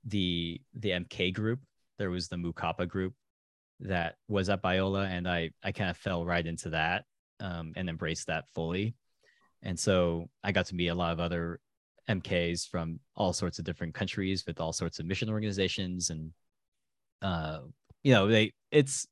the 0.06 0.60
the 0.74 0.90
mk 0.90 1.32
group 1.32 1.60
there 1.98 2.10
was 2.10 2.28
the 2.28 2.36
Mu 2.36 2.52
Kappa 2.52 2.86
group 2.86 3.14
that 3.80 4.16
was 4.28 4.48
at 4.48 4.62
biola 4.62 5.06
and 5.06 5.28
i 5.28 5.50
i 5.62 5.72
kind 5.72 5.90
of 5.90 5.96
fell 5.96 6.24
right 6.24 6.46
into 6.46 6.70
that 6.70 7.04
um, 7.40 7.72
and 7.76 7.88
embraced 7.88 8.28
that 8.28 8.44
fully. 8.54 8.94
And 9.62 9.78
so 9.78 10.28
i 10.42 10.52
got 10.52 10.66
to 10.66 10.74
meet 10.74 10.88
a 10.88 10.94
lot 10.94 11.12
of 11.12 11.20
other 11.20 11.60
mks 12.08 12.68
from 12.68 13.00
all 13.16 13.32
sorts 13.32 13.58
of 13.58 13.64
different 13.64 13.94
countries 13.94 14.44
with 14.46 14.60
all 14.60 14.72
sorts 14.72 14.98
of 14.98 15.06
mission 15.06 15.30
organizations 15.30 16.10
and 16.10 16.32
uh 17.22 17.60
you 18.02 18.12
know 18.12 18.28
they 18.28 18.52
it's 18.70 19.06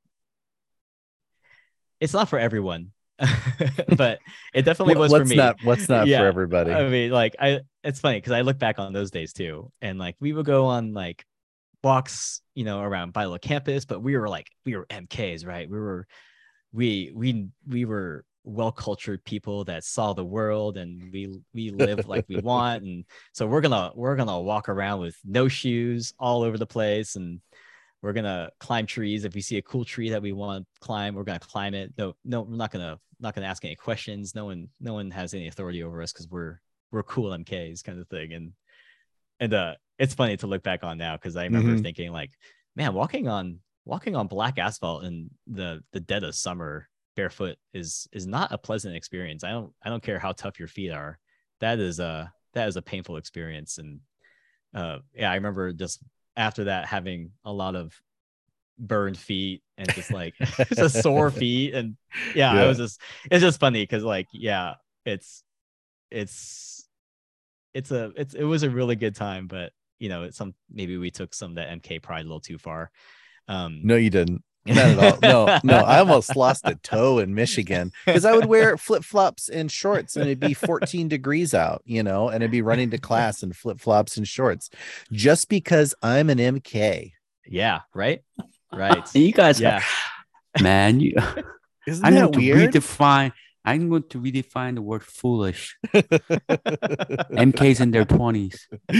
it's 2.01 2.13
not 2.13 2.29
for 2.29 2.39
everyone 2.39 2.91
but 3.97 4.19
it 4.55 4.63
definitely 4.63 4.97
was 4.97 5.11
what's 5.11 5.29
for 5.29 5.29
me 5.29 5.37
not 5.37 5.57
what's 5.63 5.89
not 5.89 6.07
Yeah, 6.07 6.21
for 6.21 6.27
everybody. 6.27 6.73
I 6.73 6.89
mean, 6.89 7.11
like 7.11 7.37
I 7.39 7.61
it's 7.85 8.01
funny 8.01 8.19
because 8.19 8.33
I 8.33 8.43
look 8.43 8.59
back 8.59 8.79
on 8.79 8.93
those 8.93 9.11
days 9.11 9.33
too. 9.33 9.71
And 9.81 9.99
like 9.99 10.17
we 10.21 10.33
would 10.33 10.47
go 10.47 10.67
on 10.67 10.93
like 10.93 11.25
walks, 11.83 12.41
you 12.55 12.65
know, 12.65 12.81
around 12.81 13.13
Biola 13.13 13.41
campus, 13.41 13.85
but 13.85 14.03
we 14.03 14.17
were 14.17 14.29
like 14.29 14.49
we 14.65 14.77
were 14.77 14.87
MKs, 14.87 15.47
right? 15.47 15.69
We 15.69 15.79
were 15.79 16.07
we 16.73 17.13
we 17.15 17.47
we 17.69 17.85
were 17.85 18.25
well 18.45 18.73
cultured 18.73 19.25
people 19.25 19.65
that 19.65 19.85
saw 19.85 20.13
the 20.13 20.25
world 20.25 20.77
and 20.77 21.13
we 21.13 21.33
we 21.55 21.71
live 21.71 22.09
like 22.09 22.25
we 22.29 22.37
want. 22.41 22.83
And 22.83 23.05
so 23.33 23.47
we're 23.47 23.61
gonna 23.61 23.93
we're 23.95 24.17
gonna 24.17 24.41
walk 24.41 24.69
around 24.69 25.01
with 25.01 25.17
no 25.25 25.49
shoes 25.49 26.13
all 26.19 26.43
over 26.43 26.59
the 26.59 26.67
place 26.67 27.17
and 27.17 27.41
we're 28.03 28.13
gonna 28.13 28.51
climb 28.59 28.87
trees. 28.87 29.25
If 29.25 29.35
we 29.35 29.41
see 29.41 29.59
a 29.59 29.63
cool 29.63 29.85
tree 29.85 30.11
that 30.11 30.23
we 30.23 30.33
want 30.33 30.67
to 30.67 30.81
climb, 30.81 31.15
we're 31.15 31.23
gonna 31.25 31.39
climb 31.39 31.75
it. 31.75 31.93
No, 31.97 32.15
no, 32.25 32.43
we're 32.43 32.57
not 32.57 32.73
gonna 32.73 32.99
not 33.23 33.35
gonna 33.35 33.47
ask 33.47 33.65
any 33.65 33.77
questions. 33.77 34.35
No 34.35 34.47
one, 34.47 34.69
no 34.81 34.95
one 34.95 35.11
has 35.11 35.33
any 35.33 35.49
authority 35.49 35.83
over 35.83 36.03
us 36.03 36.13
because 36.13 36.29
we're 36.29 36.61
we're 36.91 37.03
cool 37.05 37.31
MKs 37.31 37.83
kind 37.83 37.99
of 38.01 38.09
thing. 38.09 38.33
And 38.33 38.53
and 39.41 39.55
uh, 39.55 39.75
it's 39.99 40.15
funny 40.15 40.37
to 40.37 40.47
look 40.47 40.63
back 40.63 40.85
on 40.85 40.99
now 40.99 41.17
because 41.17 41.37
I 41.37 41.45
remember 41.45 41.75
Mhm. 41.75 41.83
thinking 41.83 42.13
like, 42.13 42.31
man, 42.77 42.93
walking 42.95 43.29
on 43.29 43.61
walking 43.85 44.15
on 44.15 44.27
black 44.27 44.59
asphalt 44.59 45.05
in 45.05 45.31
the 45.47 45.83
the 45.93 46.01
dead 46.01 46.25
of 46.25 46.35
summer 46.35 46.89
barefoot 47.17 47.57
is 47.73 48.09
is 48.13 48.27
not 48.27 48.53
a 48.53 48.59
pleasant 48.59 48.97
experience. 48.97 49.45
I 49.45 49.51
don't 49.51 49.73
I 49.83 49.89
don't 49.89 50.03
care 50.03 50.19
how 50.19 50.33
tough 50.33 50.59
your 50.59 50.69
feet 50.69 50.91
are. 50.91 51.19
That 51.61 51.79
is 51.79 52.01
a 52.01 52.33
that 52.55 52.69
is 52.69 52.77
a 52.77 52.83
painful 52.83 53.17
experience. 53.17 53.79
And 53.79 54.01
uh, 54.75 54.99
yeah, 55.15 55.31
I 55.31 55.37
remember 55.37 55.73
just 55.73 56.03
after 56.37 56.65
that 56.65 56.87
having 56.87 57.31
a 57.45 57.53
lot 57.53 57.77
of 57.77 57.95
burned 58.79 59.19
feet 59.19 59.63
and 59.79 59.93
just 59.95 60.11
like 60.13 60.35
just 60.75 61.03
sore 61.03 61.31
feet 61.31 61.75
and 61.75 61.97
yeah, 62.35 62.55
Yeah. 62.55 62.63
I 62.63 62.67
was 62.69 62.79
just 62.79 63.01
it's 63.31 63.43
just 63.43 63.61
funny 63.61 63.83
because 63.83 64.03
like 64.05 64.29
yeah, 64.33 64.75
it's 65.05 65.43
it's 66.11 66.89
it's 67.75 67.91
a 67.91 68.13
it's 68.17 68.35
it 68.35 68.45
was 68.45 68.63
a 68.63 68.71
really 68.71 68.97
good 68.97 69.15
time, 69.15 69.47
but 69.47 69.73
you 69.99 70.09
know, 70.09 70.25
it's 70.25 70.37
some 70.37 70.55
maybe 70.71 70.97
we 70.99 71.11
took 71.11 71.33
some 71.35 71.53
of 71.53 71.55
that 71.57 71.69
MK 71.83 72.03
pride 72.03 72.21
a 72.21 72.25
little 72.25 72.41
too 72.41 72.59
far. 72.59 72.91
Um 73.49 73.81
No, 73.85 73.97
you 73.97 74.11
didn't. 74.11 74.43
Not 74.65 74.77
at 74.77 74.99
all. 74.99 75.19
No, 75.23 75.59
no. 75.65 75.77
I 75.79 75.99
almost 75.99 76.37
lost 76.37 76.63
a 76.69 76.77
toe 76.77 77.19
in 77.19 77.35
Michigan 77.35 77.91
because 78.07 78.25
I 78.25 78.33
would 78.33 78.47
wear 78.47 78.77
flip 78.79 79.03
flops 79.03 79.49
and 79.49 79.69
shorts 79.71 80.15
and 80.15 80.27
it'd 80.27 80.39
be 80.39 80.55
14 80.55 81.09
degrees 81.09 81.53
out, 81.53 81.83
you 81.85 82.05
know, 82.05 82.29
and 82.29 82.45
I'd 82.45 82.53
be 82.53 82.63
running 82.63 82.91
to 82.91 82.99
class 82.99 83.43
in 83.43 83.53
flip 83.53 83.81
flops 83.81 84.17
and 84.17 84.29
shorts 84.29 84.71
just 85.11 85.49
because 85.49 85.97
I'm 86.01 86.31
an 86.31 86.39
MK. 86.39 87.11
yeah, 87.45 87.81
right? 87.93 88.23
Right. 88.73 89.15
You 89.15 89.33
guys, 89.33 89.61
Yeah. 89.61 89.83
are, 90.57 90.63
man, 90.63 91.01
you. 91.01 91.15
Isn't 91.87 92.05
I'm 92.05 92.15
that 92.15 92.21
going 92.21 92.33
to 92.33 92.39
weird? 92.39 92.73
redefine. 92.73 93.33
I'm 93.65 93.89
going 93.91 94.05
to 94.11 94.21
redefine 94.21 94.75
the 94.77 94.83
word 94.83 95.03
foolish. 95.05 95.77
MKs 95.93 97.81
in 97.81 97.91
their 97.91 98.05
twenties. 98.05 98.69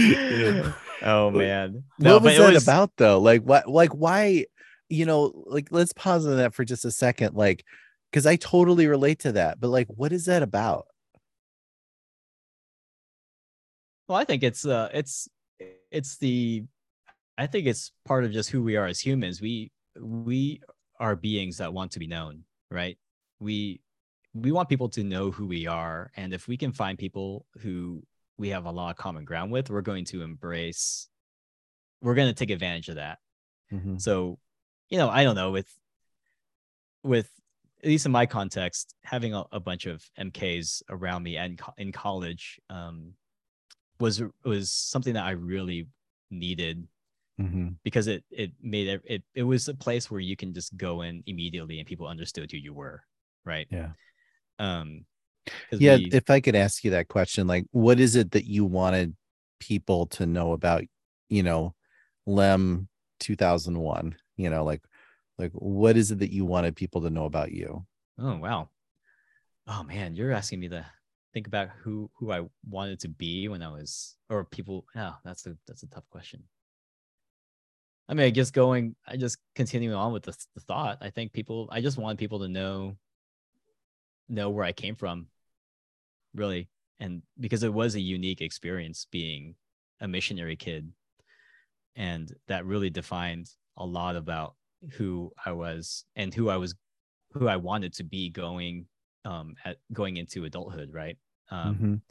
oh 1.01 1.31
man. 1.31 1.83
No, 1.99 2.13
what 2.15 2.23
was 2.23 2.37
that 2.37 2.53
was 2.53 2.63
about 2.63 2.91
though? 2.97 3.19
Like 3.19 3.41
what 3.43 3.67
like 3.69 3.91
why, 3.91 4.45
you 4.89 5.05
know, 5.05 5.43
like 5.47 5.67
let's 5.71 5.91
pause 5.93 6.25
on 6.25 6.37
that 6.37 6.53
for 6.53 6.63
just 6.65 6.85
a 6.85 6.91
second. 6.91 7.35
Like, 7.35 7.65
because 8.11 8.25
I 8.25 8.35
totally 8.37 8.87
relate 8.87 9.19
to 9.19 9.33
that, 9.33 9.59
but 9.59 9.67
like 9.69 9.87
what 9.87 10.11
is 10.13 10.25
that 10.25 10.43
about? 10.43 10.85
Well, 14.07 14.17
I 14.17 14.25
think 14.25 14.43
it's 14.43 14.65
uh 14.65 14.89
it's 14.93 15.27
it's 15.91 16.17
the 16.17 16.63
I 17.37 17.47
think 17.47 17.65
it's 17.67 17.91
part 18.05 18.23
of 18.25 18.31
just 18.31 18.49
who 18.49 18.61
we 18.63 18.75
are 18.75 18.85
as 18.85 18.99
humans. 18.99 19.41
We 19.41 19.71
we 19.99 20.61
are 20.99 21.15
beings 21.15 21.57
that 21.57 21.73
want 21.73 21.91
to 21.93 21.99
be 21.99 22.07
known, 22.07 22.43
right? 22.69 22.97
We 23.39 23.81
we 24.33 24.51
want 24.51 24.69
people 24.69 24.89
to 24.89 25.03
know 25.03 25.29
who 25.31 25.45
we 25.45 25.67
are 25.67 26.11
and 26.15 26.33
if 26.33 26.47
we 26.47 26.57
can 26.57 26.71
find 26.71 26.97
people 26.97 27.45
who 27.59 28.03
we 28.37 28.49
have 28.49 28.65
a 28.65 28.71
lot 28.71 28.89
of 28.89 28.97
common 28.97 29.23
ground 29.25 29.51
with 29.51 29.69
we're 29.69 29.81
going 29.81 30.03
to 30.05 30.23
embrace 30.23 31.07
we're 32.01 32.15
going 32.15 32.27
to 32.27 32.33
take 32.33 32.49
advantage 32.49 32.89
of 32.89 32.95
that 32.95 33.19
Mhm. 33.71 34.01
so 34.01 34.39
you 34.89 34.97
know 34.97 35.07
i 35.09 35.23
don't 35.23 35.35
know 35.35 35.51
with 35.51 35.71
with 37.03 37.29
at 37.83 37.89
least 37.89 38.05
in 38.05 38.11
my 38.11 38.25
context 38.25 38.95
having 39.03 39.33
a, 39.33 39.43
a 39.51 39.59
bunch 39.59 39.85
of 39.85 40.03
mks 40.19 40.81
around 40.89 41.23
me 41.23 41.37
and 41.37 41.57
co- 41.59 41.73
in 41.77 41.91
college 41.91 42.59
um 42.69 43.13
was 43.99 44.21
was 44.43 44.71
something 44.71 45.13
that 45.13 45.25
i 45.25 45.31
really 45.31 45.87
needed 46.31 46.87
Mhm. 47.41 47.75
because 47.83 48.07
it 48.07 48.23
it 48.29 48.51
made 48.61 48.87
it, 48.87 49.01
it 49.05 49.23
it 49.33 49.43
was 49.43 49.67
a 49.67 49.73
place 49.73 50.09
where 50.11 50.19
you 50.19 50.35
can 50.35 50.53
just 50.53 50.75
go 50.77 51.01
in 51.01 51.23
immediately 51.25 51.79
and 51.79 51.87
people 51.87 52.07
understood 52.07 52.51
who 52.51 52.57
you 52.57 52.73
were 52.73 53.03
right 53.45 53.67
Yeah. 53.71 53.93
um 54.59 55.05
Yeah. 55.71 55.97
we- 55.97 56.09
If 56.13 56.29
I 56.29 56.39
could 56.39 56.55
ask 56.55 56.83
you 56.83 56.91
that 56.91 57.07
question, 57.07 57.47
like, 57.47 57.65
what 57.71 57.99
is 57.99 58.15
it 58.15 58.31
that 58.31 58.45
you 58.45 58.65
wanted 58.65 59.15
people 59.59 60.05
to 60.07 60.25
know 60.25 60.53
about, 60.53 60.83
you 61.29 61.43
know, 61.43 61.75
Lem 62.25 62.87
2001? 63.19 64.15
You 64.37 64.49
know, 64.49 64.63
like, 64.63 64.81
like 65.37 65.51
what 65.53 65.97
is 65.97 66.11
it 66.11 66.19
that 66.19 66.31
you 66.31 66.45
wanted 66.45 66.75
people 66.75 67.01
to 67.01 67.09
know 67.09 67.25
about 67.25 67.51
you? 67.51 67.85
oh 68.19 68.37
wow 68.37 68.69
oh 69.65 69.83
man 69.83 70.15
you're 70.15 70.31
asking 70.31 70.59
me 70.59 70.69
to 70.69 70.85
think 71.33 71.47
about 71.47 71.69
who 71.81 72.11
who 72.19 72.31
i 72.31 72.41
wanted 72.69 72.99
to 72.99 73.07
be 73.09 73.47
when 73.47 73.63
i 73.63 73.67
was 73.67 74.15
or 74.29 74.45
people 74.45 74.85
yeah 74.93 75.13
that's 75.25 75.47
a 75.47 75.57
that's 75.65 75.81
a 75.81 75.87
tough 75.87 76.07
question 76.11 76.43
i 78.09 78.13
mean 78.13 78.25
i 78.25 78.29
guess 78.29 78.51
going 78.51 78.95
i 79.07 79.15
just 79.17 79.37
continuing 79.55 79.95
on 79.95 80.13
with 80.13 80.23
the, 80.23 80.37
the 80.55 80.61
thought 80.61 80.97
i 81.01 81.09
think 81.09 81.33
people 81.33 81.67
i 81.71 81.81
just 81.81 81.97
want 81.97 82.19
people 82.19 82.39
to 82.39 82.47
know 82.47 82.95
know 84.29 84.49
where 84.49 84.65
i 84.65 84.71
came 84.71 84.95
from 84.95 85.27
really. 86.33 86.69
And 86.99 87.21
because 87.39 87.63
it 87.63 87.73
was 87.73 87.95
a 87.95 87.99
unique 88.01 88.41
experience 88.41 89.07
being 89.11 89.55
a 89.99 90.07
missionary 90.07 90.55
kid. 90.55 90.91
And 91.95 92.31
that 92.47 92.65
really 92.65 92.89
defined 92.89 93.49
a 93.77 93.85
lot 93.85 94.15
about 94.15 94.55
who 94.97 95.31
i 95.45 95.51
was 95.51 96.03
and 96.17 96.33
who 96.33 96.49
i 96.49 96.57
was 96.57 96.75
who 97.31 97.47
i 97.47 97.55
wanted 97.55 97.93
to 97.93 98.03
be 98.03 98.29
going 98.29 98.85
um 99.23 99.55
at 99.63 99.77
going 99.93 100.17
into 100.17 100.43
adulthood 100.43 100.91
right? 100.93 101.17
Um 101.49 101.75
Mhm. 101.75 102.01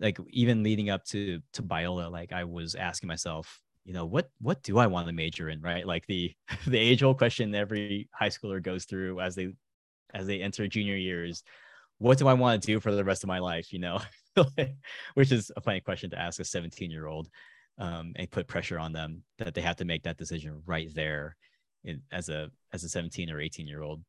like 0.00 0.18
even 0.30 0.62
leading 0.62 0.90
up 0.90 1.04
to 1.06 1.40
to 1.52 1.62
Biola, 1.62 2.10
like 2.10 2.32
I 2.32 2.44
was 2.44 2.74
asking 2.74 3.06
myself, 3.06 3.62
you 3.86 3.92
know, 3.92 4.04
what 4.04 4.28
what 4.40 4.62
do 4.64 4.78
I 4.78 4.88
want 4.88 5.06
to 5.06 5.12
major 5.12 5.48
in, 5.48 5.62
right? 5.62 5.86
Like 5.86 6.06
the 6.06 6.34
the 6.66 6.78
age 6.78 7.02
old 7.04 7.18
question 7.18 7.54
every 7.54 8.08
high 8.12 8.28
schooler 8.28 8.60
goes 8.60 8.84
through 8.84 9.20
as 9.20 9.36
they 9.36 9.52
as 10.12 10.26
they 10.26 10.40
enter 10.42 10.66
junior 10.66 10.96
years, 10.96 11.44
what 11.98 12.18
do 12.18 12.26
I 12.26 12.34
want 12.34 12.60
to 12.60 12.66
do 12.66 12.80
for 12.80 12.92
the 12.92 13.04
rest 13.04 13.22
of 13.22 13.28
my 13.28 13.38
life? 13.38 13.72
You 13.72 13.78
know, 13.78 14.00
which 15.14 15.30
is 15.30 15.52
a 15.56 15.60
funny 15.60 15.80
question 15.80 16.10
to 16.10 16.18
ask 16.18 16.40
a 16.40 16.44
17 16.44 16.90
year 16.90 17.06
old, 17.06 17.28
um, 17.78 18.12
and 18.16 18.30
put 18.30 18.48
pressure 18.48 18.78
on 18.78 18.92
them 18.92 19.22
that 19.38 19.54
they 19.54 19.60
have 19.60 19.76
to 19.76 19.84
make 19.84 20.02
that 20.02 20.16
decision 20.18 20.62
right 20.66 20.92
there, 20.92 21.36
in, 21.84 22.02
as 22.10 22.28
a 22.28 22.50
as 22.72 22.82
a 22.82 22.88
17 22.88 23.30
or 23.30 23.40
18 23.40 23.68
year 23.68 23.82
old. 23.82 24.02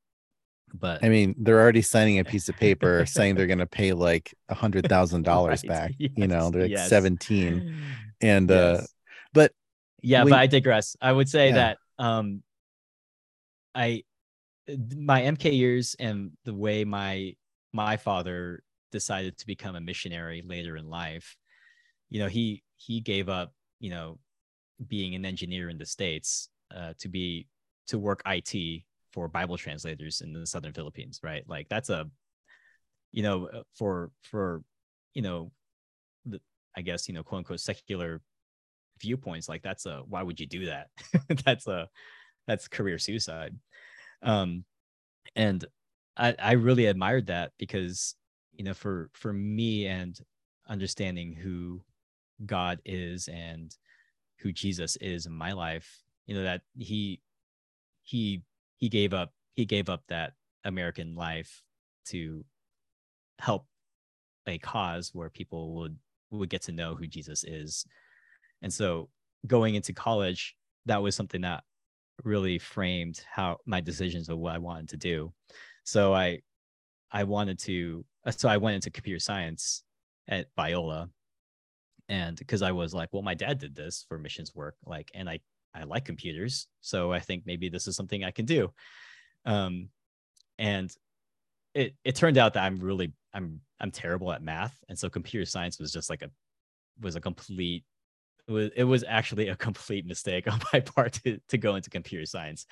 But 0.73 1.03
I 1.03 1.09
mean, 1.09 1.35
they're 1.37 1.61
already 1.61 1.83
signing 1.83 2.19
a 2.19 2.25
piece 2.25 2.49
of 2.49 2.57
paper 2.57 3.05
saying 3.07 3.35
they're 3.35 3.47
going 3.47 3.59
to 3.59 3.67
pay 3.67 3.93
like 3.93 4.33
a 4.49 4.55
hundred 4.55 4.89
thousand 4.89 5.21
dollars 5.21 5.63
Right, 5.63 5.69
back. 5.69 5.93
you 5.97 6.27
know, 6.27 6.49
they're 6.49 6.63
like 6.63 6.71
yes. 6.71 6.89
17 6.89 7.63
and, 8.21 8.51
uh, 8.51 8.53
Yes. 8.53 8.81
but 8.81 8.89
yeah 10.07 10.23
when- 10.23 10.31
but 10.31 10.39
i 10.39 10.47
digress 10.47 10.95
i 11.01 11.11
would 11.11 11.29
say 11.29 11.47
Yeah. 11.49 11.55
that 11.55 11.77
um 11.99 12.41
i 13.75 14.03
my 14.95 15.21
mk 15.21 15.45
years 15.55 15.95
and 15.99 16.31
the 16.45 16.53
way 16.53 16.83
my 16.85 17.35
my 17.73 17.97
father 17.97 18.63
decided 18.91 19.37
to 19.37 19.45
become 19.45 19.75
a 19.75 19.81
missionary 19.81 20.41
later 20.45 20.77
in 20.77 20.89
life 20.89 21.35
you 22.09 22.19
know 22.19 22.27
he 22.27 22.63
he 22.75 22.99
gave 23.01 23.29
up 23.29 23.53
you 23.79 23.89
know 23.89 24.17
being 24.87 25.15
an 25.15 25.25
engineer 25.25 25.69
in 25.69 25.77
the 25.77 25.85
states 25.85 26.49
uh, 26.75 26.93
to 26.99 27.07
be 27.09 27.47
to 27.87 27.97
work 27.97 28.21
it 28.25 28.83
for 29.11 29.27
bible 29.27 29.57
translators 29.57 30.21
in 30.21 30.33
the 30.33 30.45
southern 30.45 30.73
philippines 30.73 31.19
right 31.23 31.43
like 31.47 31.67
that's 31.69 31.89
a 31.89 32.05
you 33.11 33.23
know 33.23 33.47
uh, 33.47 33.63
for 33.73 34.11
for 34.21 34.61
you 35.13 35.21
know 35.21 35.51
the, 36.25 36.39
i 36.75 36.81
guess 36.81 37.07
you 37.07 37.13
know 37.13 37.23
quote 37.23 37.39
unquote 37.39 37.59
secular 37.59 38.21
viewpoints 39.01 39.49
like 39.49 39.63
that's 39.63 39.85
a 39.85 40.01
why 40.07 40.23
would 40.23 40.39
you 40.39 40.47
do 40.47 40.65
that? 40.65 40.89
That's 41.45 41.67
a 41.67 41.89
that's 42.47 42.67
career 42.69 42.97
suicide. 42.97 43.55
Um 44.23 44.65
and 45.35 45.65
i 46.17 46.35
i 46.39 46.51
really 46.53 46.85
admired 46.85 47.27
that 47.27 47.51
because 47.57 48.15
you 48.53 48.63
know 48.63 48.73
for 48.73 49.09
for 49.13 49.33
me 49.33 49.85
and 49.87 50.19
understanding 50.67 51.33
who 51.33 51.81
god 52.45 52.79
is 52.85 53.27
and 53.29 53.75
who 54.39 54.51
jesus 54.51 54.95
is 54.97 55.25
in 55.25 55.33
my 55.33 55.53
life 55.53 56.03
you 56.25 56.35
know 56.35 56.43
that 56.43 56.61
he 56.77 57.21
he 58.03 58.41
he 58.77 58.89
gave 58.89 59.13
up 59.13 59.33
he 59.55 59.65
gave 59.65 59.89
up 59.89 60.03
that 60.07 60.33
american 60.65 61.15
life 61.15 61.63
to 62.05 62.43
help 63.39 63.65
a 64.47 64.57
cause 64.57 65.11
where 65.13 65.29
people 65.29 65.75
would 65.75 65.97
would 66.31 66.49
get 66.49 66.61
to 66.63 66.71
know 66.71 66.95
who 66.95 67.07
jesus 67.07 67.43
is 67.43 67.85
and 68.61 68.73
so 68.73 69.09
going 69.45 69.75
into 69.75 69.93
college, 69.93 70.55
that 70.85 71.01
was 71.01 71.15
something 71.15 71.41
that 71.41 71.63
really 72.23 72.57
framed 72.57 73.21
how 73.31 73.57
my 73.65 73.81
decisions 73.81 74.29
of 74.29 74.37
what 74.37 74.55
I 74.55 74.57
wanted 74.57 74.89
to 74.89 74.97
do. 74.97 75.33
So 75.83 76.13
I 76.13 76.39
I 77.11 77.23
wanted 77.23 77.59
to 77.59 78.05
uh, 78.25 78.31
so 78.31 78.49
I 78.49 78.57
went 78.57 78.75
into 78.75 78.91
computer 78.91 79.19
science 79.19 79.83
at 80.27 80.47
Biola. 80.57 81.09
And 82.09 82.37
because 82.37 82.61
I 82.61 82.71
was 82.71 82.93
like, 82.93 83.09
well, 83.11 83.21
my 83.21 83.33
dad 83.33 83.59
did 83.59 83.75
this 83.75 84.05
for 84.07 84.17
missions 84.17 84.55
work, 84.55 84.75
like, 84.85 85.11
and 85.13 85.29
I 85.29 85.39
I 85.73 85.83
like 85.83 86.05
computers, 86.05 86.67
so 86.81 87.11
I 87.11 87.19
think 87.19 87.43
maybe 87.45 87.69
this 87.69 87.87
is 87.87 87.95
something 87.95 88.23
I 88.23 88.31
can 88.31 88.45
do. 88.45 88.73
Um, 89.45 89.89
and 90.57 90.91
it 91.73 91.95
it 92.03 92.15
turned 92.15 92.37
out 92.37 92.53
that 92.53 92.63
I'm 92.63 92.79
really 92.79 93.13
I'm 93.33 93.61
I'm 93.79 93.91
terrible 93.91 94.31
at 94.31 94.41
math, 94.41 94.77
and 94.89 94.97
so 94.97 95.09
computer 95.09 95.45
science 95.45 95.79
was 95.79 95.91
just 95.91 96.09
like 96.09 96.21
a 96.23 96.31
was 96.99 97.15
a 97.15 97.21
complete 97.21 97.83
was 98.47 98.69
it 98.75 98.83
was 98.83 99.03
actually 99.07 99.49
a 99.49 99.55
complete 99.55 100.05
mistake 100.05 100.51
on 100.51 100.59
my 100.73 100.79
part 100.95 101.13
to, 101.13 101.39
to 101.49 101.57
go 101.57 101.75
into 101.75 101.89
computer 101.89 102.25
science 102.25 102.65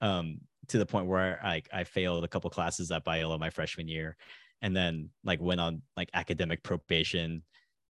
um 0.00 0.38
to 0.68 0.78
the 0.78 0.86
point 0.86 1.06
where 1.06 1.40
I 1.44 1.62
I 1.72 1.84
failed 1.84 2.24
a 2.24 2.28
couple 2.28 2.50
classes 2.50 2.90
at 2.90 3.04
Biola 3.04 3.38
my 3.38 3.50
freshman 3.50 3.88
year 3.88 4.16
and 4.62 4.76
then 4.76 5.10
like 5.24 5.40
went 5.40 5.60
on 5.60 5.82
like 5.96 6.10
academic 6.14 6.62
probation 6.62 7.42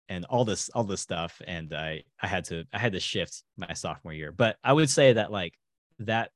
and 0.09 0.25
all 0.25 0.45
this 0.45 0.69
all 0.69 0.83
this 0.83 1.01
stuff 1.01 1.41
and 1.47 1.73
I 1.73 2.03
I 2.21 2.27
had 2.27 2.45
to 2.45 2.65
I 2.73 2.79
had 2.79 2.93
to 2.93 2.99
shift 2.99 3.43
my 3.57 3.73
sophomore 3.73 4.13
year. 4.13 4.31
But 4.31 4.57
I 4.63 4.73
would 4.73 4.89
say 4.89 5.13
that 5.13 5.31
like 5.31 5.53
that 5.99 6.31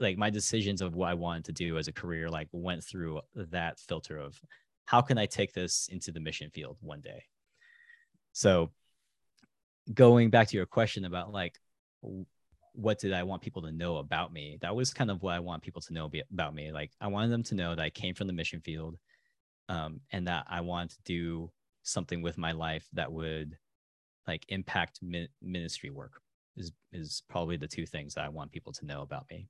like 0.00 0.18
my 0.18 0.30
decisions 0.30 0.80
of 0.80 0.94
what 0.94 1.10
I 1.10 1.14
wanted 1.14 1.44
to 1.46 1.52
do 1.52 1.78
as 1.78 1.88
a 1.88 1.92
career 1.92 2.28
like 2.28 2.48
went 2.52 2.82
through 2.82 3.20
that 3.34 3.78
filter 3.78 4.18
of 4.18 4.40
how 4.86 5.00
can 5.00 5.18
I 5.18 5.26
take 5.26 5.52
this 5.52 5.88
into 5.90 6.12
the 6.12 6.20
mission 6.20 6.50
field 6.50 6.76
one 6.80 7.00
day. 7.00 7.24
So 8.32 8.72
going 9.92 10.30
back 10.30 10.48
to 10.48 10.56
your 10.56 10.66
question 10.66 11.04
about 11.04 11.32
like 11.32 11.58
what 12.72 12.98
did 12.98 13.12
I 13.12 13.22
want 13.22 13.42
people 13.42 13.62
to 13.62 13.72
know 13.72 13.98
about 13.98 14.32
me? 14.32 14.58
That 14.60 14.74
was 14.74 14.92
kind 14.92 15.10
of 15.10 15.22
what 15.22 15.34
I 15.34 15.38
want 15.38 15.62
people 15.62 15.80
to 15.82 15.92
know 15.92 16.10
about 16.32 16.54
me. 16.54 16.72
Like 16.72 16.90
I 17.00 17.06
wanted 17.06 17.30
them 17.30 17.42
to 17.44 17.54
know 17.54 17.74
that 17.74 17.82
I 17.82 17.90
came 17.90 18.14
from 18.14 18.26
the 18.26 18.32
mission 18.32 18.60
field, 18.60 18.96
um, 19.68 20.00
and 20.10 20.26
that 20.26 20.46
I 20.48 20.60
wanted 20.60 20.90
to 20.90 21.02
do 21.04 21.52
something 21.82 22.22
with 22.22 22.36
my 22.38 22.52
life 22.52 22.86
that 22.94 23.12
would 23.12 23.56
like 24.26 24.44
impact 24.48 25.00
mi- 25.02 25.28
ministry 25.42 25.90
work. 25.90 26.20
Is 26.56 26.72
is 26.92 27.22
probably 27.28 27.56
the 27.56 27.68
two 27.68 27.86
things 27.86 28.14
that 28.14 28.24
I 28.24 28.28
want 28.28 28.52
people 28.52 28.72
to 28.72 28.86
know 28.86 29.02
about 29.02 29.26
me. 29.30 29.48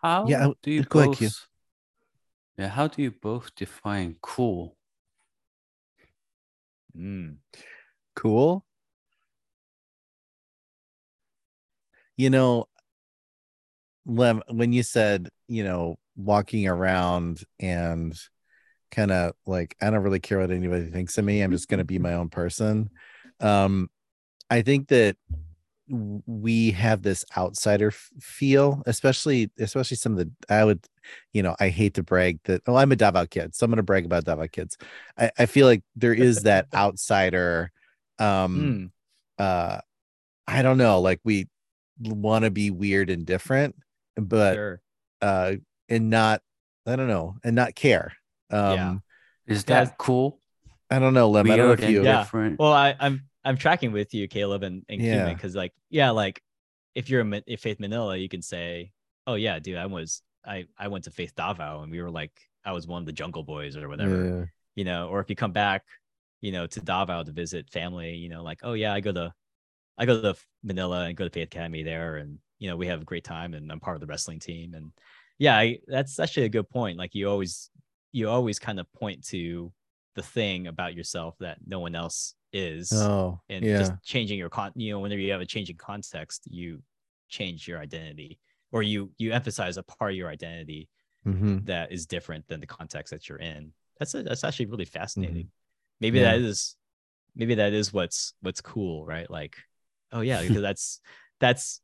How 0.00 0.26
Yeah, 0.26 0.48
do 0.62 0.70
you 0.70 0.82
go 0.82 1.00
ahead, 1.00 1.10
both? 1.10 1.18
Q. 1.18 1.30
Yeah, 2.58 2.68
how 2.68 2.88
do 2.88 3.02
you 3.02 3.10
both 3.10 3.54
define 3.54 4.16
cool? 4.20 4.76
Mm. 6.96 7.36
Cool. 8.14 8.64
You 12.16 12.30
know, 12.30 12.66
Lem, 14.06 14.42
when 14.48 14.72
you 14.72 14.82
said, 14.82 15.28
you 15.48 15.64
know, 15.64 15.96
walking 16.16 16.66
around 16.68 17.42
and 17.60 18.18
kind 18.90 19.10
of 19.10 19.32
like, 19.46 19.76
I 19.80 19.90
don't 19.90 20.02
really 20.02 20.20
care 20.20 20.38
what 20.38 20.50
anybody 20.50 20.90
thinks 20.90 21.16
of 21.18 21.24
me. 21.24 21.40
I'm 21.40 21.50
just 21.50 21.68
going 21.68 21.78
to 21.78 21.84
be 21.84 21.98
my 21.98 22.14
own 22.14 22.28
person. 22.28 22.90
Um, 23.40 23.88
I 24.50 24.62
think 24.62 24.88
that 24.88 25.16
we 25.88 26.70
have 26.72 27.02
this 27.02 27.24
outsider 27.36 27.88
f- 27.88 28.10
feel, 28.20 28.82
especially, 28.86 29.50
especially 29.58 29.96
some 29.96 30.12
of 30.12 30.18
the, 30.18 30.30
I 30.48 30.64
would, 30.64 30.84
you 31.32 31.42
know, 31.42 31.56
I 31.58 31.68
hate 31.68 31.94
to 31.94 32.02
brag 32.02 32.40
that, 32.44 32.62
oh, 32.66 32.76
I'm 32.76 32.92
a 32.92 32.96
Davao 32.96 33.26
kid. 33.26 33.54
So 33.54 33.64
I'm 33.64 33.70
going 33.70 33.78
to 33.78 33.82
brag 33.82 34.04
about 34.04 34.24
Davao 34.24 34.46
kids. 34.46 34.76
I, 35.18 35.30
I 35.38 35.46
feel 35.46 35.66
like 35.66 35.82
there 35.96 36.14
is 36.14 36.42
that 36.42 36.66
outsider, 36.74 37.72
um, 38.18 38.92
Mm. 39.38 39.42
uh 39.44 39.80
i 40.46 40.62
don't 40.62 40.78
know 40.78 41.00
like 41.00 41.20
we 41.24 41.48
want 42.00 42.44
to 42.44 42.50
be 42.50 42.70
weird 42.70 43.10
and 43.10 43.24
different 43.26 43.74
but 44.16 44.54
Sure. 44.54 44.80
uh 45.20 45.52
and 45.88 46.10
not 46.10 46.42
I 46.84 46.96
don't 46.96 47.06
know, 47.06 47.36
and 47.44 47.54
not 47.54 47.76
care. 47.76 48.12
Um, 48.50 48.60
Yeah. 49.46 49.54
Is 49.54 49.64
Yeah. 49.68 49.84
that 49.84 49.98
cool? 49.98 50.40
I 50.90 50.98
don't 50.98 51.14
know, 51.14 51.30
Lem. 51.30 51.46
I 51.46 51.50
don't 51.50 51.58
know 51.58 51.66
Weird 51.68 51.78
if 51.78 51.84
and 51.84 51.94
you. 51.94 52.02
Yeah. 52.04 52.18
different. 52.24 52.58
Well, 52.58 52.72
I, 52.72 52.96
I'm 52.98 53.28
I'm 53.44 53.56
tracking 53.56 53.92
with 53.92 54.12
you, 54.14 54.26
Caleb 54.26 54.64
and, 54.64 54.84
and 54.88 55.00
Yeah. 55.00 55.12
Cuban, 55.18 55.34
because 55.36 55.54
like 55.54 55.72
yeah, 55.90 56.10
like 56.10 56.42
if 56.96 57.08
you're 57.08 57.20
a 57.22 57.42
if 57.46 57.60
Faith 57.60 57.78
Manila, 57.78 58.16
you 58.16 58.28
can 58.28 58.42
say, 58.42 58.90
oh 59.28 59.34
yeah, 59.34 59.60
dude, 59.60 59.76
I 59.78 59.86
was 59.86 60.22
I 60.44 60.66
I 60.76 60.88
went 60.88 61.04
to 61.04 61.12
Faith 61.12 61.34
Davao 61.36 61.82
and 61.82 61.92
we 61.92 62.02
were 62.02 62.10
like 62.10 62.32
I 62.64 62.72
was 62.72 62.88
one 62.88 63.00
of 63.02 63.06
the 63.06 63.12
Jungle 63.12 63.44
Boys 63.44 63.76
or 63.76 63.88
whatever, 63.88 64.24
Yeah. 64.40 64.44
you 64.74 64.84
know. 64.84 65.06
Or 65.08 65.20
if 65.20 65.30
you 65.30 65.36
come 65.36 65.52
back, 65.52 65.84
you 66.42 66.52
know, 66.52 66.66
to 66.68 66.80
Davao 66.82 67.24
to 67.24 67.32
visit 67.32 67.70
family, 67.70 68.16
you 68.16 68.30
know, 68.30 68.44
like 68.44 68.60
oh 68.64 68.74
yeah, 68.74 68.94
I 68.94 69.00
go 69.00 69.12
to 69.12 69.34
I 69.98 70.06
go 70.06 70.20
to 70.22 70.34
Manila 70.62 71.06
and 71.06 71.16
go 71.16 71.24
to 71.24 71.30
Faith 71.30 71.48
Academy 71.48 71.82
there, 71.82 72.16
and 72.16 72.38
you 72.58 72.68
know 72.68 72.76
we 72.76 72.86
have 72.86 73.02
a 73.02 73.04
great 73.06 73.24
time, 73.24 73.54
and 73.54 73.70
I'm 73.70 73.80
part 73.80 73.96
of 73.96 74.00
the 74.00 74.06
wrestling 74.06 74.38
team, 74.40 74.74
and 74.74 74.92
yeah, 75.38 75.56
I, 75.56 75.78
that's 75.86 76.18
actually 76.18 76.44
a 76.46 76.50
good 76.50 76.68
point. 76.70 76.98
Like 76.98 77.14
you 77.14 77.28
always 77.28 77.70
you 78.12 78.28
always 78.28 78.58
kind 78.58 78.80
of 78.80 78.92
point 78.92 79.24
to 79.28 79.72
the 80.14 80.22
thing 80.22 80.66
about 80.66 80.94
yourself 80.94 81.36
that 81.40 81.58
no 81.66 81.80
one 81.80 81.94
else 81.94 82.34
is 82.52 83.10
Oh, 83.10 83.40
and 83.48 83.64
yeah. 83.64 83.78
just 83.78 83.92
changing 84.02 84.38
your 84.38 84.50
con 84.50 84.72
you 84.74 84.92
know 84.92 85.00
whenever 85.00 85.20
you 85.20 85.32
have 85.32 85.40
a 85.40 85.46
change 85.46 85.70
in 85.70 85.76
context 85.76 86.42
you 86.50 86.82
change 87.28 87.66
your 87.66 87.78
identity 87.78 88.38
or 88.72 88.82
you 88.82 89.10
you 89.16 89.32
emphasize 89.32 89.78
a 89.78 89.82
part 89.82 90.10
of 90.12 90.16
your 90.16 90.28
identity 90.28 90.88
hmm 91.24 91.58
that 91.64 91.92
is 91.92 92.06
different 92.06 92.46
than 92.48 92.60
the 92.60 92.66
context 92.66 93.10
that 93.10 93.28
you're 93.28 93.38
in 93.38 93.72
that's 93.98 94.14
a, 94.14 94.22
that's 94.22 94.44
actually 94.44 94.66
really 94.66 94.84
fascinating 94.84 95.48
maybe 96.02 96.18
Mm-hmm. 96.18 96.26
Yeah. 96.26 96.38
that 96.38 96.42
is 96.50 96.76
maybe 97.38 97.54
that 97.56 97.72
is 97.72 97.92
what's 97.92 98.34
what's 98.42 98.60
cool 98.60 99.06
right 99.06 99.30
like 99.30 99.56
oh 100.12 100.20
yeah 100.20 100.42
because 100.42 100.62
that's 100.68 101.00
that's 101.40 101.80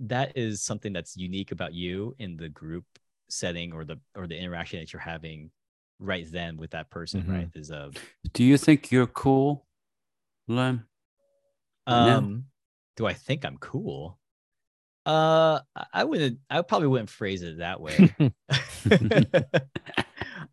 that 0.00 0.36
is 0.36 0.62
something 0.62 0.92
that's 0.92 1.16
unique 1.16 1.52
about 1.52 1.72
you 1.72 2.14
in 2.18 2.36
the 2.36 2.48
group 2.48 2.84
setting 3.28 3.72
or 3.72 3.84
the 3.84 3.98
or 4.14 4.26
the 4.28 4.36
interaction 4.38 4.78
that 4.78 4.92
you're 4.92 5.00
having 5.00 5.50
right 5.98 6.26
then 6.30 6.56
with 6.60 6.70
that 6.70 6.90
person 6.90 7.22
Mhm. 7.22 7.32
right 7.32 7.50
is 7.54 7.70
a 7.70 7.90
Do 8.32 8.44
you 8.44 8.58
think 8.58 8.92
you're 8.92 9.06
cool, 9.08 9.64
now? 10.46 10.80
Um, 11.86 12.44
do 12.96 13.06
I 13.06 13.14
think 13.14 13.44
I'm 13.44 13.56
cool? 13.58 14.18
Uh, 15.06 15.60
I 15.94 16.04
wouldn't. 16.04 16.38
I 16.50 16.60
probably 16.62 16.88
wouldn't 16.88 17.10
phrase 17.10 17.42
it 17.42 17.58
that 17.58 17.80
way. 17.80 18.14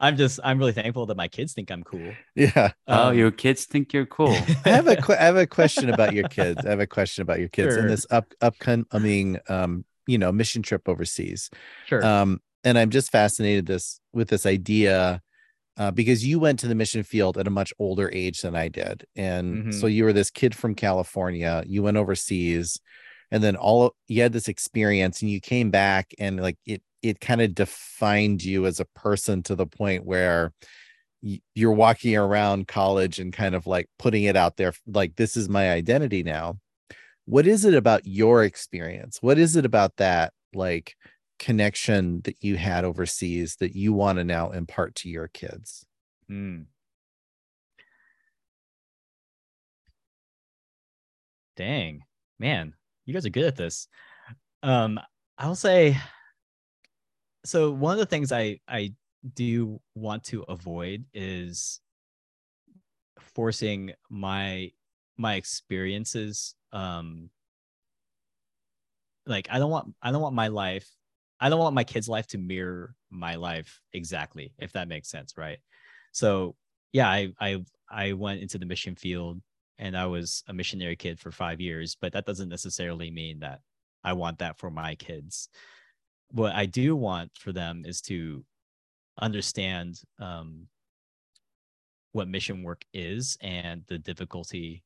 I'm 0.03 0.17
just. 0.17 0.39
I'm 0.43 0.59
really 0.59 0.73
thankful 0.73 1.05
that 1.07 1.17
my 1.17 1.27
kids 1.27 1.53
think 1.53 1.71
I'm 1.71 1.83
cool. 1.83 2.13
Yeah. 2.35 2.71
oh, 2.87 3.09
Um, 3.09 3.17
your 3.17 3.31
kids 3.31 3.65
think 3.65 3.93
you're 3.93 4.05
cool. 4.05 4.33
I 4.65 4.69
have 4.69 4.87
a 4.87 4.95
que- 4.97 5.15
I 5.15 5.23
have 5.23 5.37
a 5.37 5.47
question 5.47 5.89
about 5.89 6.13
your 6.13 6.27
kids. 6.27 6.65
I 6.65 6.69
have 6.69 6.79
a 6.79 6.87
question 6.87 7.21
about 7.21 7.39
your 7.39 7.49
kids 7.49 7.73
Sure. 7.75 7.81
in 7.83 7.87
this 7.87 8.05
up 8.11 8.33
upcoming 8.41 9.39
um 9.49 9.85
you 10.05 10.17
know 10.17 10.31
mission 10.31 10.61
trip 10.61 10.87
overseas. 10.89 11.49
sure. 11.87 12.05
Um, 12.05 12.41
and 12.65 12.77
I'm 12.77 12.89
just 12.91 13.11
fascinated 13.11 13.65
this 13.65 13.99
with 14.13 14.27
this 14.29 14.45
idea 14.45 15.21
uh, 15.77 15.91
because 15.91 16.25
you 16.25 16.39
went 16.39 16.59
to 16.59 16.67
the 16.67 16.75
mission 16.75 17.03
field 17.03 17.37
at 17.37 17.47
a 17.47 17.49
much 17.49 17.73
older 17.79 18.09
age 18.13 18.41
than 18.41 18.55
I 18.55 18.67
did, 18.67 19.05
and 19.15 19.73
so 19.73 19.87
you 19.87 20.03
were 20.03 20.13
this 20.13 20.29
kid 20.29 20.53
from 20.55 20.75
California. 20.75 21.63
You 21.65 21.81
went 21.83 21.97
overseas, 21.97 22.79
and 23.31 23.41
then 23.43 23.55
all 23.55 23.95
you 24.07 24.21
had 24.21 24.33
this 24.33 24.47
experience, 24.47 25.21
and 25.21 25.31
you 25.31 25.41
came 25.41 25.71
back, 25.71 26.13
and 26.19 26.39
like 26.39 26.57
it 26.65 26.81
it 27.03 27.19
kind 27.19 27.41
of 27.41 27.53
defined 27.53 28.43
you 28.43 28.65
as 28.65 28.79
a 28.79 28.85
person 28.95 29.43
to 29.43 29.55
the 29.55 29.67
point 29.67 30.05
where 30.05 30.53
you're 31.53 31.71
walking 31.71 32.17
around 32.17 32.67
college 32.67 33.19
and 33.19 33.31
kind 33.31 33.55
of 33.55 33.67
like 33.67 33.87
putting 33.99 34.23
it 34.23 34.35
out 34.35 34.57
there 34.57 34.73
like 34.87 35.15
this 35.15 35.37
is 35.37 35.47
my 35.47 35.71
identity 35.71 36.23
now 36.23 36.57
what 37.25 37.47
is 37.47 37.63
it 37.63 37.73
about 37.73 38.05
your 38.05 38.43
experience 38.43 39.19
what 39.21 39.37
is 39.37 39.55
it 39.55 39.63
about 39.63 39.95
that 39.97 40.33
like 40.53 40.95
connection 41.39 42.19
that 42.21 42.35
you 42.41 42.57
had 42.57 42.83
overseas 42.83 43.55
that 43.57 43.75
you 43.75 43.93
want 43.93 44.17
to 44.17 44.23
now 44.23 44.49
impart 44.51 44.95
to 44.95 45.09
your 45.09 45.29
kids 45.29 45.85
Mm. 46.29 46.65
Dang, 51.55 52.03
man, 52.39 52.73
you 53.05 53.13
guys 53.13 53.25
are 53.25 53.29
good 53.29 53.45
at 53.45 53.55
this. 53.55 53.87
Um, 54.63 54.99
I'll 55.37 55.55
say. 55.55 55.97
So 57.45 57.71
one 57.71 57.93
of 57.93 57.99
the 57.99 58.05
things 58.05 58.31
I 58.31 58.59
I 58.67 58.93
do 59.35 59.79
want 59.95 60.23
to 60.25 60.43
avoid 60.43 61.05
is 61.13 61.79
forcing 63.19 63.93
my 64.09 64.71
my 65.17 65.35
experiences. 65.35 66.55
Um, 66.71 67.29
like 69.25 69.47
I 69.51 69.59
don't 69.59 69.71
want 69.71 69.93
I 70.01 70.11
don't 70.11 70.21
want 70.21 70.35
my 70.35 70.47
life. 70.47 70.89
I 71.39 71.49
don't 71.49 71.59
want 71.59 71.75
my 71.75 71.83
kids' 71.83 72.07
life 72.07 72.27
to 72.27 72.37
mirror 72.37 72.95
my 73.09 73.35
life 73.35 73.81
exactly, 73.91 74.53
if 74.59 74.71
that 74.73 74.87
makes 74.87 75.09
sense, 75.09 75.33
right? 75.37 75.59
so 76.13 76.55
yeah 76.93 77.09
i 77.09 77.27
i 77.41 77.57
i 77.91 78.13
went 78.13 78.39
into 78.41 78.57
the 78.57 78.65
mission 78.65 78.95
field 78.95 79.41
and 79.79 79.97
i 79.97 80.05
was 80.05 80.43
a 80.47 80.53
missionary 80.53 80.95
kid 80.95 81.19
for 81.19 81.31
five 81.31 81.59
years 81.59 81.97
but 81.99 82.13
that 82.13 82.25
doesn't 82.25 82.49
necessarily 82.49 83.11
mean 83.11 83.39
that 83.39 83.59
i 84.03 84.13
want 84.13 84.39
that 84.39 84.57
for 84.57 84.69
my 84.71 84.95
kids 84.95 85.49
what 86.33 86.53
i 86.53 86.65
do 86.65 86.95
want 86.95 87.31
for 87.37 87.51
them 87.51 87.83
is 87.85 88.01
to 88.01 88.43
understand 89.21 90.01
um, 90.19 90.67
what 92.11 92.27
mission 92.27 92.63
work 92.63 92.83
is 92.93 93.37
and 93.41 93.83
the 93.87 93.97
difficulty 93.97 94.83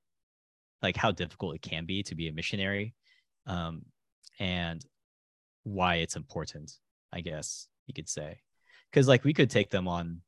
like 0.81 0.95
how 0.95 1.11
difficult 1.11 1.55
it 1.55 1.61
can 1.61 1.85
be 1.85 2.03
to 2.03 2.15
be 2.15 2.27
a 2.27 2.33
missionary 2.33 2.93
um, 3.47 3.81
and 4.39 4.85
why 5.63 5.95
it's 5.95 6.15
important 6.15 6.71
i 7.13 7.21
guess 7.21 7.67
you 7.87 7.93
could 7.93 8.09
say. 8.09 8.39
Because 8.91 9.07
like 9.07 9.23
we 9.23 9.33
could 9.33 9.49
take 9.49 9.69
them 9.69 9.87
on 9.87 10.21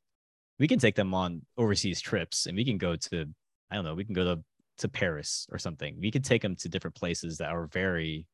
we 0.58 0.68
can 0.68 0.78
take 0.78 0.94
them 0.94 1.14
on 1.14 1.42
overseas 1.56 2.00
trips 2.00 2.46
and 2.46 2.56
we 2.56 2.64
can 2.64 2.78
go 2.78 2.96
to 2.96 3.26
i 3.70 3.74
don't 3.74 3.84
know 3.84 3.94
we 3.94 4.04
can 4.04 4.14
go 4.14 4.24
to 4.24 4.42
to 4.78 4.88
paris 4.88 5.46
or 5.52 5.58
something. 5.58 5.96
We 6.00 6.10
could 6.10 6.24
take 6.24 6.42
them 6.42 6.56
to 6.56 6.68
different 6.68 6.96
places 6.96 7.38
that 7.38 7.50
are 7.50 7.66
very 7.66 8.26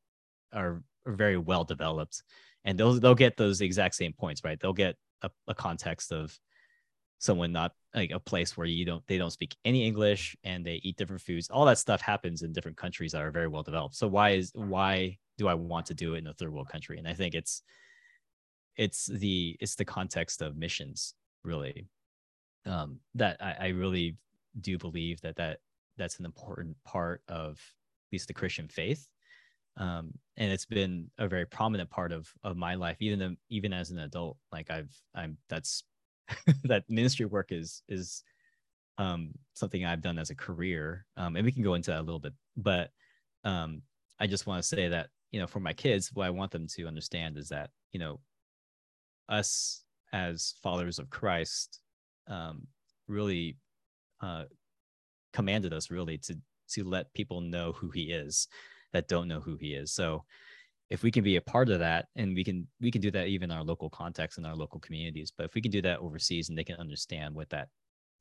are, 0.53 0.81
very 1.07 1.37
well 1.37 1.63
developed. 1.63 2.23
And 2.65 2.77
they'll 2.77 2.99
they'll 2.99 3.15
get 3.15 3.37
those 3.37 3.61
exact 3.61 3.95
same 3.95 4.13
points 4.13 4.43
right? 4.43 4.59
They'll 4.59 4.73
get 4.73 4.95
a, 5.21 5.29
a 5.47 5.55
context 5.55 6.11
of 6.11 6.37
someone 7.19 7.51
not 7.51 7.71
like 7.95 8.11
a 8.11 8.19
place 8.19 8.55
where 8.55 8.67
you 8.67 8.85
don't 8.85 9.03
they 9.07 9.17
don't 9.17 9.31
speak 9.31 9.55
any 9.65 9.87
english 9.87 10.35
and 10.43 10.63
they 10.63 10.79
eat 10.83 10.97
different 10.97 11.21
foods. 11.21 11.49
All 11.49 11.65
that 11.65 11.79
stuff 11.79 12.01
happens 12.01 12.41
in 12.43 12.53
different 12.53 12.77
countries 12.77 13.13
that 13.13 13.21
are 13.21 13.31
very 13.31 13.47
well 13.47 13.63
developed. 13.63 13.95
So 13.95 14.07
why 14.07 14.31
is 14.31 14.51
why 14.53 15.17
do 15.37 15.47
i 15.47 15.53
want 15.53 15.85
to 15.85 15.93
do 15.93 16.15
it 16.15 16.19
in 16.19 16.27
a 16.27 16.33
third 16.33 16.51
world 16.51 16.69
country? 16.69 16.97
And 16.97 17.07
i 17.07 17.13
think 17.13 17.33
it's 17.35 17.61
it's 18.75 19.07
the 19.07 19.57
it's 19.59 19.75
the 19.75 19.85
context 19.85 20.41
of 20.41 20.55
missions 20.55 21.15
really 21.43 21.87
um, 22.67 22.99
that 23.15 23.37
I, 23.39 23.55
I 23.59 23.67
really 23.69 24.17
do 24.59 24.77
believe 24.77 25.21
that 25.21 25.37
that 25.37 25.59
that's 25.97 26.19
an 26.19 26.25
important 26.25 26.75
part 26.83 27.21
of 27.27 27.53
at 27.53 28.13
least 28.13 28.27
the 28.27 28.33
Christian 28.33 28.67
faith, 28.67 29.07
um, 29.77 30.11
and 30.37 30.51
it's 30.51 30.65
been 30.65 31.09
a 31.17 31.27
very 31.27 31.45
prominent 31.45 31.89
part 31.89 32.11
of 32.11 32.31
of 32.43 32.57
my 32.57 32.75
life, 32.75 32.97
even 32.99 33.37
even 33.49 33.73
as 33.73 33.91
an 33.91 33.99
adult. 33.99 34.37
Like 34.51 34.69
I've 34.69 34.93
I'm 35.15 35.37
that's 35.49 35.83
that 36.63 36.83
ministry 36.89 37.25
work 37.25 37.51
is 37.51 37.83
is 37.87 38.23
um, 38.97 39.31
something 39.53 39.85
I've 39.85 40.01
done 40.01 40.17
as 40.17 40.29
a 40.29 40.35
career, 40.35 41.05
um, 41.15 41.35
and 41.35 41.45
we 41.45 41.51
can 41.51 41.63
go 41.63 41.75
into 41.75 41.91
that 41.91 41.99
a 41.99 42.03
little 42.03 42.19
bit. 42.19 42.33
But 42.55 42.91
um, 43.43 43.81
I 44.19 44.27
just 44.27 44.47
want 44.47 44.61
to 44.61 44.67
say 44.67 44.87
that 44.87 45.09
you 45.31 45.39
know 45.39 45.47
for 45.47 45.59
my 45.59 45.73
kids, 45.73 46.11
what 46.13 46.25
I 46.25 46.31
want 46.31 46.51
them 46.51 46.67
to 46.75 46.87
understand 46.87 47.37
is 47.37 47.49
that 47.49 47.69
you 47.91 47.99
know 47.99 48.19
us 49.29 49.83
as 50.13 50.55
followers 50.63 50.99
of 50.99 51.09
Christ 51.09 51.81
um, 52.27 52.65
really 53.07 53.57
uh, 54.21 54.45
commanded 55.33 55.73
us 55.73 55.91
really 55.91 56.17
to 56.19 56.37
to 56.69 56.83
let 56.83 57.13
people 57.13 57.41
know 57.41 57.71
who 57.71 57.89
he 57.91 58.11
is 58.11 58.47
that 58.93 59.07
don't 59.07 59.27
know 59.27 59.39
who 59.39 59.55
he 59.57 59.73
is 59.73 59.91
so 59.91 60.23
if 60.89 61.03
we 61.03 61.11
can 61.11 61.23
be 61.23 61.35
a 61.35 61.41
part 61.41 61.69
of 61.69 61.79
that 61.79 62.07
and 62.15 62.33
we 62.35 62.43
can 62.43 62.67
we 62.79 62.89
can 62.91 63.01
do 63.01 63.11
that 63.11 63.27
even 63.27 63.51
in 63.51 63.57
our 63.57 63.63
local 63.63 63.89
context 63.89 64.37
in 64.37 64.45
our 64.45 64.55
local 64.55 64.79
communities 64.79 65.31
but 65.35 65.45
if 65.45 65.53
we 65.55 65.61
can 65.61 65.71
do 65.71 65.81
that 65.81 65.99
overseas 65.99 66.49
and 66.49 66.57
they 66.57 66.63
can 66.63 66.77
understand 66.77 67.35
what 67.35 67.49
that 67.49 67.67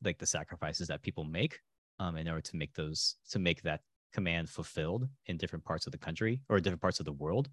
like 0.05 0.19
the 0.19 0.27
sacrifices 0.27 0.89
that 0.89 1.03
people 1.03 1.25
make 1.25 1.61
um, 2.01 2.17
in 2.17 2.29
order 2.29 2.41
to 2.41 2.57
make 2.57 2.75
those 2.75 3.17
to 3.31 3.39
make 3.39 3.63
that 3.63 3.81
command 4.13 4.49
fulfilled 4.51 5.09
in 5.27 5.37
different 5.37 5.65
parts 5.65 5.87
of 5.87 5.93
the 5.93 5.99
country 5.99 6.41
or 6.49 6.59
different 6.61 6.81
parts 6.83 6.99
of 7.01 7.07
the 7.07 7.13
world 7.13 7.49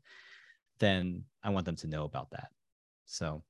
then 0.80 1.24
i 1.43 1.49
want 1.49 1.66
them 1.66 1.76
to 1.76 1.88
know 1.88 2.03
about 2.05 2.30
that 2.32 2.49
so 3.05 3.43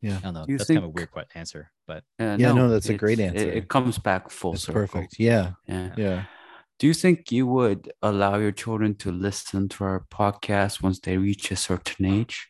Yeah. 0.00 0.16
I 0.18 0.20
don't 0.20 0.34
know. 0.34 0.46
Do 0.46 0.52
you 0.52 0.58
That's 0.58 0.66
kind 0.68 0.78
of 0.78 0.84
a 0.84 0.88
weird 0.88 1.10
que- 1.12 1.30
answer, 1.34 1.70
but 1.86 2.02
Uh, 2.18 2.36
Yeah, 2.38 2.52
no, 2.52 2.68
that's 2.68 2.88
a 2.88 2.94
great 2.98 3.20
answer. 3.20 3.38
It, 3.50 3.56
it 3.56 3.68
comes 3.68 3.98
back 3.98 4.30
full 4.30 4.52
That's 4.52 4.64
circle. 4.64 4.80
perfect 4.82 5.18
yeah 5.18 5.52
Yeah. 5.68 5.94
yeah 5.96 6.24
Do 6.82 6.88
you 6.88 6.94
think 6.94 7.30
you 7.30 7.46
would 7.46 7.92
allow 8.02 8.38
your 8.38 8.50
children 8.50 8.96
to 8.96 9.12
listen 9.12 9.68
to 9.68 9.84
our 9.84 10.04
podcast 10.10 10.82
once 10.82 10.98
they 10.98 11.16
reach 11.16 11.52
a 11.52 11.54
certain 11.54 12.04
age? 12.06 12.48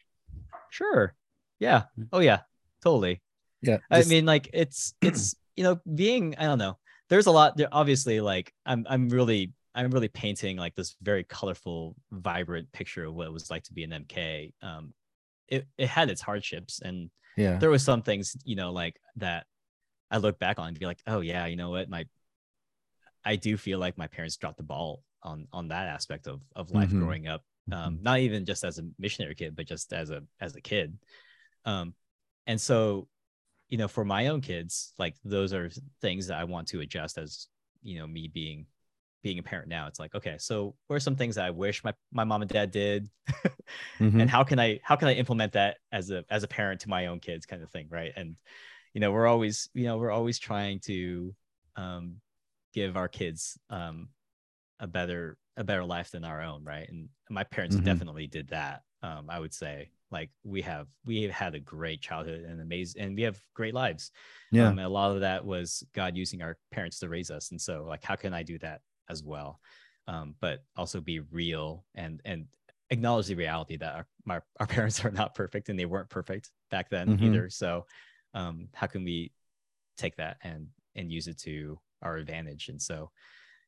sure. 0.70 1.14
Yeah. 1.60 1.82
Oh 2.14 2.20
yeah. 2.20 2.38
Totally. 2.82 3.20
yeah 3.60 3.76
I 3.90 4.04
mean, 4.04 4.24
like 4.24 4.48
it's 4.54 4.94
it's 5.02 5.34
you 5.56 5.64
know 5.64 5.80
being 5.94 6.34
I 6.38 6.44
don't 6.44 6.56
know. 6.56 6.78
There's 7.10 7.26
a 7.26 7.30
lot. 7.30 7.58
There 7.58 7.68
obviously 7.70 8.22
like 8.22 8.54
I'm 8.64 8.86
I'm 8.88 9.10
really 9.10 9.52
I'm 9.74 9.90
really 9.90 10.08
painting 10.08 10.56
like 10.56 10.74
this 10.76 10.96
very 11.02 11.24
colorful, 11.24 11.94
vibrant 12.10 12.72
picture 12.72 13.04
of 13.04 13.12
what 13.12 13.26
it 13.26 13.32
was 13.34 13.50
like 13.50 13.64
to 13.64 13.74
be 13.74 13.84
an 13.84 13.90
MK. 13.90 14.54
Um, 14.62 14.94
it, 15.46 15.66
it 15.76 15.88
had 15.88 16.08
its 16.08 16.22
hardships 16.22 16.80
and 16.82 17.10
Yeah. 17.36 17.58
there 17.58 17.68
was 17.68 17.82
some 17.84 18.00
things 18.00 18.34
you 18.46 18.56
know 18.56 18.72
like 18.72 18.96
that 19.16 19.44
i 20.10 20.16
look 20.16 20.38
back 20.38 20.58
on 20.58 20.68
and 20.68 20.78
be 20.78 20.86
like 20.86 21.02
oh 21.06 21.20
yeah 21.20 21.44
you 21.44 21.56
know 21.56 21.68
what 21.68 21.90
my 21.90 22.06
i 23.24 23.36
do 23.36 23.56
feel 23.56 23.78
like 23.78 23.98
my 23.98 24.06
parents 24.06 24.36
dropped 24.36 24.56
the 24.58 24.62
ball 24.62 25.02
on 25.22 25.46
on 25.52 25.68
that 25.68 25.88
aspect 25.88 26.26
of 26.26 26.40
of 26.56 26.70
life 26.70 26.90
Mhm. 26.90 26.98
growing 26.98 27.28
up 27.28 27.44
um 27.70 27.98
not 28.02 28.18
even 28.20 28.44
just 28.44 28.64
as 28.64 28.78
a 28.78 28.84
missionary 28.98 29.34
kid 29.34 29.54
but 29.56 29.66
just 29.66 29.92
as 29.92 30.10
a 30.10 30.22
as 30.40 30.56
a 30.56 30.60
kid. 30.60 30.98
Um 31.64 31.94
and 32.46 32.60
so 32.60 33.08
you 33.68 33.78
know 33.78 33.88
for 33.88 34.04
my 34.04 34.28
own 34.28 34.40
kids 34.40 34.92
like 34.98 35.16
those 35.24 35.52
are 35.52 35.70
things 36.00 36.26
that 36.26 36.38
i 36.38 36.44
want 36.44 36.68
to 36.68 36.80
adjust 36.80 37.18
as 37.18 37.48
you 37.82 37.98
know 37.98 38.06
me 38.06 38.28
being 38.28 38.66
being 39.22 39.38
a 39.38 39.42
parent 39.42 39.68
now. 39.68 39.86
It's 39.86 40.00
like 40.00 40.14
okay 40.14 40.36
so 40.38 40.74
what 40.88 40.96
are 40.96 41.00
some 41.00 41.16
things 41.16 41.36
that 41.36 41.44
i 41.44 41.50
wish 41.50 41.84
my, 41.84 41.94
my 42.12 42.24
mom 42.24 42.42
and 42.42 42.50
dad 42.50 42.70
did? 42.72 43.08
Mhm. 44.00 44.18
and 44.20 44.30
how 44.30 44.44
can 44.44 44.58
i 44.58 44.80
how 44.82 44.96
can 44.96 45.08
i 45.08 45.14
implement 45.14 45.52
that 45.52 45.76
as 45.92 46.10
a 46.10 46.24
as 46.30 46.42
a 46.42 46.48
parent 46.48 46.80
to 46.82 46.88
my 46.88 47.06
own 47.06 47.20
kids 47.20 47.46
kind 47.46 47.62
of 47.62 47.70
thing 47.70 47.86
right? 47.90 48.12
And 48.16 48.36
you 48.94 49.00
know 49.00 49.12
we're 49.12 49.26
always 49.28 49.68
you 49.74 49.84
know 49.84 49.96
we're 49.98 50.10
always 50.10 50.38
trying 50.38 50.80
to 50.80 51.34
um 51.76 52.16
give 52.72 52.96
our 52.96 53.08
kids 53.08 53.58
um 53.70 54.08
a 54.80 54.86
better 54.86 55.36
a 55.56 55.64
better 55.64 55.84
life 55.84 56.10
than 56.10 56.24
our 56.24 56.42
own 56.42 56.64
right 56.64 56.88
and 56.88 57.08
my 57.30 57.44
parents 57.44 57.76
Mhm. 57.76 57.84
definitely 57.84 58.26
did 58.26 58.48
that 58.48 58.82
um 59.02 59.26
i 59.28 59.38
would 59.38 59.52
say 59.54 59.90
like 60.10 60.30
we 60.44 60.60
have 60.62 60.88
we 61.04 61.22
have 61.22 61.32
had 61.32 61.54
a 61.54 61.60
great 61.60 62.00
childhood 62.00 62.44
and 62.44 62.60
amazing 62.60 63.02
and 63.02 63.16
we 63.16 63.22
have 63.22 63.38
great 63.54 63.74
lives 63.74 64.10
Yeah. 64.50 64.68
um, 64.68 64.78
and 64.78 64.86
a 64.86 64.88
lot 64.88 65.12
of 65.12 65.20
that 65.20 65.44
was 65.44 65.82
god 65.94 66.16
using 66.16 66.42
our 66.42 66.58
parents 66.70 66.98
to 66.98 67.08
raise 67.08 67.30
us 67.30 67.50
and 67.50 67.60
so 67.60 67.84
like 67.88 68.02
how 68.02 68.16
can 68.16 68.34
i 68.34 68.42
do 68.42 68.58
that 68.58 68.80
as 69.08 69.22
well 69.22 69.60
um 70.08 70.34
but 70.40 70.64
also 70.76 71.00
be 71.00 71.20
real 71.20 71.84
and 71.94 72.20
and 72.24 72.46
acknowledge 72.90 73.26
the 73.26 73.34
reality 73.34 73.76
that 73.78 73.94
our, 73.94 74.06
my, 74.26 74.38
our 74.60 74.66
parents 74.76 75.02
are 75.04 75.10
not 75.10 75.34
perfect 75.34 75.68
and 75.68 75.78
they 75.78 75.86
weren't 75.86 76.10
perfect 76.10 76.50
back 76.70 76.90
then 76.90 77.08
Mhm. 77.08 77.24
either 77.24 77.48
so 77.48 77.86
um 78.34 78.68
how 78.74 78.86
can 78.86 79.04
we 79.04 79.32
take 79.96 80.16
that 80.16 80.36
and 80.42 80.68
and 80.94 81.10
use 81.12 81.28
it 81.28 81.38
to 81.38 81.78
our 82.02 82.16
advantage 82.16 82.68
and 82.68 82.80
so 82.80 83.10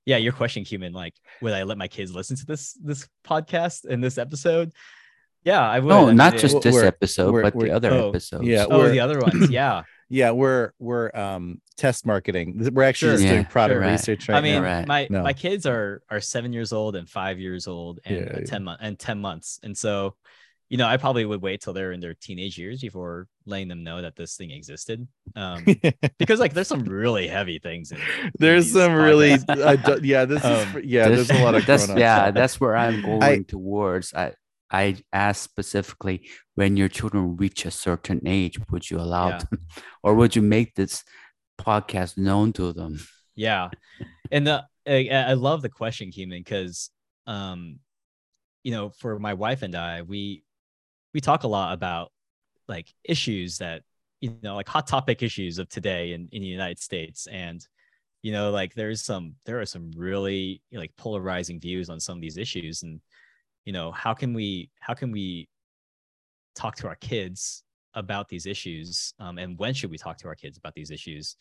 yeah 0.04 0.16
your 0.16 0.32
question 0.32 0.64
human 0.64 0.92
like 0.92 1.14
would 1.40 1.52
i 1.52 1.62
let 1.62 1.78
my 1.78 1.88
kids 1.88 2.14
listen 2.14 2.36
to 2.36 2.46
this 2.46 2.72
this 2.82 3.08
podcast 3.26 3.84
and 3.84 4.02
this 4.02 4.18
episode 4.18 4.72
yeah 5.44 5.60
i 5.68 5.78
would 5.78 5.92
I 5.92 6.00
No, 6.00 6.06
mean, 6.06 6.16
not 6.16 6.34
it- 6.34 6.40
just 6.40 6.60
this 6.62 6.74
we're- 6.74 6.86
episode, 6.86 7.32
we're- 7.32 7.42
but 7.44 7.54
we're- 7.54 7.70
the 7.70 7.76
other 7.76 7.90
oh, 7.90 8.08
episodes. 8.10 8.46
yeah, 8.46 8.66
oh 8.70 8.88
the 8.88 9.00
other 9.00 9.18
ones 9.20 9.50
yeah 9.60 9.82
Yeah, 10.10 10.32
we're 10.32 10.72
we're 10.78 11.10
um 11.16 11.60
test 11.78 12.04
marketing. 12.06 12.46
We're 12.74 12.84
actually 12.84 13.16
Sure. 13.16 13.16
just 13.24 13.28
doing 13.32 13.44
product 13.46 13.76
sure. 13.76 13.80
Right. 13.80 13.92
research 13.92 14.28
right 14.28 14.36
I 14.38 14.40
mean, 14.42 14.62
now. 14.62 14.84
My 14.86 15.08
No. 15.10 15.22
my 15.22 15.32
kids 15.32 15.64
are 15.66 16.02
are 16.10 16.20
seven 16.20 16.52
years 16.52 16.72
old 16.72 16.94
and 16.94 17.08
five 17.08 17.40
years 17.40 17.66
old 17.66 18.00
and 18.04 18.16
Yeah, 18.16 18.22
uh, 18.34 18.36
yeah. 18.40 18.44
ten 18.44 18.62
months 18.64 18.82
and 18.84 18.98
ten 18.98 19.18
months, 19.18 19.58
and 19.64 19.74
so, 19.76 20.14
you 20.74 20.78
know, 20.78 20.88
I 20.88 20.96
probably 20.96 21.24
would 21.24 21.40
wait 21.40 21.60
till 21.60 21.72
they're 21.72 21.92
in 21.92 22.00
their 22.00 22.14
teenage 22.14 22.58
years 22.58 22.80
before 22.80 23.28
letting 23.46 23.68
them 23.68 23.84
know 23.84 24.02
that 24.02 24.16
this 24.16 24.34
thing 24.36 24.50
existed, 24.50 25.06
um, 25.36 25.64
because 26.18 26.40
like 26.40 26.52
there's 26.52 26.66
some 26.66 26.82
really 26.82 27.28
heavy 27.28 27.60
things. 27.60 27.92
In, 27.92 27.98
in 27.98 28.32
There's 28.40 28.64
these 28.72 28.82
some 28.82 28.92
really 28.94 29.34
uh, 29.48 29.76
d- 29.76 30.08
yeah, 30.08 30.24
this 30.24 30.42
is 30.42 30.50
Um, 30.66 30.72
for- 30.72 30.80
yeah, 30.80 31.06
This- 31.08 31.28
there's 31.28 31.40
a 31.40 31.44
lot 31.44 31.54
of 31.54 31.64
that's 31.70 31.86
grown-ups. 31.86 32.00
yeah 32.00 32.32
that's 32.32 32.56
where 32.60 32.74
i'm 32.84 32.98
going 33.02 33.22
I- 33.22 33.44
towards 33.46 34.12
i 34.14 34.32
i 34.82 34.96
asked 35.12 35.42
specifically 35.44 36.16
when 36.56 36.76
your 36.76 36.88
children 36.88 37.36
reach 37.36 37.60
a 37.66 37.70
certain 37.70 38.20
age 38.26 38.56
would 38.70 38.90
you 38.90 38.98
allow 38.98 39.28
Yeah. 39.28 39.38
them 39.38 39.58
or 40.02 40.10
would 40.18 40.34
you 40.34 40.42
make 40.42 40.74
this 40.74 41.04
podcast 41.68 42.18
known 42.18 42.52
to 42.58 42.72
them 42.72 42.98
yeah 43.36 43.70
and 44.34 44.42
the 44.48 44.56
I, 44.86 45.08
I 45.32 45.34
love 45.34 45.62
the 45.62 45.68
question 45.80 46.10
human 46.10 46.40
because 46.40 46.90
um 47.28 47.78
you 48.66 48.72
know 48.74 48.90
for 49.00 49.18
my 49.28 49.34
wife 49.44 49.62
and 49.62 49.74
i 49.76 50.02
we 50.02 50.42
we 51.14 51.20
talk 51.20 51.44
a 51.44 51.48
lot 51.48 51.72
about 51.72 52.12
like 52.68 52.92
issues 53.04 53.58
that 53.58 53.82
you 54.20 54.36
know 54.42 54.56
like 54.56 54.68
hot 54.68 54.86
topic 54.86 55.22
issues 55.22 55.58
of 55.58 55.68
today 55.68 56.12
in, 56.12 56.28
in 56.32 56.42
the 56.42 56.48
united 56.48 56.78
states. 56.78 57.26
And 57.28 57.66
you 58.22 58.32
know 58.32 58.50
like 58.50 58.74
there's 58.74 59.02
some 59.02 59.34
there 59.46 59.60
are 59.60 59.66
some 59.66 59.90
really 59.96 60.62
like 60.72 60.92
polarizing 60.96 61.60
views 61.60 61.88
on 61.90 62.00
some 62.00 62.18
of 62.18 62.22
these 62.22 62.36
issues. 62.38 62.82
And 62.82 63.00
you 63.64 63.72
know 63.72 63.92
how 63.92 64.14
can 64.14 64.34
we 64.34 64.70
how 64.80 64.94
can 64.94 65.10
we 65.12 65.48
talk 66.54 66.76
to 66.76 66.88
our 66.88 66.96
kids 66.96 67.62
about 67.94 68.28
these 68.28 68.46
issues? 68.46 69.14
Um, 69.18 69.38
and 69.38 69.58
when 69.58 69.74
should 69.74 69.90
we 69.90 69.98
talk 69.98 70.18
to 70.18 70.28
our 70.28 70.34
kids 70.34 70.58
about 70.58 70.74
these 70.74 70.90
issues? 70.90 71.36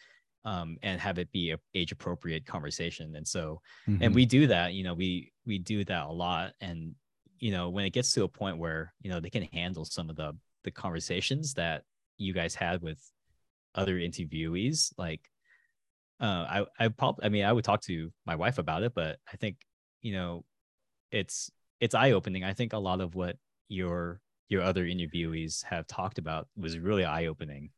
Um, 0.46 0.78
and 0.84 1.00
have 1.00 1.20
it 1.20 1.32
be 1.32 1.52
a 1.52 1.58
age 1.74 1.94
appropriate 1.94 2.46
conversation. 2.46 3.16
And 3.16 3.26
so 3.26 3.62
Mhm. 3.88 4.00
and 4.02 4.16
we 4.16 4.26
do 4.26 4.46
that 4.48 4.74
you 4.74 4.84
know 4.84 4.94
we 4.94 5.32
we 5.46 5.58
do 5.58 5.86
that 5.86 6.06
a 6.08 6.12
lot. 6.12 6.54
And 6.60 6.96
you 7.44 7.52
know 7.52 7.70
when 7.70 7.84
it 7.84 7.92
gets 7.92 8.14
to 8.14 8.24
a 8.24 8.28
point 8.28 8.58
where 8.58 8.94
you 9.02 9.10
know 9.10 9.20
they 9.20 9.30
can 9.30 9.44
handle 9.44 9.84
some 9.84 10.10
of 10.10 10.16
the 10.16 10.32
the 10.64 10.72
conversations 10.72 11.54
that 11.56 11.84
you 12.18 12.34
guys 12.34 12.56
had 12.56 12.82
with 12.82 13.00
other 13.76 13.96
interviewees 13.96 14.94
like 14.98 15.20
uh 16.22 16.46
i 16.48 16.66
i 16.80 16.88
probably 16.88 17.26
i 17.26 17.30
mean 17.30 17.44
i 17.44 17.52
would 17.52 17.66
talk 17.66 17.82
to 17.82 18.12
my 18.26 18.36
wife 18.36 18.60
about 18.60 18.84
it 18.84 18.94
but 18.96 19.18
i 19.32 19.36
think 19.36 19.58
you 20.02 20.14
know 20.14 20.46
it's 21.12 21.52
it's 21.82 21.96
eye-opening. 21.96 22.46
I 22.46 22.54
think 22.54 22.72
a 22.72 22.78
lot 22.78 23.02
of 23.02 23.14
what 23.14 23.36
your 23.68 24.22
your 24.48 24.62
other 24.62 24.86
interviewees 24.86 25.64
have 25.66 25.86
talked 25.86 26.18
about 26.18 26.48
was 26.56 26.80
really 26.80 27.04
eye-opening 27.04 27.72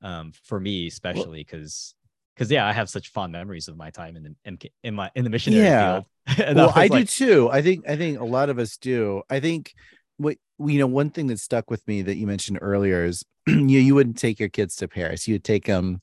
um 0.00 0.32
for 0.44 0.58
me 0.58 0.86
especially 0.86 1.40
because 1.40 1.94
because 2.34 2.50
yeah 2.50 2.66
i 2.66 2.72
have 2.72 2.88
such 2.88 3.10
fond 3.10 3.32
memories 3.32 3.68
of 3.68 3.76
my 3.76 3.90
time 3.90 4.16
in 4.16 4.22
the 4.22 4.34
in, 4.44 4.58
in 4.82 4.94
my 4.94 5.10
in 5.14 5.24
the 5.24 5.30
missionary 5.30 5.64
Yeah. 5.64 5.92
field 5.92 6.06
well, 6.54 6.72
I 6.74 6.88
do 6.88 7.04
too. 7.04 7.50
I 7.50 7.60
think 7.60 7.86
I 7.88 7.96
think 7.96 8.18
a 8.18 8.24
lot 8.24 8.48
of 8.48 8.58
us 8.58 8.78
do. 8.78 9.22
I 9.28 9.40
think 9.40 9.74
what 10.16 10.38
you 10.58 10.78
know, 10.78 10.86
one 10.86 11.10
thing 11.10 11.26
that 11.26 11.38
stuck 11.38 11.70
with 11.70 11.86
me 11.86 12.02
that 12.02 12.16
you 12.16 12.26
mentioned 12.26 12.58
earlier 12.62 13.04
is 13.04 13.24
you 13.46 13.62
you 13.62 13.94
wouldn't 13.94 14.16
take 14.16 14.40
your 14.40 14.48
kids 14.48 14.76
to 14.76 14.88
Paris. 14.88 15.28
You'd 15.28 15.44
take 15.44 15.66
them, 15.66 16.00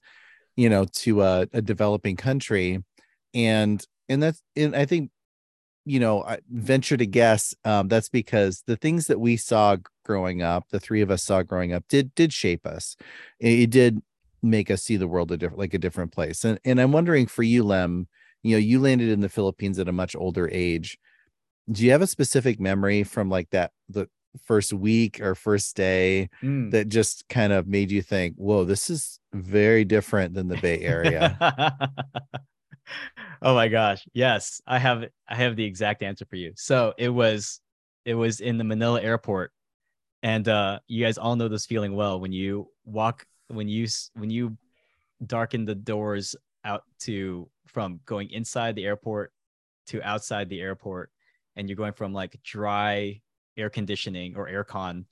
you 0.56 0.70
know, 0.70 0.86
to 0.86 1.24
a, 1.24 1.48
a 1.54 1.62
developing 1.62 2.18
country, 2.18 2.84
and 3.34 3.84
and 4.10 4.22
that's 4.22 4.42
and 4.56 4.76
I 4.76 4.86
think 4.86 5.10
you 5.86 6.00
know 6.00 6.24
I 6.24 6.40
venture 6.50 6.98
to 6.98 7.06
guess 7.08 7.56
um, 7.66 7.88
that's 7.88 8.10
because 8.10 8.64
the 8.68 8.76
things 8.76 9.08
that 9.08 9.20
we 9.20 9.38
saw 9.38 9.78
growing 10.06 10.42
up, 10.44 10.66
the 10.70 10.80
three 10.80 11.02
of 11.02 11.10
us 11.10 11.24
saw 11.24 11.42
growing 11.42 11.74
up, 11.74 11.84
did 11.90 12.14
did 12.14 12.32
shape 12.34 12.66
us. 12.68 12.96
It, 13.40 13.60
it 13.62 13.70
did 13.72 14.02
make 14.42 14.72
us 14.72 14.84
see 14.84 14.98
the 14.98 15.08
world 15.08 15.32
a 15.32 15.38
different 15.38 15.60
like 15.60 15.74
a 15.74 15.80
different 15.80 16.12
place. 16.12 16.44
And 16.44 16.60
and 16.66 16.80
I'm 16.80 16.92
wondering 16.92 17.28
for 17.28 17.44
you, 17.44 17.64
Lem, 17.64 18.08
you 18.44 18.56
know, 18.56 18.60
you 18.60 18.80
landed 18.80 19.10
in 19.10 19.22
the 19.22 19.30
Philippines 19.30 19.80
at 19.80 19.88
a 19.88 19.94
much 19.94 20.16
older 20.16 20.50
age. 20.52 20.98
Do 21.72 21.86
you 21.86 21.92
have 21.92 22.02
a 22.02 22.08
specific 22.08 22.60
memory 22.60 23.04
from 23.04 23.30
like 23.30 23.50
that 23.52 23.72
the 23.90 24.10
first 24.46 24.74
week 24.74 25.20
or 25.20 25.36
first 25.36 25.76
day 25.76 26.30
mm. 26.42 26.72
that 26.72 26.88
just 26.88 27.28
kind 27.30 27.54
of 27.54 27.68
made 27.68 27.92
you 27.92 28.02
think, 28.02 28.36
whoa, 28.36 28.64
this 28.64 28.90
is 28.90 29.20
very 29.34 29.84
different 29.86 30.34
than 30.34 30.48
the 30.48 30.58
Bay 30.58 30.80
Area? 30.80 31.38
oh 33.42 33.56
my 33.56 33.68
gosh 33.68 34.06
yes 34.14 34.62
i 34.68 34.78
have 34.78 35.06
i 35.28 35.36
have 35.36 35.56
the 35.56 35.64
exact 35.64 36.04
answer 36.04 36.26
for 36.26 36.36
you 36.36 36.52
so 36.56 36.94
it 36.98 37.10
was 37.10 37.60
it 38.06 38.16
was 38.16 38.40
in 38.40 38.58
the 38.58 38.64
manila 38.64 39.02
airport 39.02 39.52
and 40.24 40.48
uh 40.48 40.80
you 40.88 41.04
guys 41.04 41.18
all 41.18 41.36
know 41.36 41.48
this 41.48 41.66
feeling 41.66 41.96
well 41.96 42.20
when 42.20 42.32
you 42.32 42.68
walk 42.86 43.26
when 43.54 43.68
you 43.68 43.88
when 44.14 44.30
you 44.30 44.58
darken 45.26 45.66
the 45.66 45.76
doors 45.76 46.36
out 46.64 46.84
to 47.00 47.50
from 47.68 48.00
going 48.06 48.30
inside 48.32 48.76
the 48.76 48.86
airport 48.86 49.32
to 49.88 50.02
outside 50.04 50.50
the 50.50 50.62
airport 50.62 51.12
and 51.56 51.70
you're 51.70 51.76
going 51.76 51.94
from 51.94 52.14
like 52.14 52.40
dry 52.44 53.20
air 53.58 53.70
conditioning 53.70 54.36
or 54.36 54.48
aircon 54.50 55.06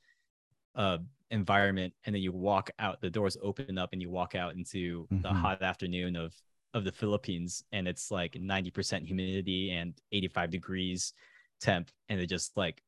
uh 0.76 0.98
environment 1.32 1.94
and 2.06 2.16
then 2.16 2.22
you 2.22 2.32
walk 2.32 2.72
out 2.80 3.02
the 3.02 3.10
doors 3.10 3.38
open 3.44 3.78
up 3.78 3.90
and 3.94 4.02
you 4.02 4.10
walk 4.10 4.34
out 4.36 4.56
into 4.56 5.08
the 5.22 5.30
Mhm. 5.30 5.36
hot 5.36 5.62
afternoon 5.62 6.16
of 6.16 6.36
of 6.74 6.84
the 6.84 6.92
Philippines 6.92 7.64
and 7.72 7.88
it's 7.88 8.12
like 8.12 8.36
90% 8.36 9.06
humidity 9.06 9.72
and 9.72 10.00
85 10.12 10.50
degrees 10.52 11.14
temp 11.60 11.92
and 12.10 12.20
it 12.20 12.28
just 12.28 12.56
like 12.58 12.84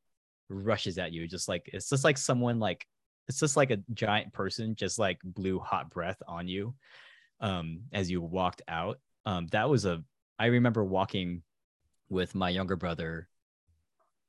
rushes 0.48 0.98
at 0.98 1.12
you 1.12 1.26
just 1.26 1.48
like 1.48 1.68
it's 1.72 1.88
just 1.88 2.04
like 2.04 2.18
someone 2.18 2.58
like 2.58 2.86
it's 3.28 3.40
just 3.40 3.56
like 3.56 3.70
a 3.70 3.78
giant 3.94 4.32
person 4.32 4.74
just 4.74 4.98
like 4.98 5.18
blew 5.24 5.58
hot 5.58 5.90
breath 5.90 6.20
on 6.26 6.48
you 6.48 6.74
um 7.40 7.82
as 7.92 8.10
you 8.10 8.20
walked 8.20 8.62
out. 8.68 8.98
Um 9.24 9.46
that 9.52 9.68
was 9.68 9.84
a 9.84 10.02
i 10.38 10.46
remember 10.46 10.84
walking 10.84 11.42
with 12.08 12.34
my 12.34 12.50
younger 12.50 12.76
brother 12.76 13.28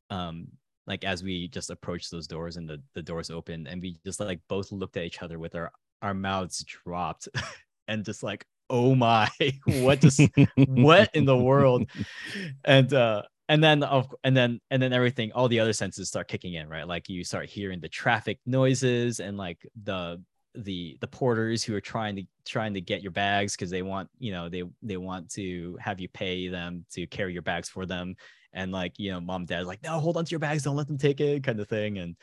um 0.10 0.48
like 0.86 1.04
as 1.04 1.24
we 1.24 1.48
just 1.48 1.70
approached 1.70 2.12
those 2.12 2.28
doors 2.28 2.58
and 2.58 2.70
the, 2.70 2.82
the 2.94 3.02
doors 3.02 3.30
opened 3.30 3.68
and 3.68 3.82
we 3.82 3.98
just 4.06 4.20
like 4.20 4.40
both 4.50 4.72
looked 4.72 4.98
at 4.98 5.06
each 5.06 5.22
other 5.22 5.40
with 5.40 5.56
our 5.56 5.72
our 6.02 6.14
mouths 6.14 6.64
dropped 6.64 7.28
and 7.88 8.06
just 8.06 8.24
like 8.24 8.46
oh 8.70 8.96
my 8.96 9.30
what 9.66 10.02
just 10.02 10.22
what 10.68 11.10
in 11.14 11.26
the 11.26 11.38
world? 11.38 11.90
And 12.66 12.94
uh 12.94 13.24
and 13.50 13.64
then 13.64 13.84
of 13.84 14.14
and 14.24 14.36
then 14.36 14.60
and 14.72 14.82
then 14.82 14.94
everything 14.94 15.32
all 15.34 15.48
the 15.48 15.60
other 15.60 15.74
senses 15.74 16.08
start 16.08 16.28
kicking 16.28 16.54
in 16.54 16.70
right? 16.70 16.88
Like 16.88 17.10
you 17.10 17.24
start 17.24 17.50
hearing 17.50 17.80
the 17.80 17.90
traffic 17.90 18.40
noises 18.46 19.20
and 19.20 19.38
like 19.38 19.60
the 19.84 20.22
the 20.56 20.98
the 21.02 21.08
porters 21.08 21.64
who 21.64 21.76
are 21.76 21.82
trying 21.82 22.16
to 22.16 22.24
trying 22.46 22.74
to 22.74 22.82
get 22.82 23.02
your 23.02 23.12
bags 23.12 23.56
because 23.56 23.72
they 23.72 23.82
want 23.82 24.10
you 24.20 24.32
know 24.32 24.50
they 24.50 24.64
they 24.82 24.98
want 24.98 25.30
to 25.32 25.78
have 25.80 26.00
you 26.00 26.08
pay 26.10 26.48
them 26.48 26.86
to 26.92 27.08
carry 27.08 27.34
your 27.34 27.42
bags 27.42 27.70
for 27.70 27.86
them. 27.86 28.16
And 28.54 28.72
like 28.72 28.94
you 28.98 29.12
know 29.12 29.20
mom 29.20 29.46
dad's 29.46 29.68
like 29.68 29.84
no 29.84 30.00
hold 30.00 30.16
on 30.18 30.26
to 30.26 30.32
your 30.32 30.40
bags. 30.40 30.64
Don't 30.64 30.76
let 30.76 30.88
them 30.88 30.98
take 30.98 31.20
it 31.20 31.44
kind 31.44 31.60
of 31.60 31.68
thing. 31.68 31.98
And 31.98 32.16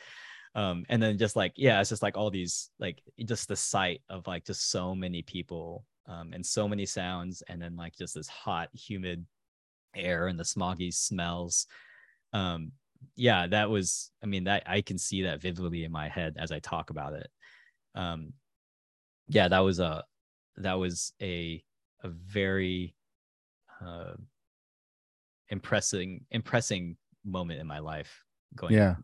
um 0.55 0.85
and 0.89 1.01
then 1.01 1.17
just 1.17 1.35
like 1.35 1.53
yeah 1.55 1.79
it's 1.79 1.89
just 1.89 2.01
like 2.01 2.17
all 2.17 2.29
these 2.29 2.71
like 2.79 3.01
just 3.23 3.47
the 3.47 3.55
sight 3.55 4.01
of 4.09 4.27
like 4.27 4.45
just 4.45 4.69
so 4.71 4.95
many 4.95 5.21
people 5.21 5.85
um 6.07 6.31
and 6.33 6.45
so 6.45 6.67
many 6.67 6.85
sounds. 6.85 7.43
And 7.47 7.61
then 7.61 7.75
like 7.75 7.95
just 7.95 8.15
this 8.15 8.27
hot 8.27 8.69
humid 8.73 9.25
air 9.95 10.27
and 10.27 10.39
the 10.39 10.43
smoggy 10.43 10.93
smells. 10.93 11.67
Um 12.33 12.71
yeah 13.15 13.47
that 13.47 13.67
was 13.67 14.11
i 14.23 14.27
mean 14.27 14.43
that 14.43 14.61
i 14.67 14.79
can 14.79 14.95
see 14.95 15.23
that 15.23 15.41
vividly 15.41 15.83
in 15.83 15.91
my 15.91 16.07
head 16.07 16.35
as 16.37 16.51
i 16.51 16.59
talk 16.59 16.91
about 16.91 17.13
it. 17.13 17.29
Um 17.95 18.33
yeah 19.27 19.47
that 19.47 19.59
was 19.59 19.79
a 19.79 20.03
that 20.57 20.73
was 20.73 21.13
a 21.21 21.63
a 22.03 22.09
very 22.09 22.95
uh 23.83 24.13
impressing 25.49 26.25
impressing 26.31 26.95
moment 27.25 27.59
in 27.59 27.67
my 27.67 27.79
life 27.79 28.23
going 28.55 28.73
Yeah. 28.73 28.95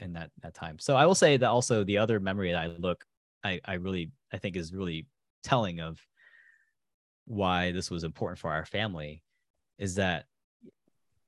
in 0.00 0.14
that 0.14 0.30
that 0.42 0.54
time. 0.54 0.78
So 0.78 0.96
i 0.96 1.06
will 1.06 1.14
say 1.14 1.36
that 1.36 1.48
also 1.48 1.84
the 1.84 1.98
other 1.98 2.18
memory 2.20 2.52
that 2.52 2.62
i 2.62 2.66
look 2.66 3.04
i 3.44 3.60
i 3.64 3.74
really 3.74 4.10
i 4.32 4.38
think 4.38 4.56
is 4.56 4.72
really 4.72 5.06
telling 5.42 5.80
of 5.80 6.00
why 7.26 7.72
this 7.72 7.90
was 7.90 8.04
important 8.04 8.38
for 8.38 8.50
our 8.50 8.64
family 8.64 9.22
is 9.78 9.94
that 9.96 10.24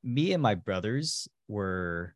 me 0.03 0.33
and 0.33 0.43
my 0.43 0.55
brothers 0.55 1.29
were 1.49 2.15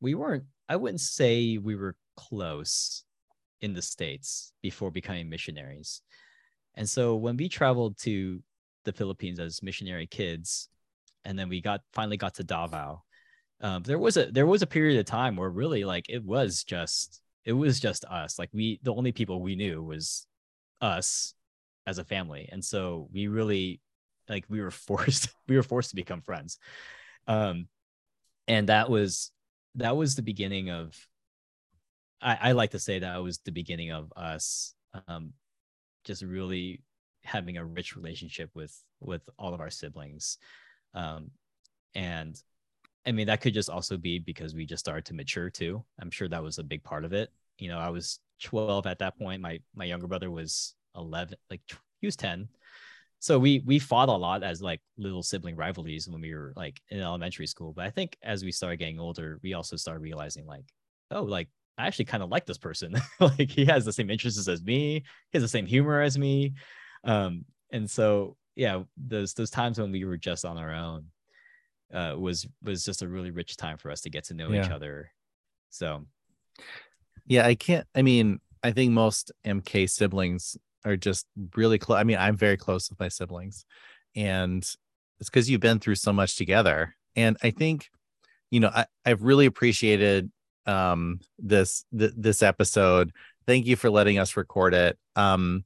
we 0.00 0.14
weren't 0.14 0.44
i 0.68 0.76
wouldn't 0.76 1.00
say 1.00 1.58
we 1.58 1.76
were 1.76 1.96
close 2.16 3.04
in 3.60 3.74
the 3.74 3.82
states 3.82 4.52
before 4.62 4.90
becoming 4.90 5.28
missionaries. 5.28 6.00
And 6.74 6.88
so 6.88 7.16
when 7.16 7.36
we 7.36 7.48
traveled 7.48 7.98
to 7.98 8.40
the 8.84 8.92
philippines 8.92 9.40
as 9.40 9.62
missionary 9.62 10.06
kids 10.06 10.68
and 11.24 11.38
then 11.38 11.48
we 11.48 11.60
got 11.60 11.80
finally 11.92 12.16
got 12.16 12.34
to 12.34 12.44
davao 12.44 13.02
um, 13.60 13.82
there 13.82 13.98
was 13.98 14.16
a 14.16 14.26
there 14.30 14.46
was 14.46 14.62
a 14.62 14.66
period 14.66 14.98
of 14.98 15.06
time 15.06 15.36
where 15.36 15.50
really 15.50 15.84
like 15.84 16.06
it 16.08 16.24
was 16.24 16.62
just 16.62 17.20
it 17.44 17.52
was 17.52 17.80
just 17.80 18.04
us. 18.04 18.38
Like 18.38 18.50
we 18.52 18.78
the 18.82 18.94
only 18.94 19.12
people 19.12 19.40
we 19.40 19.56
knew 19.56 19.82
was 19.82 20.26
us 20.80 21.34
as 21.86 21.98
a 21.98 22.04
family. 22.04 22.48
And 22.52 22.64
so 22.64 23.08
we 23.12 23.26
really 23.26 23.80
like 24.28 24.44
we 24.48 24.60
were 24.60 24.70
forced 24.88 25.28
we 25.48 25.56
were 25.56 25.62
forced 25.62 25.90
to 25.90 25.96
become 25.96 26.20
friends. 26.20 26.58
Um 27.26 27.68
and 28.46 28.68
that 28.68 28.90
was 28.90 29.30
that 29.74 29.96
was 29.96 30.14
the 30.14 30.22
beginning 30.22 30.70
of 30.70 30.94
i 32.22 32.38
i 32.40 32.52
like 32.52 32.70
to 32.70 32.78
say 32.78 32.98
that 32.98 33.22
was 33.22 33.38
the 33.40 33.52
beginning 33.52 33.92
of 33.92 34.12
us 34.16 34.74
um 35.06 35.32
just 36.04 36.22
really 36.22 36.82
having 37.22 37.58
a 37.58 37.64
rich 37.64 37.94
relationship 37.94 38.50
with 38.54 38.74
with 39.00 39.28
all 39.38 39.52
of 39.52 39.60
our 39.60 39.70
siblings. 39.70 40.38
Um 40.94 41.30
and 41.94 42.40
i 43.06 43.12
mean 43.12 43.26
that 43.26 43.40
could 43.40 43.54
just 43.54 43.70
also 43.70 43.96
be 43.96 44.18
because 44.18 44.54
we 44.54 44.66
just 44.66 44.84
started 44.84 45.04
to 45.06 45.14
mature 45.14 45.50
too. 45.50 45.84
I'm 46.00 46.10
sure 46.10 46.28
that 46.28 46.42
was 46.42 46.58
a 46.58 46.64
big 46.64 46.82
part 46.82 47.04
of 47.04 47.12
it. 47.12 47.30
You 47.58 47.68
know 47.68 47.78
i 47.78 47.90
was 47.90 48.20
12 48.42 48.86
at 48.86 49.00
that 49.00 49.18
point. 49.18 49.42
My 49.42 49.60
my 49.74 49.84
younger 49.84 50.06
brother 50.06 50.30
was 50.30 50.74
11 50.96 51.36
like 51.50 51.60
he 52.00 52.06
was 52.06 52.16
10 52.16 52.48
so 53.20 53.38
we 53.38 53.62
we 53.66 53.78
fought 53.78 54.08
a 54.08 54.12
lot 54.12 54.42
as 54.42 54.62
like 54.62 54.80
little 54.96 55.22
sibling 55.22 55.56
rivalries 55.56 56.08
when 56.08 56.20
we 56.20 56.34
were 56.34 56.52
like 56.56 56.80
in 56.90 57.00
elementary 57.00 57.46
school 57.46 57.72
but 57.72 57.84
i 57.84 57.90
think 57.90 58.16
as 58.22 58.44
we 58.44 58.52
started 58.52 58.76
getting 58.76 59.00
older 59.00 59.38
we 59.42 59.54
also 59.54 59.76
started 59.76 60.00
realizing 60.00 60.46
like 60.46 60.64
oh 61.10 61.22
like 61.22 61.48
i 61.78 61.86
actually 61.86 62.04
kind 62.04 62.22
of 62.22 62.28
like 62.28 62.44
this 62.44 62.58
person. 62.58 62.94
Like 63.20 63.50
he 63.50 63.64
has 63.66 63.84
the 63.84 63.92
same 63.92 64.10
interests 64.10 64.48
as 64.48 64.62
me. 64.62 65.04
He 65.30 65.38
has 65.38 65.42
the 65.42 65.48
same 65.48 65.66
humor 65.66 66.00
as 66.00 66.18
me. 66.18 66.54
Um 67.04 67.44
and 67.72 67.88
so 67.88 68.36
yeah 68.56 68.82
those 68.96 69.34
those 69.34 69.50
times 69.50 69.78
when 69.78 69.92
we 69.92 70.04
were 70.04 70.16
just 70.16 70.44
on 70.44 70.58
our 70.58 70.74
own 70.74 71.06
uh 71.94 72.14
was 72.18 72.46
was 72.62 72.84
just 72.84 73.02
a 73.02 73.08
really 73.08 73.30
rich 73.30 73.56
time 73.56 73.78
for 73.78 73.90
us 73.90 74.00
to 74.02 74.10
get 74.10 74.24
to 74.24 74.34
know 74.34 74.52
each 74.52 74.70
other. 74.70 75.12
So 75.70 76.06
Yeah, 77.26 77.46
I 77.46 77.54
can't. 77.54 77.86
I 77.94 78.02
mean, 78.02 78.40
I 78.62 78.72
think 78.72 78.92
most 78.92 79.30
MK 79.46 79.88
siblings 79.88 80.56
are 80.84 80.96
just 80.96 81.26
really 81.56 81.78
close. 81.78 81.98
I 81.98 82.04
mean, 82.04 82.18
I'm 82.18 82.36
very 82.36 82.56
close 82.56 82.90
with 82.90 82.98
my 83.00 83.08
siblings, 83.08 83.64
and 84.14 84.62
it's 85.20 85.30
because 85.30 85.50
you've 85.50 85.60
been 85.60 85.78
through 85.78 85.96
so 85.96 86.12
much 86.12 86.36
together. 86.36 86.94
And 87.16 87.36
I 87.42 87.50
think, 87.50 87.88
you 88.50 88.60
know, 88.60 88.70
I, 88.72 88.86
I've 89.04 89.22
really 89.22 89.46
appreciated 89.46 90.30
um 90.66 91.20
this 91.38 91.84
th- 91.96 92.12
this 92.16 92.42
episode. 92.42 93.12
Thank 93.46 93.66
you 93.66 93.76
for 93.76 93.90
letting 93.90 94.18
us 94.18 94.36
record 94.36 94.74
it. 94.74 94.98
Um, 95.16 95.64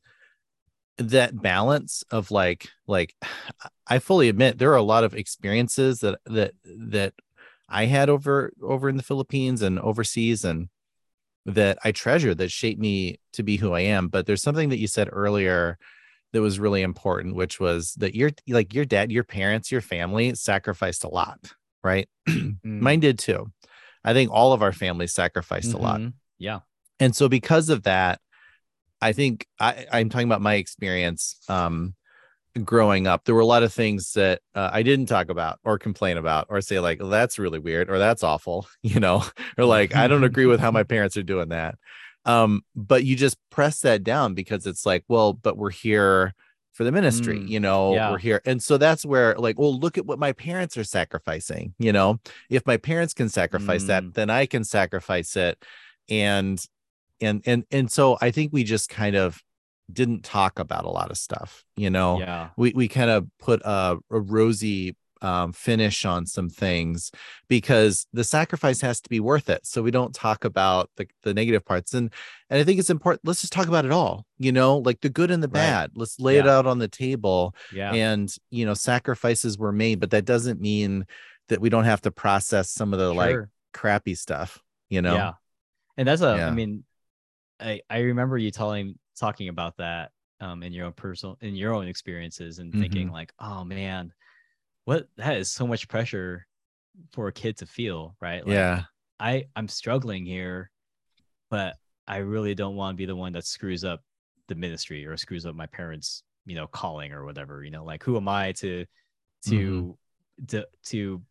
that 0.98 1.40
balance 1.40 2.04
of 2.10 2.30
like 2.30 2.68
like 2.86 3.14
I 3.86 3.98
fully 3.98 4.28
admit 4.28 4.58
there 4.58 4.72
are 4.72 4.76
a 4.76 4.82
lot 4.82 5.04
of 5.04 5.14
experiences 5.14 6.00
that 6.00 6.18
that 6.26 6.52
that 6.64 7.14
I 7.68 7.86
had 7.86 8.08
over 8.08 8.52
over 8.62 8.88
in 8.88 8.96
the 8.96 9.02
Philippines 9.02 9.62
and 9.62 9.78
overseas 9.78 10.44
and 10.44 10.68
that 11.46 11.78
I 11.84 11.92
treasure 11.92 12.34
that 12.34 12.50
shaped 12.50 12.80
me 12.80 13.18
to 13.32 13.42
be 13.42 13.56
who 13.56 13.72
I 13.72 13.80
am. 13.80 14.08
But 14.08 14.26
there's 14.26 14.42
something 14.42 14.68
that 14.68 14.78
you 14.78 14.86
said 14.86 15.08
earlier 15.10 15.78
that 16.32 16.40
was 16.40 16.58
really 16.58 16.82
important, 16.82 17.34
which 17.34 17.60
was 17.60 17.94
that 17.94 18.14
your 18.14 18.30
like 18.48 18.74
your 18.74 18.84
dad, 18.84 19.12
your 19.12 19.24
parents, 19.24 19.70
your 19.70 19.80
family 19.80 20.34
sacrificed 20.34 21.04
a 21.04 21.08
lot, 21.08 21.52
right? 21.82 22.08
mm, 22.28 22.56
Mine 22.64 23.00
did 23.00 23.18
too. 23.18 23.52
I 24.04 24.12
think 24.12 24.30
all 24.32 24.52
of 24.52 24.62
our 24.62 24.72
families 24.72 25.12
sacrificed 25.12 25.74
a 25.74 25.78
lot. 25.78 26.00
mhm, 26.00 26.14
yeah 26.38 26.60
And 26.98 27.14
so 27.14 27.28
because 27.28 27.68
of 27.68 27.84
that, 27.84 28.20
I 29.00 29.12
think 29.12 29.46
I, 29.60 29.86
I'm 29.92 30.08
talking 30.08 30.28
about 30.28 30.40
my 30.42 30.54
experience 30.54 31.36
um 31.48 31.94
growing 32.64 33.06
up. 33.06 33.24
There 33.24 33.34
were 33.34 33.40
a 33.40 33.46
lot 33.46 33.62
of 33.62 33.72
things 33.72 34.12
that 34.12 34.40
uh, 34.54 34.70
I 34.72 34.82
didn't 34.82 35.06
talk 35.06 35.30
about 35.30 35.58
or 35.64 35.78
complain 35.78 36.16
about 36.16 36.46
or 36.50 36.60
say 36.60 36.80
like, 36.80 36.98
"Oh, 37.00 37.08
that's 37.08 37.38
really 37.38 37.58
weird 37.58 37.88
or 37.90 37.98
that's 37.98 38.22
awful, 38.22 38.66
you 38.82 39.00
know, 39.00 39.24
or 39.58 39.64
like 39.64 39.94
I 39.94 40.08
don't 40.08 40.24
agree 40.24 40.46
with 40.46 40.60
how 40.60 40.70
my 40.70 40.82
parents 40.82 41.16
are 41.16 41.22
doing 41.22 41.48
that. 41.48 41.76
Um, 42.24 42.62
but 42.76 43.04
you 43.04 43.16
just 43.16 43.36
press 43.50 43.80
that 43.80 44.04
down 44.04 44.34
because 44.34 44.66
it's 44.66 44.86
like, 44.86 45.04
well, 45.08 45.32
but 45.32 45.56
we're 45.56 45.70
here 45.70 46.34
for 46.72 46.84
the 46.84 46.92
ministry, 46.92 47.38
Mm, 47.40 47.48
you 47.48 47.60
know, 47.60 47.94
yeah. 47.94 48.10
we're 48.10 48.18
here. 48.18 48.40
And 48.46 48.62
so 48.62 48.78
that's 48.78 49.04
where 49.04 49.34
like, 49.34 49.58
well, 49.58 49.78
look 49.78 49.98
at 49.98 50.06
what 50.06 50.18
my 50.18 50.32
parents 50.32 50.76
are 50.78 50.84
sacrificing, 50.84 51.74
you 51.78 51.92
know. 51.92 52.18
If 52.48 52.66
my 52.66 52.76
parents 52.76 53.12
can 53.12 53.28
sacrifice 53.28 53.84
Mm. 53.84 53.86
that, 53.88 54.14
then 54.14 54.30
I 54.30 54.46
can 54.46 54.64
sacrifice 54.64 55.36
it. 55.36 55.62
And 56.08 56.64
and 57.20 57.42
and 57.46 57.64
and 57.70 57.90
so 57.90 58.18
I 58.20 58.30
think 58.30 58.52
we 58.52 58.64
just 58.64 58.88
kind 58.88 59.16
of 59.16 59.42
didn't 59.92 60.24
talk 60.24 60.58
about 60.58 60.84
a 60.84 60.90
lot 60.90 61.10
of 61.10 61.18
stuff, 61.18 61.64
you 61.76 61.90
know. 61.90 62.18
yeah 62.20 62.50
We 62.56 62.72
we 62.74 62.88
kind 62.88 63.10
of 63.10 63.26
put 63.38 63.62
a, 63.64 63.98
a 64.10 64.20
rosy 64.20 64.96
um, 65.20 65.52
finish 65.52 66.04
on 66.04 66.26
some 66.26 66.48
things 66.50 67.12
because 67.48 68.06
the 68.12 68.24
sacrifice 68.24 68.80
has 68.80 69.00
to 69.02 69.08
be 69.08 69.20
worth 69.20 69.48
it. 69.48 69.64
So 69.64 69.80
we 69.80 69.92
don't 69.92 70.12
talk 70.12 70.44
about 70.44 70.90
the, 70.96 71.06
the 71.22 71.32
negative 71.32 71.64
parts. 71.64 71.94
And 71.94 72.12
and 72.50 72.60
I 72.60 72.64
think 72.64 72.80
it's 72.80 72.90
important. 72.90 73.20
Let's 73.24 73.40
just 73.40 73.52
talk 73.52 73.68
about 73.68 73.84
it 73.84 73.92
all, 73.92 74.26
you 74.38 74.50
know, 74.50 74.78
like 74.78 75.00
the 75.00 75.08
good 75.08 75.30
and 75.30 75.40
the 75.42 75.48
Right. 75.48 75.60
bad. 75.60 75.92
Let's 75.94 76.18
lay 76.18 76.38
it 76.38 76.46
out 76.48 76.66
on 76.66 76.78
the 76.78 76.88
table. 76.88 77.54
yeah 77.72 77.92
And 77.94 78.34
you 78.50 78.66
know, 78.66 78.74
sacrifices 78.74 79.56
were 79.58 79.72
made, 79.72 80.00
but 80.00 80.10
that 80.10 80.24
doesn't 80.24 80.60
mean 80.60 81.06
that 81.48 81.60
we 81.60 81.68
don't 81.68 81.84
have 81.84 82.00
to 82.02 82.10
process 82.10 82.70
some 82.70 82.92
of 82.92 82.98
the 82.98 83.12
like 83.14 83.36
crappy 83.72 84.14
stuff, 84.14 84.60
you 84.90 85.02
know. 85.02 85.14
Yeah. 85.14 85.32
And 85.96 86.08
that's 86.08 86.22
a 86.22 86.28
I 86.28 86.36
Yeah. 86.36 86.50
mean, 86.50 86.84
I 87.60 87.80
I 87.88 87.98
remember 88.00 88.36
you 88.38 88.50
telling 88.50 88.98
talking 89.18 89.48
about 89.48 89.76
that 89.78 90.10
um 90.40 90.62
in 90.62 90.72
your 90.72 90.86
own 90.86 90.92
personal 90.92 91.36
in 91.40 91.54
your 91.54 91.74
own 91.74 91.86
experiences 91.88 92.58
and 92.58 92.72
thinking 92.72 93.06
Mm-hmm. 93.06 93.14
like, 93.14 93.32
oh 93.38 93.64
man, 93.64 94.12
what 94.84 95.06
that 95.16 95.36
is 95.36 95.50
so 95.50 95.66
much 95.66 95.88
pressure 95.88 96.46
for 97.12 97.28
a 97.28 97.32
kid 97.32 97.56
to 97.58 97.66
feel, 97.66 98.16
right? 98.20 98.46
Like, 98.46 98.54
yeah. 98.54 98.82
I 99.20 99.44
I'm 99.56 99.68
struggling 99.68 100.26
here, 100.26 100.70
but 101.50 101.76
I 102.08 102.18
really 102.18 102.54
don't 102.54 102.76
want 102.76 102.94
to 102.94 102.98
be 102.98 103.06
the 103.06 103.16
one 103.16 103.32
that 103.34 103.46
screws 103.46 103.84
up 103.84 104.02
the 104.48 104.54
ministry 104.56 105.06
or 105.06 105.16
screws 105.16 105.46
up 105.46 105.54
my 105.54 105.66
parents, 105.66 106.24
you 106.44 106.56
know, 106.56 106.66
calling 106.66 107.12
or 107.12 107.24
whatever. 107.24 107.62
You 107.64 107.70
know, 107.70 107.84
like 107.84 108.02
who 108.02 108.16
am 108.16 108.28
I 108.28 108.52
to 108.52 108.84
to 109.46 109.96
to, 110.48 110.66
to 110.86 111.22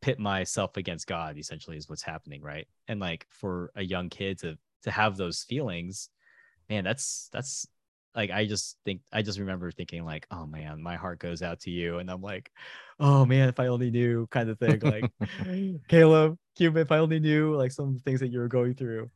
pit 0.00 0.18
myself 0.18 0.76
against 0.76 1.06
God? 1.06 1.36
Essentially, 1.36 1.76
is 1.76 1.88
what's 1.88 2.02
happening, 2.02 2.40
right? 2.42 2.66
And 2.88 3.00
like 3.00 3.26
for 3.30 3.70
a 3.76 3.82
young 3.82 4.08
kid 4.08 4.38
to 4.40 4.56
to 4.84 4.90
have 4.90 5.16
those 5.16 5.42
feelings, 5.42 6.08
man, 6.68 6.84
that's 6.84 7.28
that's 7.32 7.66
like 8.14 8.30
I 8.30 8.46
just 8.46 8.76
think 8.84 9.02
I 9.12 9.22
just 9.22 9.38
remember 9.38 9.70
thinking 9.70 10.04
like, 10.04 10.26
oh 10.30 10.46
man, 10.46 10.82
my 10.82 10.96
heart 10.96 11.18
goes 11.18 11.42
out 11.42 11.60
to 11.60 11.70
you, 11.70 11.98
and 11.98 12.10
I'm 12.10 12.22
like, 12.22 12.50
oh 12.98 13.24
man, 13.26 13.48
if 13.48 13.60
I 13.60 13.66
only 13.68 13.90
knew, 13.90 14.26
kind 14.30 14.48
of 14.48 14.58
thing. 14.58 14.80
Like, 14.80 15.10
Caleb, 15.88 16.38
Cuban, 16.56 16.82
if 16.82 16.92
I 16.92 16.98
only 16.98 17.20
knew 17.20 17.54
like 17.54 17.72
some 17.72 17.88
of 17.88 17.94
the 17.94 18.00
things 18.00 18.20
that 18.20 18.28
you 18.28 18.38
were 18.38 18.48
going 18.48 18.74
through. 18.74 19.10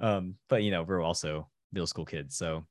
Um, 0.00 0.34
but 0.48 0.62
you 0.62 0.70
know, 0.70 0.82
we're 0.82 1.00
also 1.02 1.48
middle 1.72 1.86
school 1.86 2.04
kids, 2.04 2.36
so 2.36 2.66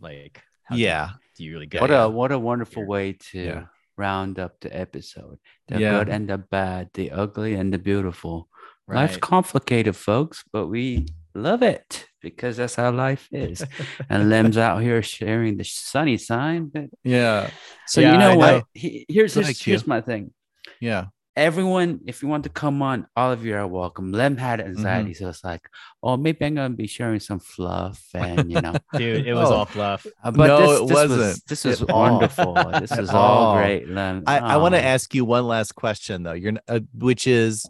like, 0.00 0.42
how 0.64 0.74
do 0.74 0.80
you- 0.80 0.86
Yeah. 0.88 1.10
do 1.36 1.44
you 1.44 1.52
really 1.54 1.66
get 1.66 1.80
what 1.80 1.90
a 1.90 2.08
what 2.08 2.32
a 2.32 2.38
wonderful 2.38 2.82
Here. 2.82 2.88
way 2.88 3.12
to 3.30 3.38
Yeah. 3.38 3.64
round 3.96 4.38
up 4.38 4.58
the 4.60 4.74
episode. 4.76 5.38
The 5.68 5.78
Yeah. 5.80 5.98
good 5.98 6.08
and 6.08 6.28
the 6.28 6.38
bad, 6.38 6.90
the 6.94 7.10
ugly 7.10 7.54
and 7.54 7.72
the 7.72 7.78
beautiful. 7.78 8.48
Life's 8.88 9.16
complicated, 9.16 9.96
folks, 9.96 10.44
but 10.52 10.66
we 10.66 11.06
love 11.34 11.62
it 11.62 12.08
because 12.22 12.56
that's 12.56 12.74
how 12.74 12.90
life 12.92 13.28
is. 13.32 13.64
and 14.08 14.30
Lem's 14.30 14.56
out 14.58 14.82
here 14.82 15.02
sharing 15.02 15.56
the 15.56 15.64
sunny 15.64 16.16
sign. 16.18 16.66
But 16.72 16.84
Yeah. 17.04 17.50
so 17.86 18.00
Yeah, 18.00 18.12
you 18.12 18.18
know 18.18 18.30
I 18.30 18.36
what? 18.36 18.50
know. 18.52 18.62
He, 18.74 19.04
here's 19.08 19.34
here's, 19.34 19.60
here's 19.60 19.86
my 19.86 20.00
thing. 20.00 20.32
Yeah. 20.80 21.06
everyone, 21.34 22.00
if 22.06 22.22
you 22.22 22.28
want 22.28 22.44
to 22.44 22.50
come 22.50 22.82
on, 22.82 23.06
all 23.16 23.32
of 23.32 23.42
you 23.44 23.54
are 23.56 23.66
welcome. 23.66 24.12
Lem 24.12 24.36
had 24.36 24.60
anxiety, 24.60 25.14
so 25.14 25.30
it's 25.30 25.42
like, 25.42 25.62
oh, 26.02 26.16
maybe 26.18 26.44
I'm 26.44 26.54
gonna 26.56 26.74
be 26.74 26.86
sharing 26.86 27.20
some 27.20 27.38
fluff, 27.40 28.04
and 28.12 28.52
you 28.52 28.60
know, 28.60 28.74
Dude, 28.94 29.26
it 29.26 29.32
was 29.32 29.48
Oh. 29.50 29.54
all 29.54 29.64
fluff. 29.64 30.06
Uh, 30.22 30.30
but 30.30 30.46
No, 30.48 30.60
this, 30.60 30.80
it 30.80 30.88
this 30.88 30.90
was 30.90 31.10
wasn't 31.10 31.48
this 31.48 31.64
was 31.64 31.84
wonderful. 31.86 32.54
this 32.80 32.94
was 32.96 33.08
all 33.10 33.16
all. 33.46 33.56
great, 33.56 33.88
Lem. 33.88 34.24
I, 34.26 34.38
I 34.40 34.56
want 34.58 34.74
to 34.74 34.80
Oh. 34.80 34.84
ask 34.94 35.14
you 35.14 35.24
one 35.24 35.46
last 35.46 35.74
question 35.74 36.22
though. 36.22 36.34
You're 36.34 36.52
uh, 36.68 36.80
which 36.92 37.26
is 37.26 37.64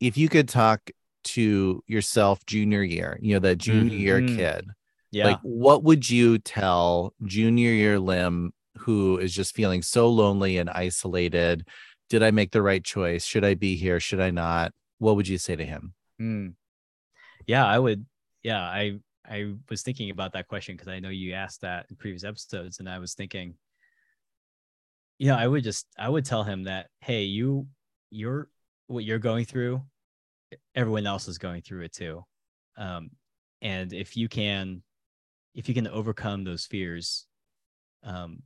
if 0.00 0.16
you 0.16 0.28
could 0.28 0.48
talk 0.48 0.90
to 1.34 1.82
yourself 1.86 2.44
junior 2.46 2.82
year, 2.82 3.18
you 3.20 3.34
know, 3.34 3.40
that 3.40 3.58
junior 3.58 3.94
year 3.96 4.20
Mhm. 4.20 4.36
kid, 4.36 4.70
Yeah. 5.10 5.26
like 5.26 5.40
what 5.42 5.82
would 5.84 6.08
you 6.08 6.38
tell 6.38 7.14
junior 7.24 7.70
year 7.70 7.98
Lem 7.98 8.52
who 8.78 9.18
is 9.18 9.34
just 9.34 9.54
feeling 9.54 9.82
so 9.82 10.08
lonely 10.10 10.58
and 10.58 10.70
isolated? 10.70 11.66
Did 12.08 12.22
I 12.22 12.30
make 12.30 12.52
the 12.52 12.62
right 12.62 12.84
choice? 12.84 13.24
Should 13.24 13.44
I 13.44 13.54
be 13.54 13.76
here? 13.76 14.00
Should 14.00 14.20
I 14.20 14.30
not? 14.30 14.72
What 14.98 15.16
would 15.16 15.28
you 15.28 15.38
say 15.38 15.56
to 15.56 15.64
him? 15.64 15.94
Mm. 16.20 16.54
Yeah, 17.46 17.66
I 17.66 17.78
would. 17.78 18.06
Yeah, 18.42 18.60
I 18.62 18.98
I 19.28 19.54
was 19.68 19.82
thinking 19.82 20.08
about 20.10 20.32
that 20.32 20.48
question 20.48 20.74
because 20.74 20.88
I 20.88 21.00
know 21.00 21.10
you 21.10 21.34
asked 21.34 21.60
that 21.60 21.86
in 21.90 21.96
previous 21.96 22.24
episodes, 22.24 22.78
and 22.80 22.88
I 22.88 22.98
was 22.98 23.12
thinking, 23.14 23.58
you 25.18 25.28
know, 25.28 25.36
I 25.36 25.46
would 25.46 25.64
just 25.64 25.86
I 25.98 26.08
would 26.08 26.24
tell 26.24 26.44
him 26.44 26.64
that, 26.64 26.88
hey, 27.00 27.24
you 27.24 27.66
you're 28.10 28.48
what 28.86 29.04
you're 29.04 29.18
going 29.18 29.44
through, 29.44 29.82
everyone 30.74 31.06
else 31.06 31.28
is 31.28 31.38
going 31.38 31.62
through 31.62 31.82
it 31.82 31.92
too, 31.92 32.24
um, 32.76 33.10
and 33.62 33.92
if 33.92 34.16
you 34.16 34.28
can, 34.28 34.82
if 35.54 35.68
you 35.68 35.74
can 35.74 35.86
overcome 35.86 36.44
those 36.44 36.66
fears, 36.66 37.26
um, 38.02 38.42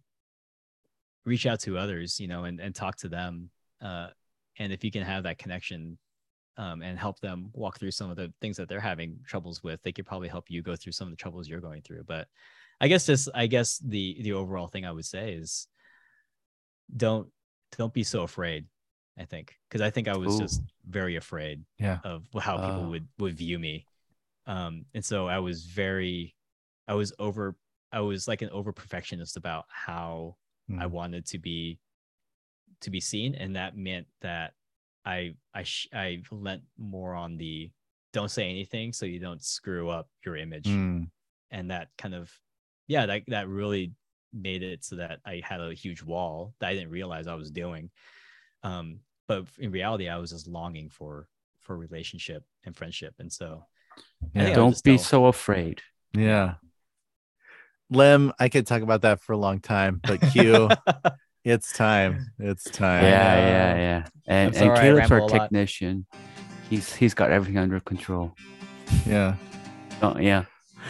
reach 1.25 1.47
out 1.47 1.61
to 1.61 1.79
others, 1.79 2.19
you 2.21 2.29
know, 2.29 2.45
and 2.45 2.61
and 2.61 2.75
talk 2.75 2.97
to 2.99 3.09
them, 3.09 3.51
uh, 3.81 4.09
and 4.59 4.73
if 4.73 4.85
you 4.85 4.91
can 4.91 5.03
have 5.03 5.25
that 5.25 5.39
connection 5.39 5.99
um, 6.57 6.83
and 6.83 6.99
help 6.99 7.19
them 7.21 7.51
walk 7.55 7.79
through 7.79 7.91
some 7.91 8.11
of 8.11 8.17
the 8.17 8.33
things 8.41 8.57
that 8.57 8.69
they're 8.69 8.81
having 8.81 9.19
troubles 9.27 9.63
with 9.63 9.83
they 9.83 9.93
could 9.93 10.05
probably 10.05 10.29
help 10.29 10.51
you 10.51 10.61
go 10.61 10.77
through 10.77 10.93
some 10.93 11.07
of 11.07 11.11
the 11.11 11.17
troubles 11.17 11.49
you're 11.49 11.61
going 11.61 11.83
through. 11.83 12.05
But 12.05 12.29
i 12.83 12.89
guess 12.89 13.07
just 13.07 13.29
i 13.35 13.47
guess 13.47 13.79
the 13.79 14.19
the 14.23 14.33
overall 14.33 14.67
thing 14.67 14.85
i 14.85 14.93
would 14.93 15.05
say 15.05 15.33
is 15.33 15.69
don't 16.95 17.29
don't 17.79 17.95
be 17.95 18.03
so 18.03 18.23
afraid 18.23 18.67
i 19.19 19.25
think 19.25 19.55
because 19.69 19.81
i 19.81 19.91
think 19.91 20.09
i 20.09 20.17
was 20.17 20.39
just 20.39 20.63
very 20.89 21.17
afraid 21.17 21.65
Yeah. 21.79 21.99
of 22.05 22.27
how 22.41 22.57
people 22.57 22.85
Oh. 22.87 22.91
would 22.91 23.09
would 23.19 23.35
view 23.37 23.59
me 23.59 23.87
um 24.47 24.87
and 24.95 25.05
so 25.05 25.27
i 25.29 25.39
was 25.39 25.65
very 25.67 26.35
i 26.89 26.95
was 26.95 27.13
over 27.19 27.55
i 27.93 28.01
was 28.01 28.27
like 28.27 28.43
an 28.43 28.51
over 28.51 28.73
perfectionist 28.73 29.37
about 29.37 29.65
how 29.69 30.37
I 30.71 30.85
Mm. 30.87 30.91
wanted 30.91 31.27
to 31.27 31.39
be 31.39 31.81
to 32.83 32.91
be 32.91 33.01
seen, 33.01 33.35
and 33.35 33.57
that 33.57 33.77
meant 33.77 34.07
that 34.23 34.55
I 35.05 35.35
I 35.53 35.65
sh- 35.65 35.89
I 35.93 36.23
lent 36.31 36.63
more 36.79 37.15
on 37.15 37.37
the 37.37 37.71
don't 38.13 38.31
say 38.31 38.49
anything 38.49 38.93
so 38.93 39.05
you 39.05 39.19
don't 39.19 39.43
screw 39.43 39.91
up 39.91 40.09
your 40.25 40.37
image, 40.37 40.67
Mm. 40.67 41.11
and 41.51 41.71
that 41.73 41.89
kind 41.99 42.15
of 42.15 42.33
yeah 42.87 43.07
that 43.07 43.25
that 43.27 43.49
really 43.49 43.93
made 44.33 44.63
it 44.63 44.85
so 44.85 44.97
that 44.97 45.21
I 45.27 45.43
had 45.45 45.61
a 45.61 45.75
huge 45.75 46.01
wall 46.03 46.55
that 46.61 46.69
I 46.69 46.75
didn't 46.75 46.91
realize 46.91 47.27
I 47.27 47.35
was 47.35 47.51
doing. 47.51 47.91
Um, 48.63 49.01
but 49.29 49.47
in 49.59 49.71
reality, 49.71 50.09
I 50.09 50.17
was 50.19 50.31
just 50.31 50.47
longing 50.47 50.89
for 50.89 51.29
for 51.61 51.77
relationship 51.77 52.45
and 52.65 52.77
friendship, 52.77 53.15
and 53.19 53.33
so 53.33 53.65
I 53.97 54.03
Yeah. 54.23 54.29
think 54.33 54.37
I 54.45 54.49
would 54.49 54.55
Don't 54.57 54.83
be 54.85 54.97
tell- 54.97 55.05
so 55.05 55.27
afraid. 55.27 55.81
Yeah. 56.13 56.55
Lem, 57.91 58.33
I 58.39 58.49
could 58.49 58.67
talk 58.67 58.83
about 58.83 59.03
that 59.03 59.21
for 59.21 59.33
a 59.33 59.37
long 59.37 59.61
time, 59.61 60.01
but 60.03 60.21
Q, 60.33 60.69
it's 61.45 61.73
time. 61.73 62.31
It's 62.39 62.65
time. 62.65 63.05
Yeah, 63.05 63.11
know. 63.35 63.41
yeah, 63.41 63.75
yeah. 63.77 64.05
And, 64.27 64.47
and 64.49 64.57
sorry, 64.57 64.77
Caleb's 64.79 65.11
our 65.11 65.19
ramble 65.19 65.27
a 65.27 65.31
lot. 65.31 65.41
technician. 65.43 66.07
He's 66.71 66.95
he's 66.95 67.15
got 67.15 67.31
everything 67.31 67.59
under 67.59 67.81
control. 67.81 68.35
Yeah. 69.07 69.37
Oh, 70.01 70.19
yeah. 70.19 70.45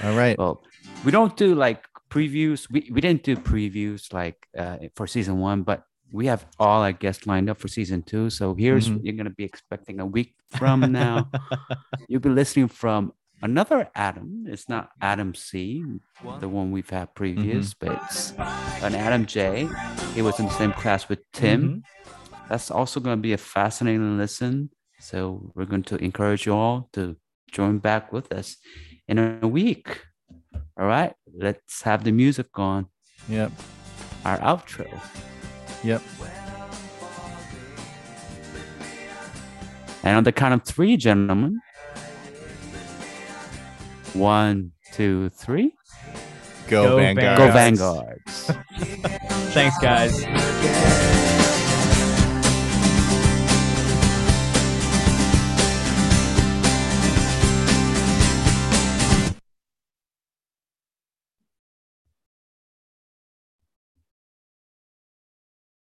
All 0.05 0.17
right. 0.17 0.39
Well, 0.39 0.63
we 1.05 1.11
don't 1.11 1.37
do 1.37 1.55
like 1.55 1.85
previews. 2.09 2.71
We 2.71 2.89
we 2.93 3.01
didn't 3.01 3.25
do 3.25 3.37
previews 3.37 4.13
like 4.13 4.47
uh, 4.57 4.79
for 4.95 5.07
season 5.09 5.39
one, 5.39 5.63
but 5.65 5.83
we 6.13 6.27
have 6.27 6.47
all 6.59 6.83
our 6.83 6.93
guests 6.93 7.27
lined 7.27 7.49
up 7.51 7.59
for 7.59 7.69
season 7.69 8.03
two. 8.03 8.29
So 8.31 8.55
here's 8.55 8.89
Mhm. 8.89 8.95
what 8.97 9.05
you're 9.05 9.17
gonna 9.17 9.31
be 9.31 9.45
expecting 9.45 9.99
a 10.01 10.07
week 10.07 10.35
from 10.51 10.81
now. 10.93 11.31
You'll 12.09 12.21
be 12.21 12.29
listening 12.29 12.69
from 12.69 13.13
another 13.43 13.89
Adam. 13.95 14.45
It's 14.47 14.69
not 14.69 14.91
Adam 15.01 15.35
C, 15.35 15.83
the 16.41 16.49
one 16.49 16.71
we've 16.71 16.91
had 16.91 17.15
previous, 17.15 17.75
but 17.75 17.99
it's 18.05 18.33
an 18.87 18.95
Adam 18.95 19.25
J. 19.27 19.69
He 20.15 20.23
was 20.23 20.39
in 20.39 20.47
the 20.47 20.53
same 20.53 20.73
class 20.73 21.09
with 21.09 21.21
Tim. 21.33 21.83
That's 22.49 22.71
also 22.71 23.01
going 23.01 23.17
to 23.17 23.23
be 23.23 23.33
a 23.33 23.39
fascinating 23.39 24.19
listen. 24.19 24.71
So 25.01 25.51
we're 25.55 25.65
going 25.65 25.83
to 25.85 25.97
encourage 25.97 26.45
you 26.47 26.53
all 26.55 26.89
to 26.93 27.17
join 27.51 27.79
back 27.79 28.13
with 28.13 28.31
us 28.33 28.57
in 29.09 29.19
a 29.19 29.49
week. 29.49 30.05
All 30.79 30.87
right, 30.87 31.15
let's 31.35 31.83
have 31.83 32.05
the 32.05 32.13
music 32.13 32.49
on. 32.59 32.87
Yep. 33.29 33.51
Our 34.25 34.39
outro. 34.39 34.87
Yep. 35.85 36.03
And 40.05 40.17
on 40.17 40.25
the 40.25 40.33
count 40.33 40.55
of 40.55 40.65
three, 40.65 40.97
gentlemen. 40.97 41.61
One, 44.15 44.73
two, 44.93 45.31
three. 45.31 45.73
Go, 46.69 46.91
Go 46.91 46.97
Vanguard. 46.97 47.39
Go 47.39 47.53
Vanguards. 47.53 48.47
Vanguards. 48.47 49.53
Thanks, 49.55 49.79
guys. 49.79 51.32